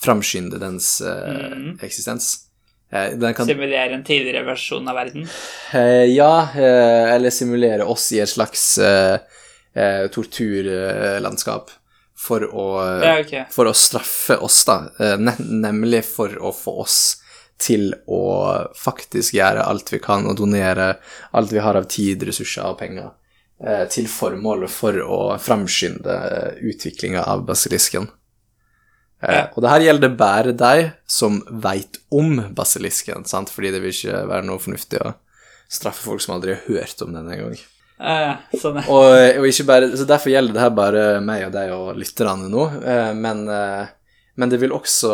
[0.01, 1.79] framskynde dens Mhm.
[1.85, 2.47] eksistens.
[2.93, 5.29] Eh, kan Simulere en tidligere versjon av verden.
[5.73, 8.79] Eh, ja, eh, eller simulere oss i et slags
[10.11, 11.71] torturlandskap
[12.19, 12.67] for å
[13.05, 13.45] Ja, okay.
[13.55, 14.91] For å straffe oss, da.
[15.17, 17.01] Ne nemlig for å få oss
[17.61, 18.25] til å
[18.77, 20.95] faktisk gjøre alt vi kan, og donere
[21.37, 23.11] alt vi har av tid, ressurser og penger
[23.65, 26.17] eh, til formålet for å framskynde
[26.73, 28.09] utviklinga av basilisken.
[29.23, 29.43] Eh, Ja.
[29.55, 33.51] Og det her gjelder bare de som veit om basilisken, sant?
[33.53, 35.15] fordi det vil ikke være noe fornuftig å
[35.71, 37.59] straffe folk som aldri har hørt om den engang.
[38.01, 38.79] Eh, sånn.
[38.89, 42.49] Og, og ikke bare, så Derfor gjelder det her bare meg og deg og lytterne
[42.49, 43.91] nå, eh, men, eh,
[44.41, 45.11] men det vil også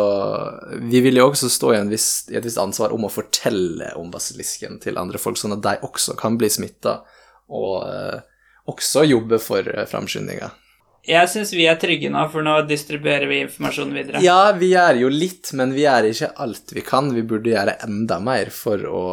[0.87, 3.91] Vi vil jo også stå i, en viss, i et visst ansvar om å fortelle
[3.99, 7.01] om basilisken til andre folk, sånn at de også kan bli smitta
[7.51, 8.23] og eh,
[8.71, 10.49] også jobbe for eh, framskyndinga.
[11.07, 14.21] Jeg syns vi er trygge nå, for nå distribuerer vi informasjonen videre.
[14.25, 17.13] Ja, vi gjør jo litt, men vi gjør ikke alt vi kan.
[17.15, 19.03] Vi burde gjøre enda mer for å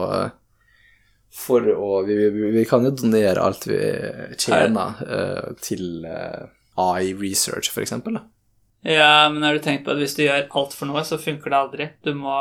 [1.34, 3.78] For å Vi, vi, vi kan jo donere alt vi
[4.38, 6.46] tjener uh, til uh,
[6.78, 8.18] AI research, for eksempel.
[8.20, 8.24] Da.
[8.84, 11.50] Ja, men har du tenkt på at hvis du gjør alt for noe, så funker
[11.50, 11.88] det aldri?
[12.04, 12.34] Du må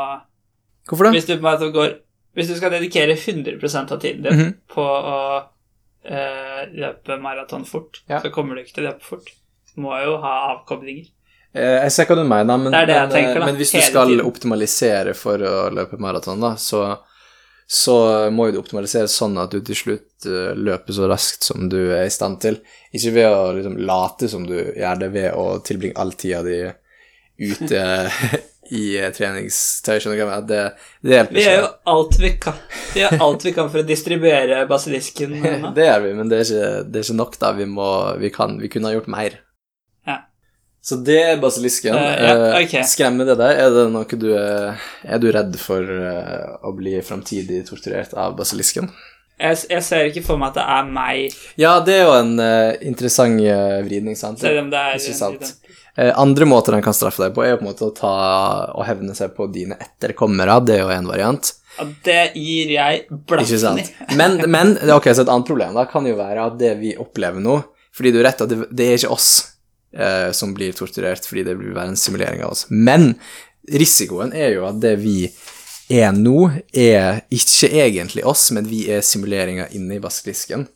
[0.86, 1.14] Hvorfor det?
[1.16, 1.94] Hvis du, går,
[2.36, 4.54] hvis du skal dedikere 100% av tiden din Mhm.
[4.68, 5.18] på å
[6.04, 8.20] eh, løpe maraton fort, Ja.
[8.20, 9.30] så kommer du ikke til å løpe fort.
[9.74, 11.06] Du må jo ha avkoblinger.
[11.54, 13.80] Eh, jeg ser hva du mener, men, Det det men, tenker, da, men hvis du
[13.80, 14.24] skal tiden.
[14.26, 16.98] optimalisere for å løpe maraton, da, så,
[17.66, 21.68] så må jo du optimalisere sånn at du til slutt eh, løper så raskt som
[21.70, 22.58] du er i stand til.
[22.92, 26.58] Ikke ved å liksom, late som du gjør det ved å tilbringe all tida di
[27.38, 27.80] ute
[28.72, 29.98] i eh, treningstøy.
[29.98, 30.48] Skjønner du hva jeg mener?
[30.48, 32.60] Det, det hjelper Vi gjør jo alt vi kan
[32.94, 35.34] Vi gjør alt vi kan for å distribuere basilisken.
[35.76, 37.50] Det gjør vi, men det er ikke, det er ikke nok, da.
[37.58, 37.88] Vi, må,
[38.20, 39.38] vi, kan, vi kunne ha gjort mer.
[40.06, 40.18] Ja.
[40.84, 41.96] Så det er basilisken.
[41.96, 42.84] Uh, ja, okay.
[42.88, 43.58] Skremmer det deg?
[43.64, 48.36] Er det noe du er Er du redd for uh, å bli framtidig torturert av
[48.38, 48.90] basilisken?
[49.40, 52.36] Jeg, jeg ser ikke for meg at det er meg, Ja, det er jo en
[52.38, 53.40] uh, interessant
[53.88, 54.38] vridning, sant?
[54.38, 55.56] selv om det er Ikke sant.
[55.96, 58.14] Eh, andre måter han kan straffe deg på, er jo på en måte å ta
[58.74, 60.58] og hevne seg på dine etterkommere.
[60.66, 61.52] Det er jo en variant.
[61.78, 63.86] Ja, det gir jeg blaffen i.
[64.18, 67.42] Men, men ok, så et annet problem da kan jo være at det vi opplever
[67.42, 67.56] nå
[67.94, 69.30] Fordi du har rett at det, det er ikke oss
[69.94, 72.66] eh, som blir torturert fordi det vil være en simulering av oss.
[72.70, 73.12] Men
[73.70, 75.18] risikoen er jo at det vi
[75.94, 80.66] er nå, er ikke egentlig oss, men vi er simuleringa inne i basilisken.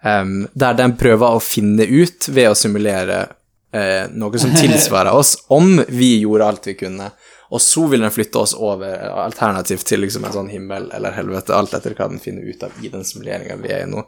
[0.00, 3.24] Um, der den prøver å finne ut, ved å simulere
[3.72, 7.10] eh, noe som tilsvarer oss, om vi gjorde alt vi kunne,
[7.50, 11.50] Og så vil den flytte oss over alternativt til liksom en sånn himmel eller helvete,
[11.50, 14.04] alt etter hva den finner ut av i den simuleringa vi er i nå.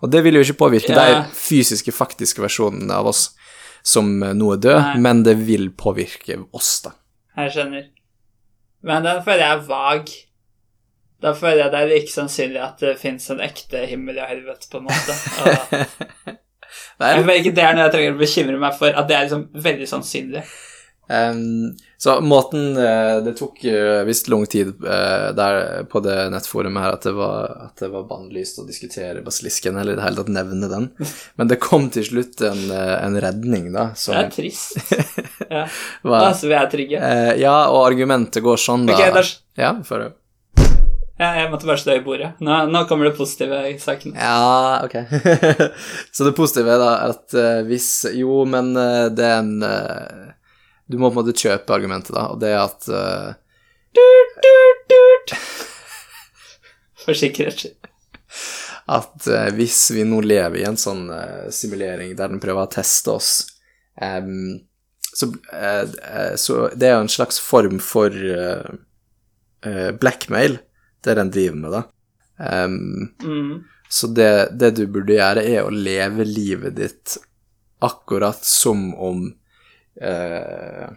[0.00, 1.26] Og det vil jo ikke påvirke yeah.
[1.26, 3.26] de fysiske, faktiske versjonene av oss
[3.84, 5.02] som nå er død, Nei.
[5.04, 6.94] men det vil påvirke oss, da.
[7.36, 7.84] Jeg skjønner.
[8.88, 10.16] Men den føler jeg er vag.
[11.22, 14.72] Da føler jeg det er like sannsynlig at det fins en ekte himmel og helvete,
[14.72, 15.20] på en måte.
[16.32, 16.45] Og
[17.00, 19.28] jeg føler ikke det er noe jeg trenger å bekymre meg for, at det er
[19.28, 20.46] liksom veldig sannsynlig.
[21.06, 26.82] Um, så måten eh, Det tok uh, visst lang tid eh, der på det nettforumet
[26.82, 30.18] her at det var, at det var bannlyst å diskutere basilisken, eller i det hele
[30.18, 30.90] tatt nevne den.
[31.38, 34.76] Men det kom til slutt en, eh, en redning, da, som Det er trist.
[35.46, 35.62] Ja.
[36.02, 37.00] var Altså, vi er trygge.
[37.00, 39.22] Uh, Ja, og argumentet går sånn, da Ok, da
[39.62, 40.10] Ja, for.
[41.16, 42.34] Ja, jeg måtte bare stå i bordet.
[42.44, 44.12] Nå, nå kommer det positive i saken.
[44.20, 44.96] Ja, ok.
[46.12, 50.34] så det positive er da at eh, hvis Jo, men eh, det er en eh,
[50.84, 53.32] Du må på en måte kjøpe argumentet, da, og det er at eh,
[57.06, 57.80] For sikkerhets skyld.
[58.86, 62.70] at uh, hvis vi nå lever i en sånn uh, simulering der den prøver å
[62.70, 63.46] teste oss,
[63.98, 64.60] um,
[65.16, 65.26] så,
[66.36, 68.68] så det er jo en slags form for eh,
[71.06, 71.82] eh, er det den driver med, da.
[72.66, 73.64] Um, Mm.
[73.88, 77.16] så det, det du burde gjøre, er å leve livet ditt
[77.80, 79.22] akkurat som om
[80.02, 80.88] uh,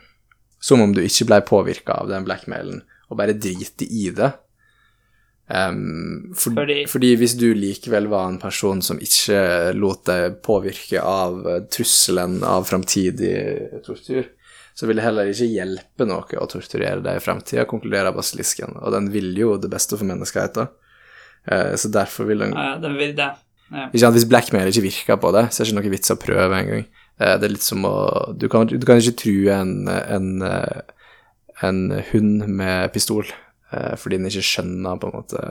[0.60, 4.34] Som om du ikke ble påvirka av den blackmailen, og bare drite i det.
[5.48, 11.00] Um, for, Fordi- fordi hvis du likevel var en person som ikke lot deg påvirke
[11.02, 14.28] av eh, trusselen av framtidig tortur,
[14.80, 18.94] så vil det heller ikke hjelpe noe å torturere deg i framtida, konkluderer basilisken, og
[18.96, 20.70] den vil jo det beste for menneskeheten.
[21.52, 23.28] Eh, så derfor vil den Ja, den vil det.
[23.70, 23.90] Ja.
[23.90, 26.18] ikke sant, Hvis blackmail ikke virker på det, så er det ikke noe vits å
[26.22, 26.86] prøve engang.
[27.20, 30.82] Eh, Det er litt som å Du kan, du kan ikke true en, en, eh,
[31.62, 31.84] en
[32.14, 33.26] hund med pistol
[33.70, 35.42] fordi den ikke skjønner på en måte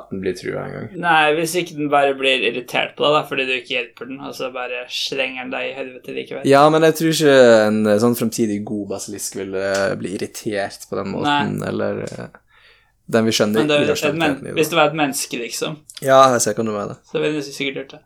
[0.00, 0.88] at den blir trua en gang.
[1.04, 4.20] Nei, hvis ikke den bare blir irritert på deg da, fordi du ikke hjelper den,
[4.26, 6.44] og så bare slenger den deg i helvete likevel.
[6.48, 7.34] Ja, men jeg tror ikke
[7.68, 12.38] en eh, sånn fremtidig god basilisk vil eh, bli irritert på den måten, eller eh,
[13.10, 13.80] Den vil skjønne Men det,
[14.14, 14.70] men, hvis det.
[14.70, 17.00] det var et menneske, liksom, Ja, jeg ser hva du mener.
[17.10, 18.02] så ville du sikkert gjort det.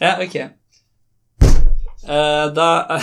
[0.00, 0.36] Ja, ok.
[2.06, 2.68] Uh, da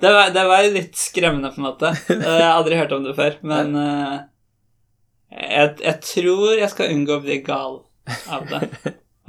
[0.00, 1.94] det, var, det var litt skremmende, på en måte.
[2.10, 4.18] Uh, jeg har aldri hørt om det før, men eh,
[5.30, 7.80] jeg, jeg tror jeg skal unngå å bli gal
[8.32, 8.60] av det.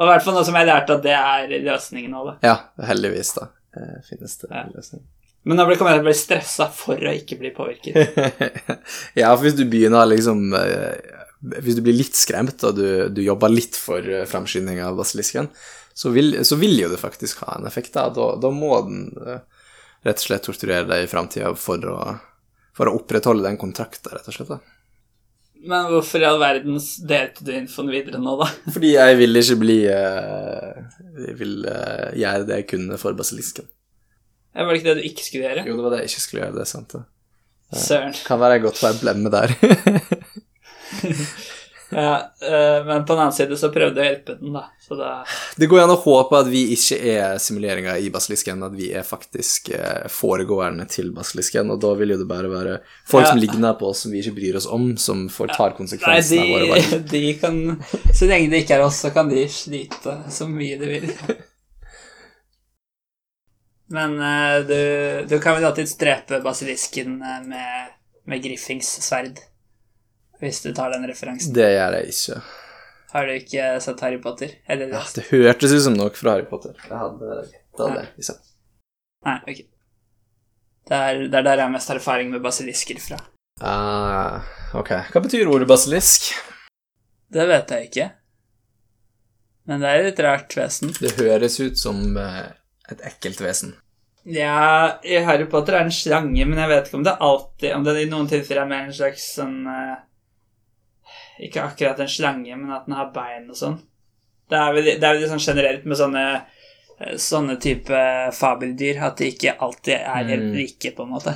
[0.02, 2.36] Og i hvert fall nå som jeg har lært at det er løsningen av det.
[2.48, 2.56] Ja,
[2.90, 3.50] heldigvis, da.
[3.78, 4.64] eh, Finnes det Ja.
[4.74, 5.04] løsning.
[5.44, 8.18] Men da kommer jeg til å bli stressa for å ikke bli påvirket.
[9.22, 10.98] ja, for hvis du begynner liksom eh,
[11.66, 15.50] Hvis du blir litt skremt, og du, du jobber litt for eh, framskynding av basilisken,
[15.98, 17.94] så vil, så vil jo det faktisk ha en effekt.
[17.98, 19.08] Da, da, da må den
[20.06, 21.84] rett og slett torturere deg i framtida for,
[22.78, 24.54] for å opprettholde den kontrakten, rett og slett.
[24.54, 24.60] da.
[25.62, 26.80] Men hvorfor i all verden
[27.10, 28.48] delte du infoen videre nå, da?
[28.74, 30.80] Fordi jeg vil ikke bli eh,
[31.28, 33.70] Jeg vil eh, gjøre det jeg kunne for basilisken.
[34.56, 35.68] Ja, var det ikke det du ikke skulle gjøre?
[35.70, 36.98] Jo, det var det jeg ikke skulle gjøre, det er sant.
[36.98, 37.04] det.
[37.82, 38.18] Søren.
[38.28, 39.54] Kan være jeg godt på blemme der.
[41.92, 44.64] Ja, eh, men på den annen side så prøvde jeg å hjelpe den, da.
[44.82, 45.10] Så da
[45.60, 49.04] Det går an å håpe at vi ikke er simuleringer i basilisken, at vi er
[49.08, 49.70] faktisk
[50.12, 53.34] foregående til basilisken, og da vil jo det bare være folk Ja.
[53.34, 56.52] som ligner på oss, som vi ikke bryr oss om, som får tar konsekvensene av
[56.56, 57.08] våre valg.
[57.14, 57.62] de, kan
[58.14, 61.12] Så lenge det ikke er oss, så kan de slite så mye de vil.
[63.92, 67.96] Men eh, du, du kan vel alltids drepe basilisken eh, med,
[68.26, 69.40] med Griffings sverd.
[70.42, 71.54] Hvis du tar den referansen.
[71.54, 72.40] Det gjør jeg ikke.
[73.12, 74.54] Har du ikke sett Harry Potter?
[74.72, 76.78] Eller Ja, det hørtes ut som noe fra Harry Potter.
[76.82, 78.06] Jeg hadde gjetta det.
[78.18, 78.40] Liksom.
[79.28, 79.60] Nei, ok.
[80.92, 83.20] Det er, det er der jeg har mest erfaring med basilisker fra.
[83.62, 84.42] Ah,
[84.74, 84.96] ok.
[85.14, 86.32] Hva betyr ordet basilisk?
[87.32, 88.08] Det vet jeg ikke.
[89.70, 90.90] Men det er et rart vesen.
[90.98, 92.48] Det høres ut som eh,
[92.92, 93.76] et ekkelt vesen.
[94.26, 97.72] Ja, i Harry Potter er det en slange, men jeg vet ikke om det alltid
[97.74, 99.96] Om det i noen tilfeller er mer en slags sånn eh,
[101.42, 103.80] Ikke akkurat en slange, men at den har bein og sånn.
[104.52, 107.98] Det er vel, det er vel sånn generelt med sånne eh, Sånne type
[108.38, 110.58] fabeldyr at de ikke alltid er helt Mm.
[110.60, 111.34] like, på en måte.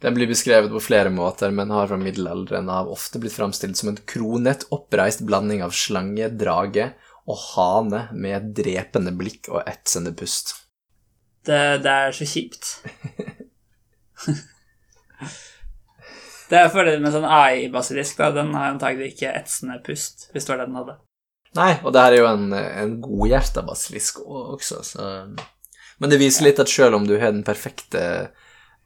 [0.00, 3.90] Den blir beskrevet på flere måter, men har fra middelalderen av ofte blitt framstilt som
[3.90, 6.94] en kronet, oppreist blanding av slange, drage
[7.26, 10.54] og hane med et drepende blikk og etsende pust.
[11.44, 12.72] Det, det er så kjipt.
[16.54, 18.22] det er fordelen med sånn AI-basilisk.
[18.36, 20.96] Den har antagelig ikke etsende pust, hvis det var det den hadde.
[21.54, 25.10] Nei, og det her er jo en, en godhjerta basilisk også, så
[26.02, 28.00] Men det viser litt at selv om du har den perfekte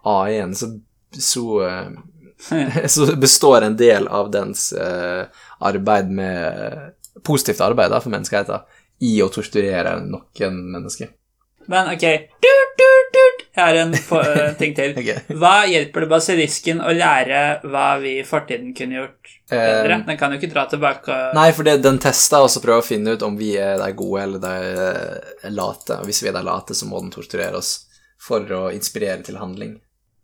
[0.05, 0.75] AI-en, så
[1.11, 1.71] så,
[2.87, 5.25] så består en del av dens eh,
[5.59, 8.61] arbeid med Positivt arbeid da, for menneskeheten
[9.03, 11.09] i å torturere noen mennesker.
[11.69, 12.05] Men ok.
[13.59, 14.95] Jeg har en eh, ting til.
[15.41, 19.97] Hva hjelper det basilisken å lære hva vi i fortiden kunne gjort bedre?
[19.99, 22.85] Eh, Den kan jo ikke dra tilbake og Nei, for det, den tester også prøver
[22.85, 24.55] å finne ut om vi er de gode eller de
[24.87, 25.99] eh, late.
[26.01, 27.75] Og hvis vi er de late, så må den torturere oss
[28.23, 29.77] for å inspirere til handling.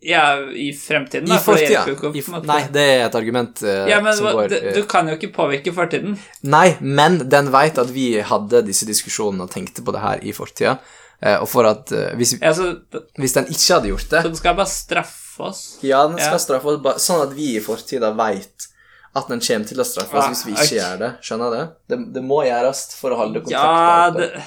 [0.05, 1.39] Ja, i fremtiden, da.
[1.39, 1.85] I fortida.
[1.89, 5.09] måte- Nei, det er et argument uh, Ja, men som går du, eh, du kan
[5.09, 6.19] jo ikke påvirke fortiden.
[6.45, 10.35] Nei, men den veit at vi hadde disse diskusjonene og tenkte på det her i
[10.37, 10.77] fortida.
[11.23, 12.81] Eh, Og for at eh, hvis, Altså,
[13.19, 15.63] hvis den ikke hadde gjort det så den skal bare straffe oss.
[15.83, 16.43] Ja, den skal Ja.
[16.43, 18.69] straffe oss sånn at vi i fortida veit
[19.15, 20.79] at den kommer til å straffe oss Ah, hvis vi ikke okay.
[20.81, 21.11] gjør det.
[21.23, 21.75] Skjønner du?
[21.89, 23.55] Det, det må gjøres for å holde kontakt.
[23.55, 24.45] Ja, det,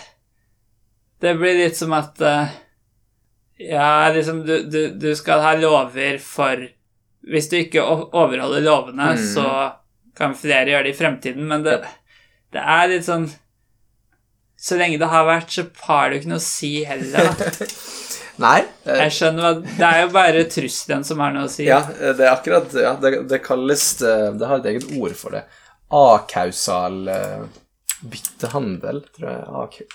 [1.23, 2.47] det blir litt som at uh,
[3.59, 6.67] Ja, liksom, du, du, du skal ha lover for
[7.27, 7.81] Hvis du ikke
[8.13, 9.23] overholder lovene, Mm.
[9.33, 9.47] så
[10.17, 11.79] kan flere gjøre det i fremtiden, men det,
[12.55, 13.27] det er litt sånn
[14.57, 17.67] Så lenge det har vært, så har jo ikke noe å si heller, da.
[18.47, 18.59] Nei.
[18.85, 21.65] eh, Jeg skjønner hva Det er jo bare trusselen som har noe å si.
[21.67, 25.15] Ja, eh, det er akkurat ja, det, det kalles eh, Det har et eget ord
[25.17, 25.43] for det.
[25.93, 27.45] Akausal eh,
[28.01, 29.87] byttehandel, tror jeg.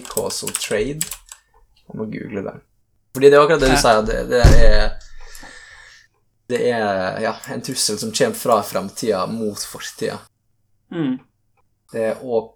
[0.00, 1.06] Acausal trade.
[1.86, 2.56] Jeg må google det.
[3.14, 3.82] Fordi det er akkurat det du Ja.
[3.84, 4.90] sier, det, det er
[6.50, 10.18] Det er ja, en trussel som kommer fra framtida mot fortida.
[10.94, 11.16] Mm.
[11.92, 12.52] Det er og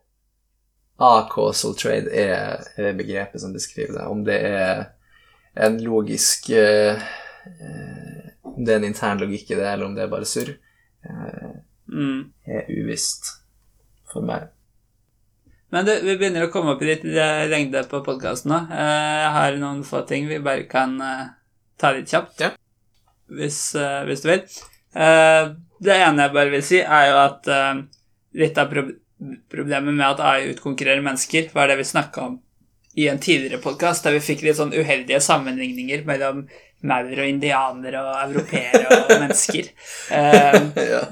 [1.01, 4.07] acausal trade er, er begrepet som beskriver det.
[4.13, 4.83] Om det er
[5.67, 7.01] en logisk eh,
[8.45, 10.55] Om det er en intern logikk i det, eller om det er bare surr,
[11.09, 11.51] eh,
[11.91, 12.29] Mm.
[12.47, 13.33] er uvisst
[14.13, 14.45] for meg.
[15.73, 17.03] Men du, vi begynner å komme opp i litt
[17.51, 18.59] lengde på podkasten nå.
[18.71, 21.25] Eh, Jeg har noen få ting vi bare kan eh,
[21.79, 22.45] ta litt kjapt.
[22.45, 22.53] Ja.
[23.27, 24.45] Hvis, eh, hvis du vil.
[24.95, 27.51] Det ene jeg bare vil si, er jo at
[28.39, 28.91] litt av prob
[29.53, 32.39] problemet med at AI utkonkurrerer mennesker, var det vi snakka om
[32.99, 36.41] i en tidligere podkast, der vi fikk litt sånn uheldige sammenligninger mellom
[36.83, 39.69] maur og indianere og europeere og mennesker.
[40.11, 40.57] Eh,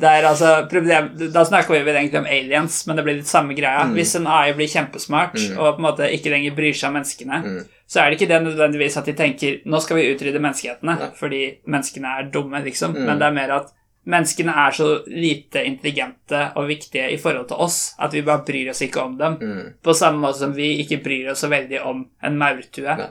[0.00, 3.54] er altså problem, Da snakker vi vel egentlig om aliens, men det blir litt samme
[3.54, 3.84] greia.
[3.86, 3.94] Mm.
[3.98, 5.58] Hvis en AI blir kjempesmart Mm.
[5.58, 7.64] og på en måte ikke lenger bryr seg om menneskene, Mm.
[7.86, 11.42] så er det ikke det nødvendigvis at de tenker nå skal vi utrydde menneskehetene fordi
[11.66, 12.92] menneskene er dumme, liksom.
[12.96, 13.70] Men det er mer at
[14.08, 18.70] menneskene er så lite intelligente og viktige i forhold til oss at vi bare bryr
[18.72, 19.38] oss ikke om dem.
[19.40, 19.64] Mm.
[19.84, 22.96] På samme måte som vi ikke bryr oss så veldig om en maurtue.
[23.02, 23.08] Nei.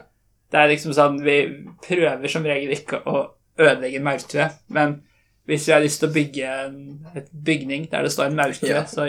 [0.48, 1.38] Det er liksom sånn Vi
[1.84, 3.26] prøver som regel ikke å
[3.60, 5.02] ødelegge en maurtue, men
[5.48, 6.78] hvis vi har lyst til å bygge en
[7.16, 8.84] et bygning der det står en maurtue, Ja.
[8.86, 9.08] så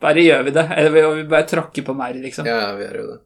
[0.00, 0.64] bare gjør vi det.
[0.76, 2.46] Eller vi, vi bare tråkker på maur, liksom.
[2.46, 3.18] Ja, vi gjør jo det.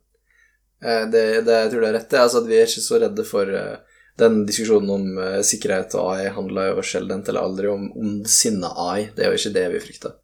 [0.84, 1.58] Eh, det, det.
[1.64, 2.20] Jeg tror det er rett, det.
[2.22, 3.88] Altså vi er ikke så redde for eh,
[4.18, 9.08] den diskusjonen om uh, sikkerhet og AI handler jo sjelden eller aldri om ondsinna AI.
[9.14, 10.18] Det er jo ikke det vi frykter.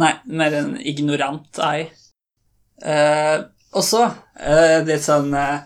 [0.00, 1.88] Nei, mer en ignorant AI.
[2.84, 5.62] Uh, og så uh, litt sånn uh,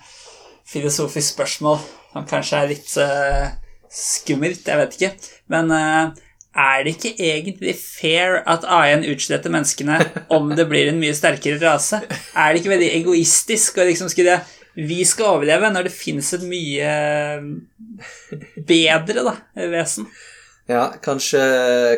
[0.68, 1.80] filosofisk spørsmål
[2.12, 3.50] som kanskje er litt eh,
[3.92, 5.10] skummelt, jeg vet ikke.
[5.52, 6.24] Men eh,
[6.58, 10.00] er det ikke egentlig fair at AI-en utsletter menneskene
[10.34, 12.02] om det blir en mye sterkere rase?
[12.34, 14.40] Er det ikke veldig egoistisk å liksom skulle
[14.78, 16.90] Vi skal overleve når det fins et mye
[18.68, 19.34] bedre da,
[19.72, 20.06] vesen?
[20.68, 21.40] Ja, kanskje,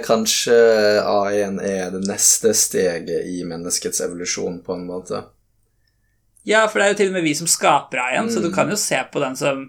[0.07, 0.55] kanskje
[1.03, 5.25] A1 er det neste steget i menneskets evolusjon, på en måte.
[6.47, 8.31] Ja, for det er jo til og med vi som skaper A1, mm.
[8.33, 8.55] så du Mm.
[8.55, 9.67] kan jo se på den som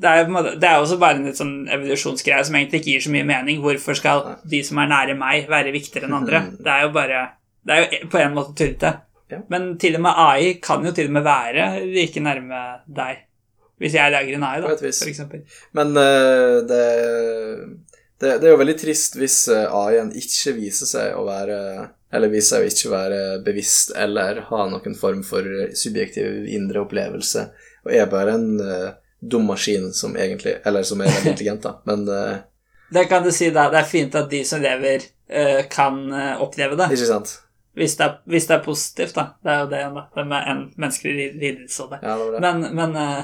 [0.00, 0.24] det er,
[0.56, 3.58] det er også bare en litt sånn evolusjonsgreie som egentlig ikke gir så mye mening.
[3.60, 6.40] Hvorfor skal de som er nære meg, være viktigere enn andre?
[6.40, 6.56] Mhm.
[6.64, 7.20] Det er jo bare
[7.66, 8.94] Det er jo på en måte tullete.
[9.30, 9.40] Ja.
[9.52, 13.26] Men til og med AI kan jo til og med være like nærme deg.
[13.80, 15.22] Hvis jeg lager en AI, da, f.eks.
[15.76, 16.82] Men uh, det,
[18.20, 21.56] det, det er jo veldig trist hvis eh, AI-en ikke viser seg å være
[22.12, 25.46] Eller viser seg å ikke være bevisst eller ha noen form for
[25.78, 27.46] subjektiv indre opplevelse,
[27.86, 28.90] og er bare en uh,
[29.20, 32.42] dum maskin som egentlig Eller som er intelligent, da, men uh,
[32.92, 33.70] Det kan du si, da.
[33.72, 36.02] Det er fint at de som lever, uh, kan
[36.42, 36.90] oppleve det.
[36.98, 37.38] Ikke sant?
[37.80, 39.22] Hvis det, er, hvis det er positivt, da.
[39.40, 40.02] Det er jo det da.
[40.16, 42.00] Det med en menneskelig lidelse og det.
[42.04, 42.40] Ja, det det.
[42.44, 43.22] Men, men, eh,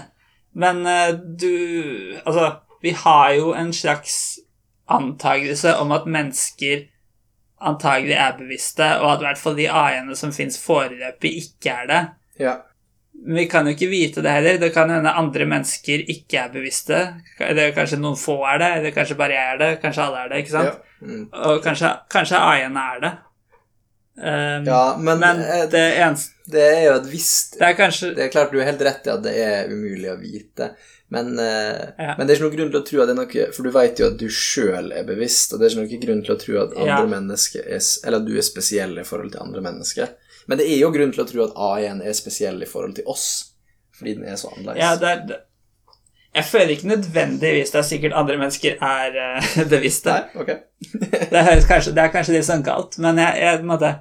[0.56, 1.50] men eh, du
[2.24, 2.46] Altså,
[2.82, 4.38] vi har jo en slags
[4.88, 6.86] antagelse om at mennesker
[7.60, 11.90] antagelig er bevisste, og at i hvert fall de AI-ene som fins foreløpig, ikke er
[11.90, 12.00] det.
[12.40, 12.54] Ja.
[13.26, 14.58] Men vi kan jo ikke vite det heller.
[14.60, 16.98] Det kan hende andre mennesker ikke er bevisste.
[17.40, 19.70] Eller kanskje noen få er det, eller kanskje bare jeg er det.
[19.84, 20.42] Kanskje alle er det.
[20.44, 20.74] ikke sant?
[20.74, 20.82] ja.
[21.00, 21.24] Mm.
[21.32, 23.14] Og kanskje, kanskje AI-ene er det.
[24.16, 28.14] Um, Ja, men, men eh, det eneste Det er jo et visst Det er kanskje
[28.16, 30.70] Det er klart du er helt rett i at det er umulig å vite,
[31.12, 32.14] men, eh, Ja.
[32.16, 33.70] men det er ikke noen grunn til å tro at det er noe For du
[33.74, 36.38] vet jo at du sjøl er bevisst, og det er ikke noen grunn til å
[36.40, 37.02] tro at andre Ja.
[37.12, 40.08] mennesker er Eller at du er spesiell i forhold til andre mennesker.
[40.48, 43.04] Men det er jo grunn til å tro at A1 er spesiell i forhold til
[43.12, 43.52] oss,
[43.98, 44.78] fordi den er så annerledes.
[44.80, 45.40] Ja, det er det-
[46.36, 50.12] Jeg føler ikke nødvendigvis det er sikkert andre mennesker er uh, bevisste.
[50.12, 50.52] Nei, ok.
[51.32, 53.94] Det, kanskje, det er kanskje litt sånn galt, men jeg, jeg, måtte,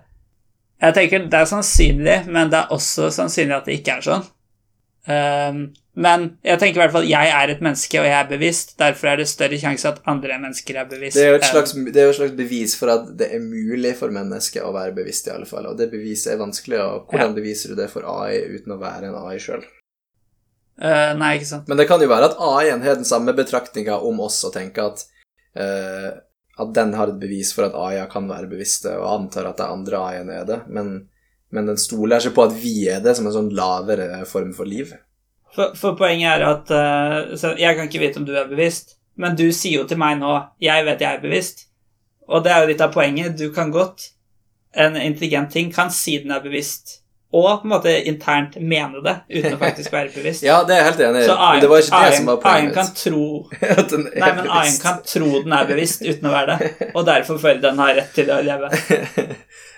[0.84, 4.26] jeg tenker det er sannsynlig, men det er også sannsynlig at det ikke er sånn.
[5.06, 5.60] Um,
[5.96, 8.74] men jeg tenker i hvert fall jeg er et menneske, og jeg er bevisst.
[8.80, 11.16] Derfor er det større sjanse at andre mennesker er bevisst.
[11.16, 13.44] Det er jo et slags, det er jo et slags bevis for at det er
[13.44, 15.70] mulig for mennesket å være bevisst, i alle fall.
[15.72, 17.38] Og det beviset er vanskelig, og hvordan Ja.
[17.38, 19.64] beviser du det for AI uten å være en AI sjøl?
[20.82, 21.68] Eh, Nei, ikke sant.
[21.72, 24.92] Men det kan jo være at A-en har den samme betraktninga om oss og tenker
[24.92, 25.06] at
[25.56, 26.10] uh,
[26.58, 29.68] at den har et bevis for at A1 kan være bevisste, og antar at det
[29.68, 30.94] andre A1 er det, men,
[31.52, 34.68] men den stoler ikke på at vi er det, som en sånn lavere form for
[34.70, 34.94] liv.
[35.56, 38.98] For, for poenget er at uh, så Jeg kan ikke vite om du er bevisst,
[39.20, 41.68] men du sier jo til meg nå 'jeg vet jeg er bevisst'.
[42.28, 43.38] Og det er jo litt av poenget.
[43.38, 44.12] Du kan godt
[44.76, 47.05] En intelligent ting kan si den er bevisst,
[47.36, 50.46] og på en måte internt mene det, uten å faktisk være bevisst.
[50.50, 52.78] Ja, det er jeg helt enig i, men det var ikke det som var poenget
[52.78, 53.26] kan tro
[54.22, 54.82] Nei, men bevisst.
[54.86, 58.14] kan tro den er bevisst uten å være det, og derfor føler den har rett
[58.16, 58.72] til å leve.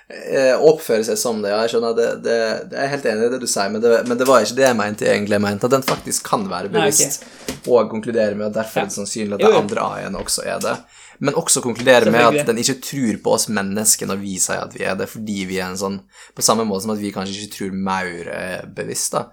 [0.08, 1.58] Eh, Oppføre seg som det, ja.
[1.66, 2.36] Jeg skjønner, det, det,
[2.72, 4.64] det er helt enig i det du sier, men det, men det var ikke det
[4.64, 5.36] jeg mente egentlig.
[5.36, 6.94] Jeg mente at den faktisk kan være Nei, okay.
[6.96, 7.26] bevisst,
[7.68, 8.86] og konkludere med at derfor Ja.
[8.86, 9.64] er det sannsynlig at Jo, de jo.
[9.66, 10.78] andre A-en også er det.
[11.20, 14.76] Men også konkludere med at den ikke tror på oss mennesker når vi sier at
[14.76, 15.98] vi er det, fordi vi er en sånn
[16.38, 19.28] På samme måte som at vi kanskje ikke tror maur er bevisst, da.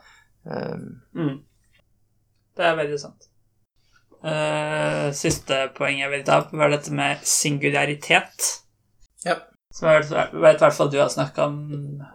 [0.44, 1.38] Um, Mm.
[2.54, 3.30] Det er veldig sant.
[4.24, 8.46] Uh, siste poeng jeg vil ta opp, var dette med singularitet.
[9.26, 9.40] Ja.
[9.74, 11.58] Som jeg vet vet i hvert fall du har snakka om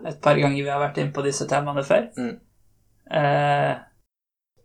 [0.08, 2.08] et par ganger vi har vært inne på disse temaene før.
[2.18, 2.38] Mm.
[3.10, 3.74] Uh,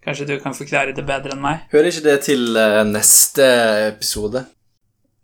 [0.04, 1.66] kanskje du kan forklare det bedre enn meg?
[1.72, 3.48] hører ikke det til uh, neste
[3.90, 4.44] episode?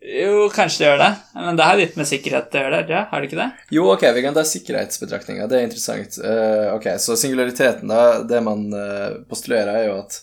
[0.01, 3.21] Jo, kanskje det gjør det, men det har litt med sikkerhet å gjøre, ja, har
[3.21, 3.49] det ikke det?
[3.77, 5.49] Jo, ok, vi kan ta sikkerhetsbetraktninga.
[5.51, 6.17] Det er interessant.
[6.25, 10.21] Uh, ok, så singulariteten, da, det man uh, postulerer, er jo at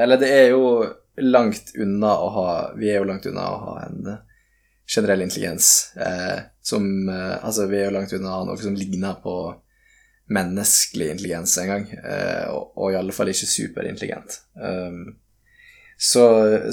[0.00, 0.62] Eller det er jo
[1.20, 2.46] langt unna å ha
[2.80, 4.14] Vi er jo langt unna å ha en
[4.88, 9.20] generell intelligens uh, som Altså, vi er jo langt unna å ha noe som ligner
[9.20, 9.36] på
[10.32, 14.40] menneskelig intelligens engang, Uh, og, og i alle fall ikke superintelligent.
[14.56, 15.18] Um,
[16.02, 16.24] så,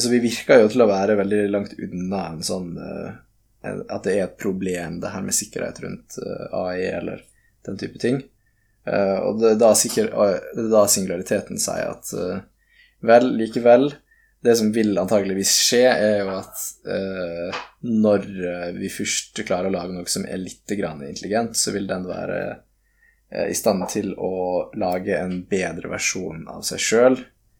[0.02, 3.12] så vi virker jo til å være veldig langt unna en sånn eh,
[3.62, 7.22] at det er et problem, det her med sikkerhet rundt eh, AI eller
[7.68, 8.24] den type ting.
[8.90, 10.10] Eh, og det er da, sikker,
[10.72, 12.10] da singulariteten sier at
[13.06, 13.92] vel, likevel
[14.42, 18.28] Det som vil antageligvis skje, er jo at eh, når
[18.80, 23.50] vi først klarer å lage noe som er litt intelligent, så vil den være eh,
[23.52, 27.20] i stand til å lage en bedre versjon av seg sjøl.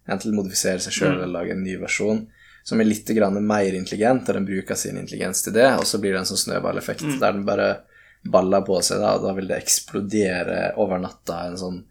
[0.10, 1.24] Enten modifisere seg sjøl Mm.
[1.24, 2.28] eller lage en ny versjon
[2.66, 5.98] som er litt grann mer intelligent, og den bruker sin intelligens til det, og så
[6.00, 7.20] blir det en sånn snøballeffekt Mm.
[7.20, 7.82] der den bare
[8.30, 11.84] baller på seg, da, og da vil det eksplodere over natta, en sånn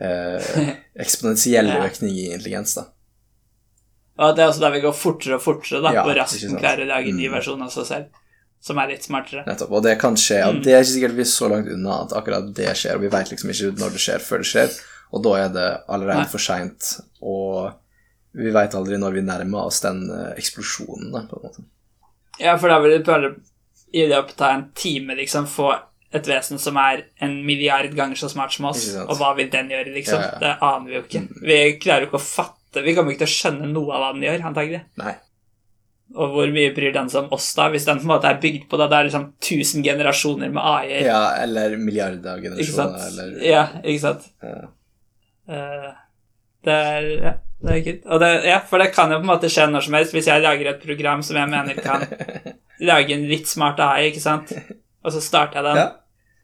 [0.00, 1.84] eh, eksponentiell Ja.
[1.86, 2.86] økning i intelligens, da.
[4.18, 6.84] Og det er også der vi går fortere og fortere, da, Ja, og raskt klarer
[6.84, 7.34] å lage en ny Mm.
[7.36, 8.06] versjon av seg selv,
[8.60, 9.44] som er litt smartere.
[9.46, 9.70] Nettopp.
[9.70, 10.40] Og det kan skje.
[10.48, 10.62] Og Mm.
[10.64, 13.08] det er ikke sikkert vi er så langt unna at akkurat det skjer, og vi
[13.08, 14.80] vet liksom ikke når det skjer, før det skjer,
[15.12, 17.72] og da er det allerede for seint, og
[18.36, 21.66] vi vet aldri når vi nærmer oss den eh, eksplosjonen, da, på en måte.
[22.42, 23.34] Ja, for da vil du bare
[23.96, 25.70] i løpet av en time liksom få
[26.16, 29.70] et vesen som er en milliard ganger så smart som oss, og hva vil den
[29.72, 30.20] gjøre, liksom?
[30.20, 30.40] Ja, ja.
[30.42, 31.22] Det aner vi jo ikke.
[31.48, 34.08] Vi klarer jo ikke å fatte Vi kommer ikke til å skjønne noe av hva
[34.12, 34.82] den gjør, antagelig.
[35.00, 35.14] Nei.
[36.14, 37.70] Og hvor mye bryr den seg om oss, da?
[37.72, 40.60] Hvis den på en måte er bygd på det, det er liksom 1000 generasjoner med
[40.62, 41.06] AI-er.
[41.08, 44.28] Ja, eller milliarder av generasjoner, eller Ja, ikke sant?
[44.44, 44.68] Ja.
[45.48, 45.90] Eh,
[46.66, 47.32] det er Ja,
[47.62, 48.08] det er kult.
[48.20, 50.12] Det, ja, for det kan jo på en måte skje når som helst.
[50.16, 52.02] Hvis jeg lager et program som jeg mener kan
[52.90, 54.52] lage en litt smart AI, ikke sant,
[55.04, 55.86] og så starter jeg den, Ja.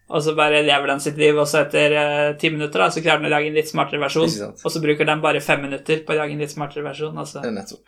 [0.08, 3.02] og så bare lever den sitt liv, og så etter eh, ti minutter da, så
[3.04, 6.00] klarer den å lage en litt smartere versjon, og så bruker den bare fem minutter
[6.06, 7.18] på å lage en litt smartere versjon.
[7.18, 7.42] Altså.
[7.44, 7.84] Det nettopp.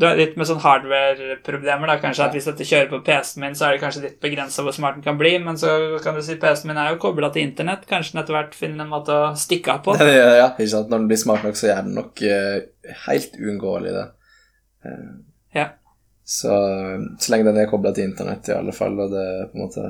[0.00, 3.56] Du har litt med sånn hardware-problemer, da, kanskje at hvis dette kjører på PC-en min,
[3.58, 6.22] så er det kanskje litt begrensa hvor smart den kan bli, men så kan du
[6.24, 9.12] si PC-en min er jo kobla til internett, kanskje den etter hvert finner en måte
[9.12, 9.98] å stikke av på.
[10.00, 10.88] Ja, ja, ja, ikke sant.
[10.88, 14.08] Når den blir smart nok, så gjør den nok uh, helt uunngåelig det.
[14.88, 15.12] Uh,
[15.52, 15.68] Ja.
[16.24, 16.54] Så,
[17.20, 19.64] så lenge den er kobla til internett, i alle fall, og det er på en
[19.66, 19.86] måte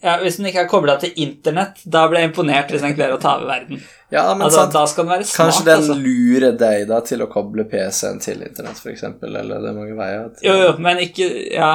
[0.00, 3.18] Ja, Hvis den ikke er kobla til internett, da blir jeg imponert hvis den klarer
[3.18, 3.82] å ta over verden.
[4.10, 4.72] Ja, men Altså, sant.
[4.72, 5.40] Da skal den være smart.
[5.42, 5.96] Kanskje den altså.
[6.00, 10.30] lurer deg da til å koble PC-en til internett, eksempel, eller det er mange veier
[10.32, 11.74] til Jo, jo, men ikke Ja,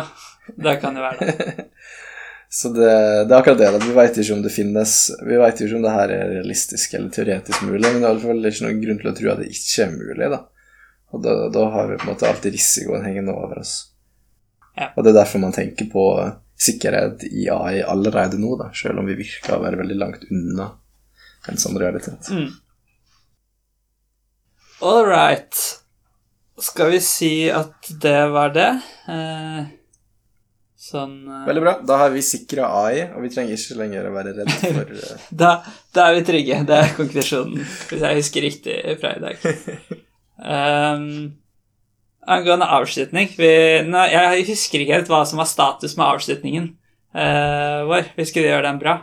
[0.58, 1.68] det kan jo være det.
[2.56, 2.88] Så det,
[3.28, 3.70] det er akkurat det.
[3.76, 3.80] Da.
[3.84, 4.92] Vi veit ikke om det finnes
[5.28, 8.12] Vi vet ikke om det her er realistisk eller teoretisk mulig, men det er i
[8.14, 10.30] alle fall ikke noen grunn til å tro at det ikke er mulig.
[10.32, 10.40] da.
[11.14, 13.74] Og da, da har vi på en måte alltid risikoen hengende over oss.
[14.76, 14.90] Ja.
[14.96, 16.06] Og det er derfor man tenker på
[16.56, 20.72] sikkerhet i AI allerede nå, da, selv om vi virker å være veldig langt unna
[21.50, 22.30] en sånn realitet.
[22.32, 22.54] Mm.
[24.86, 25.60] All right.
[26.62, 28.70] Skal vi si at det var det?
[29.12, 29.68] Eh,
[30.80, 31.76] sånn eh, Veldig bra.
[31.88, 35.30] Da har vi sikra AI, og vi trenger ikke lenger å være redd for eh,
[35.30, 35.54] da,
[35.96, 36.62] da er vi trygge.
[36.68, 39.50] Det er konklusjonen, hvis jeg husker riktig fra i dag.
[40.40, 41.10] Um,
[42.28, 43.52] angående avslutning vi,
[43.86, 46.72] nå, Jeg husker ikke helt hva som var status med avslutningen
[47.16, 48.12] uh, vår.
[48.18, 48.98] Vi skulle gjøre den bra.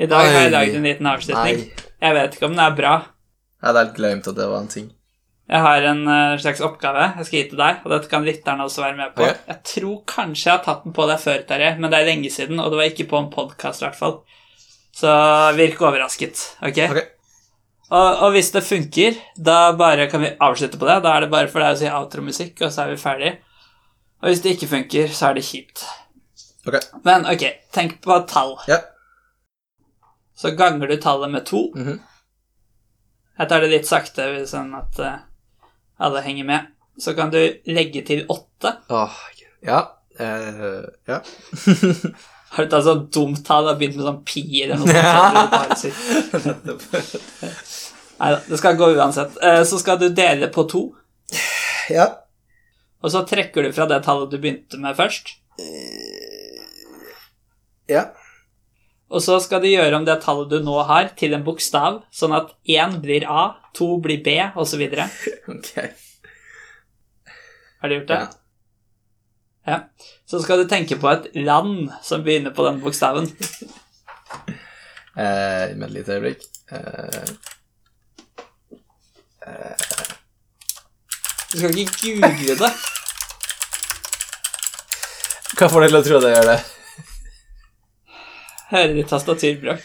[0.00, 1.60] I dag har jeg lagd en liten avslutning.
[1.66, 1.90] Nei.
[2.00, 2.94] Jeg vet ikke om den er bra.
[3.60, 4.88] Jeg hadde helt glemt at det var en ting.
[5.50, 8.66] Jeg har en uh, slags oppgave jeg skal gi til deg, og dette kan lytterne
[8.66, 9.26] også være med på.
[9.26, 9.40] Okay.
[9.50, 12.30] Jeg tror kanskje jeg har tatt den på deg før, Terje, men det er lenge
[12.32, 14.20] siden, og det var ikke på en podkast, i hvert fall.
[14.96, 15.10] Så
[15.58, 16.84] virk overrasket, ok?
[16.86, 17.02] Ok.
[17.90, 21.00] Og, og hvis det funker, da bare kan vi avslutte på det.
[21.02, 23.32] Da er det bare for deg å si outromusikk, og så er vi ferdig.
[24.20, 25.82] Og hvis det ikke funker, så er det kjipt.
[26.68, 26.76] Ok.
[27.06, 28.54] Men ok, tenk på tall.
[28.70, 28.78] Ja.
[30.38, 31.66] Så ganger du tallet med to.
[31.74, 31.98] Mhm.
[33.40, 35.14] Jeg tar det litt sakte, sånn at uh,
[36.04, 36.66] alle henger med.
[37.00, 37.38] Så kan du
[37.72, 38.74] legge til åtte.
[38.92, 39.14] Åh,
[39.64, 39.78] ja.
[40.20, 41.22] Uh, ja.
[42.50, 44.86] Har du tatt sånn dumt tall og begynt med sånn pi eller noe?
[44.90, 44.96] sånt?
[44.98, 45.74] Ja.
[45.78, 45.94] sitt.
[48.20, 49.36] Neida, det skal gå uansett.
[49.42, 50.82] Eh, Så skal du dele på to,
[51.90, 52.08] ja.
[53.00, 55.36] og så trekker du fra det tallet du begynte med først.
[57.90, 58.04] Ja.
[59.10, 62.34] Og så skal du gjøre om det tallet du nå har, til en bokstav, sånn
[62.36, 64.84] at én blir A, to blir B, osv.
[65.54, 65.72] Ok.
[67.80, 68.20] Har du gjort det?
[68.20, 68.28] Ja.
[69.70, 69.78] Ja.
[70.30, 73.26] Så skal du tenke på et land som begynner på den bokstaven.
[75.18, 76.44] Eh, med et lite øyeblikk.
[76.70, 77.32] Eh,
[81.50, 82.68] Du skal ikke google det.
[85.58, 86.60] hva får deg til å tro at jeg gjør det?
[88.70, 89.82] Hører du tastaturbråk.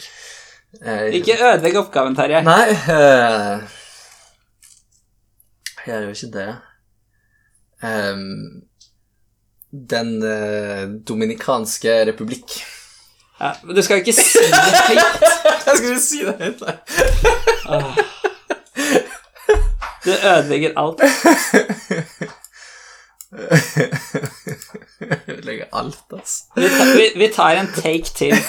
[0.86, 2.44] Eh, Ikke ødelegg oppgaven, Terje.
[2.46, 3.66] Nei eh,
[5.82, 6.46] Jeg gjør jo ikke det.
[7.82, 8.38] Ehm,
[9.70, 12.58] den eh, dominikanske republikk.
[13.40, 15.00] Ja, men du skal ikke si det høyt.
[15.66, 16.76] Jeg skal ikke si det høyt, nei.
[20.06, 21.00] Du ødelegger alt.
[25.28, 26.44] Ødelegger alt, altså.
[26.56, 28.34] Vi, vi, vi tar en take til.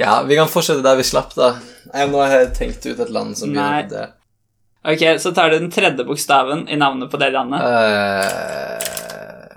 [0.00, 1.50] Ja, vi kan fortsette der vi slapp, da.
[1.92, 3.82] Jeg, nå har jeg tenkt ut et land som Nei.
[3.82, 4.04] gjør det.
[4.88, 7.60] Ok, Så tar du den tredje bokstaven i navnet på det landet.
[7.60, 8.80] Eh,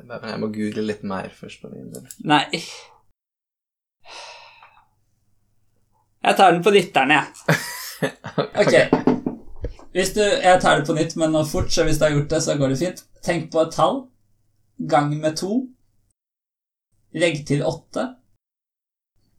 [0.08, 1.62] men jeg må google litt mer først.
[1.62, 2.06] på min del.
[2.28, 2.44] Nei.
[6.26, 7.62] Jeg tar den på lytterne, jeg.
[8.62, 8.74] Ok.
[9.96, 12.34] Hvis du, jeg tar det på nytt, men nå fort, så hvis du har gjort
[12.34, 13.04] det, så går det fint.
[13.24, 14.02] Tenk på et tall.
[14.92, 15.62] Gang med to.
[17.16, 18.10] Legg til åtte.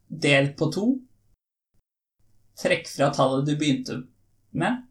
[0.09, 0.87] Del på to.
[2.57, 3.99] Trekk fra tallet du begynte
[4.57, 4.86] med.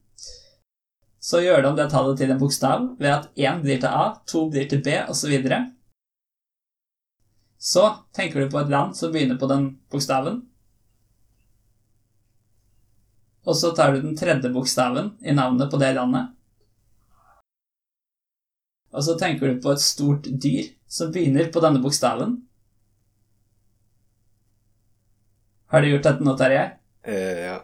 [1.27, 4.05] Så gjør du om det tallet til en bokstav ved at én blir til A,
[4.31, 5.33] to blir til B, osv.
[7.59, 10.45] Så tenker du på et land som begynner på den bokstaven.
[13.47, 16.31] Og så tar du den tredje bokstaven i navnet på det landet.
[18.95, 22.37] Og så tenker du på et stort dyr som begynner på denne bokstaven.
[25.75, 26.63] Har du gjort dette nå, Terje?
[27.03, 27.59] Eh, ja.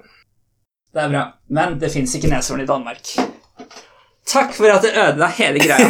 [0.92, 1.22] Det er bra.
[1.46, 3.14] Men det fins ikke neshorn i Danmark.
[4.28, 5.88] Takk for at du ødela hele greia.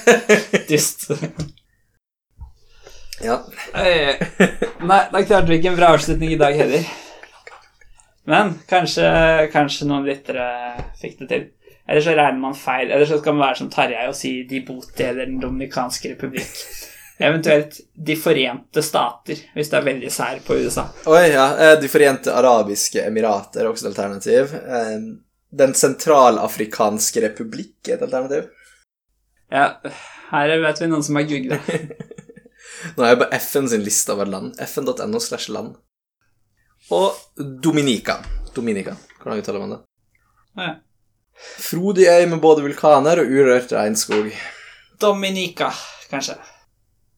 [0.70, 1.10] Dust.
[3.24, 3.36] ja.
[3.74, 4.16] Eh,
[4.80, 6.86] Nei, da klarte vi ikke en bra avslutning i dag heller.
[8.30, 9.06] Men kanskje,
[9.52, 10.46] kanskje noen lyttere
[11.00, 11.46] fikk det til.
[11.90, 12.90] Eller så regner man feil.
[12.92, 16.60] Eller så skal man være som Tarjei og si Djibouti eller Den dominikanske republikk.
[17.20, 20.86] Eventuelt De forente stater, hvis det er veldig sær på USA.
[21.10, 21.48] Oi, ja.
[21.60, 24.54] eh, De forente arabiske emirater er også et alternativ.
[25.50, 28.50] Den sentralafrikanske republikk er et alternativ.
[29.50, 29.80] Ja,
[30.30, 31.58] her vet vi noen som har googla.
[32.96, 34.54] Nå er jeg på FN sin liste over land.
[34.62, 35.74] fn.no slash land.
[36.94, 37.18] Og
[37.62, 38.20] Dominica.
[38.54, 38.94] Dominica.
[39.20, 39.80] Hvordan uttaler man det?
[40.60, 40.70] Ja.
[41.40, 44.30] Frodig øy med både vulkaner og urørt regnskog.
[45.00, 45.70] Dominica,
[46.10, 46.36] kanskje.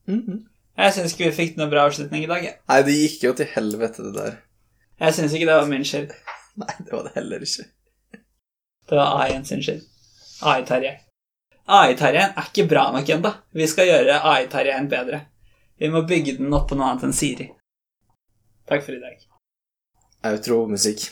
[0.09, 2.45] Jeg syns ikke vi fikk noen bra avslutning i dag.
[2.47, 2.57] Ja.
[2.71, 4.41] Nei, det gikk jo til helvete, det der.
[5.03, 6.13] Jeg syns ikke det var min skyld.
[6.63, 7.69] Nei, det var det heller ikke.
[8.89, 9.83] Det var AI-en sin skyld.
[10.43, 10.95] AI-Terje.
[11.67, 13.33] AI-Terjen er ikke bra nok ennå.
[13.55, 15.21] Vi skal gjøre AI-Terjen bedre.
[15.79, 17.49] Vi må bygge den opp på noe annet enn Siri.
[18.69, 19.23] Takk for i dag.
[20.31, 21.09] Outro-musikk.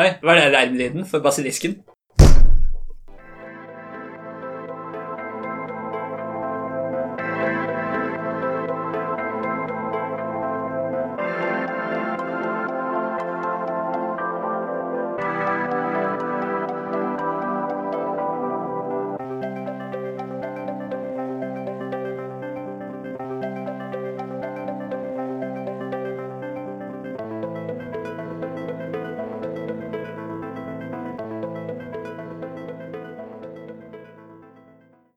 [0.00, 1.80] Oi, var det reimlyden for basilisken?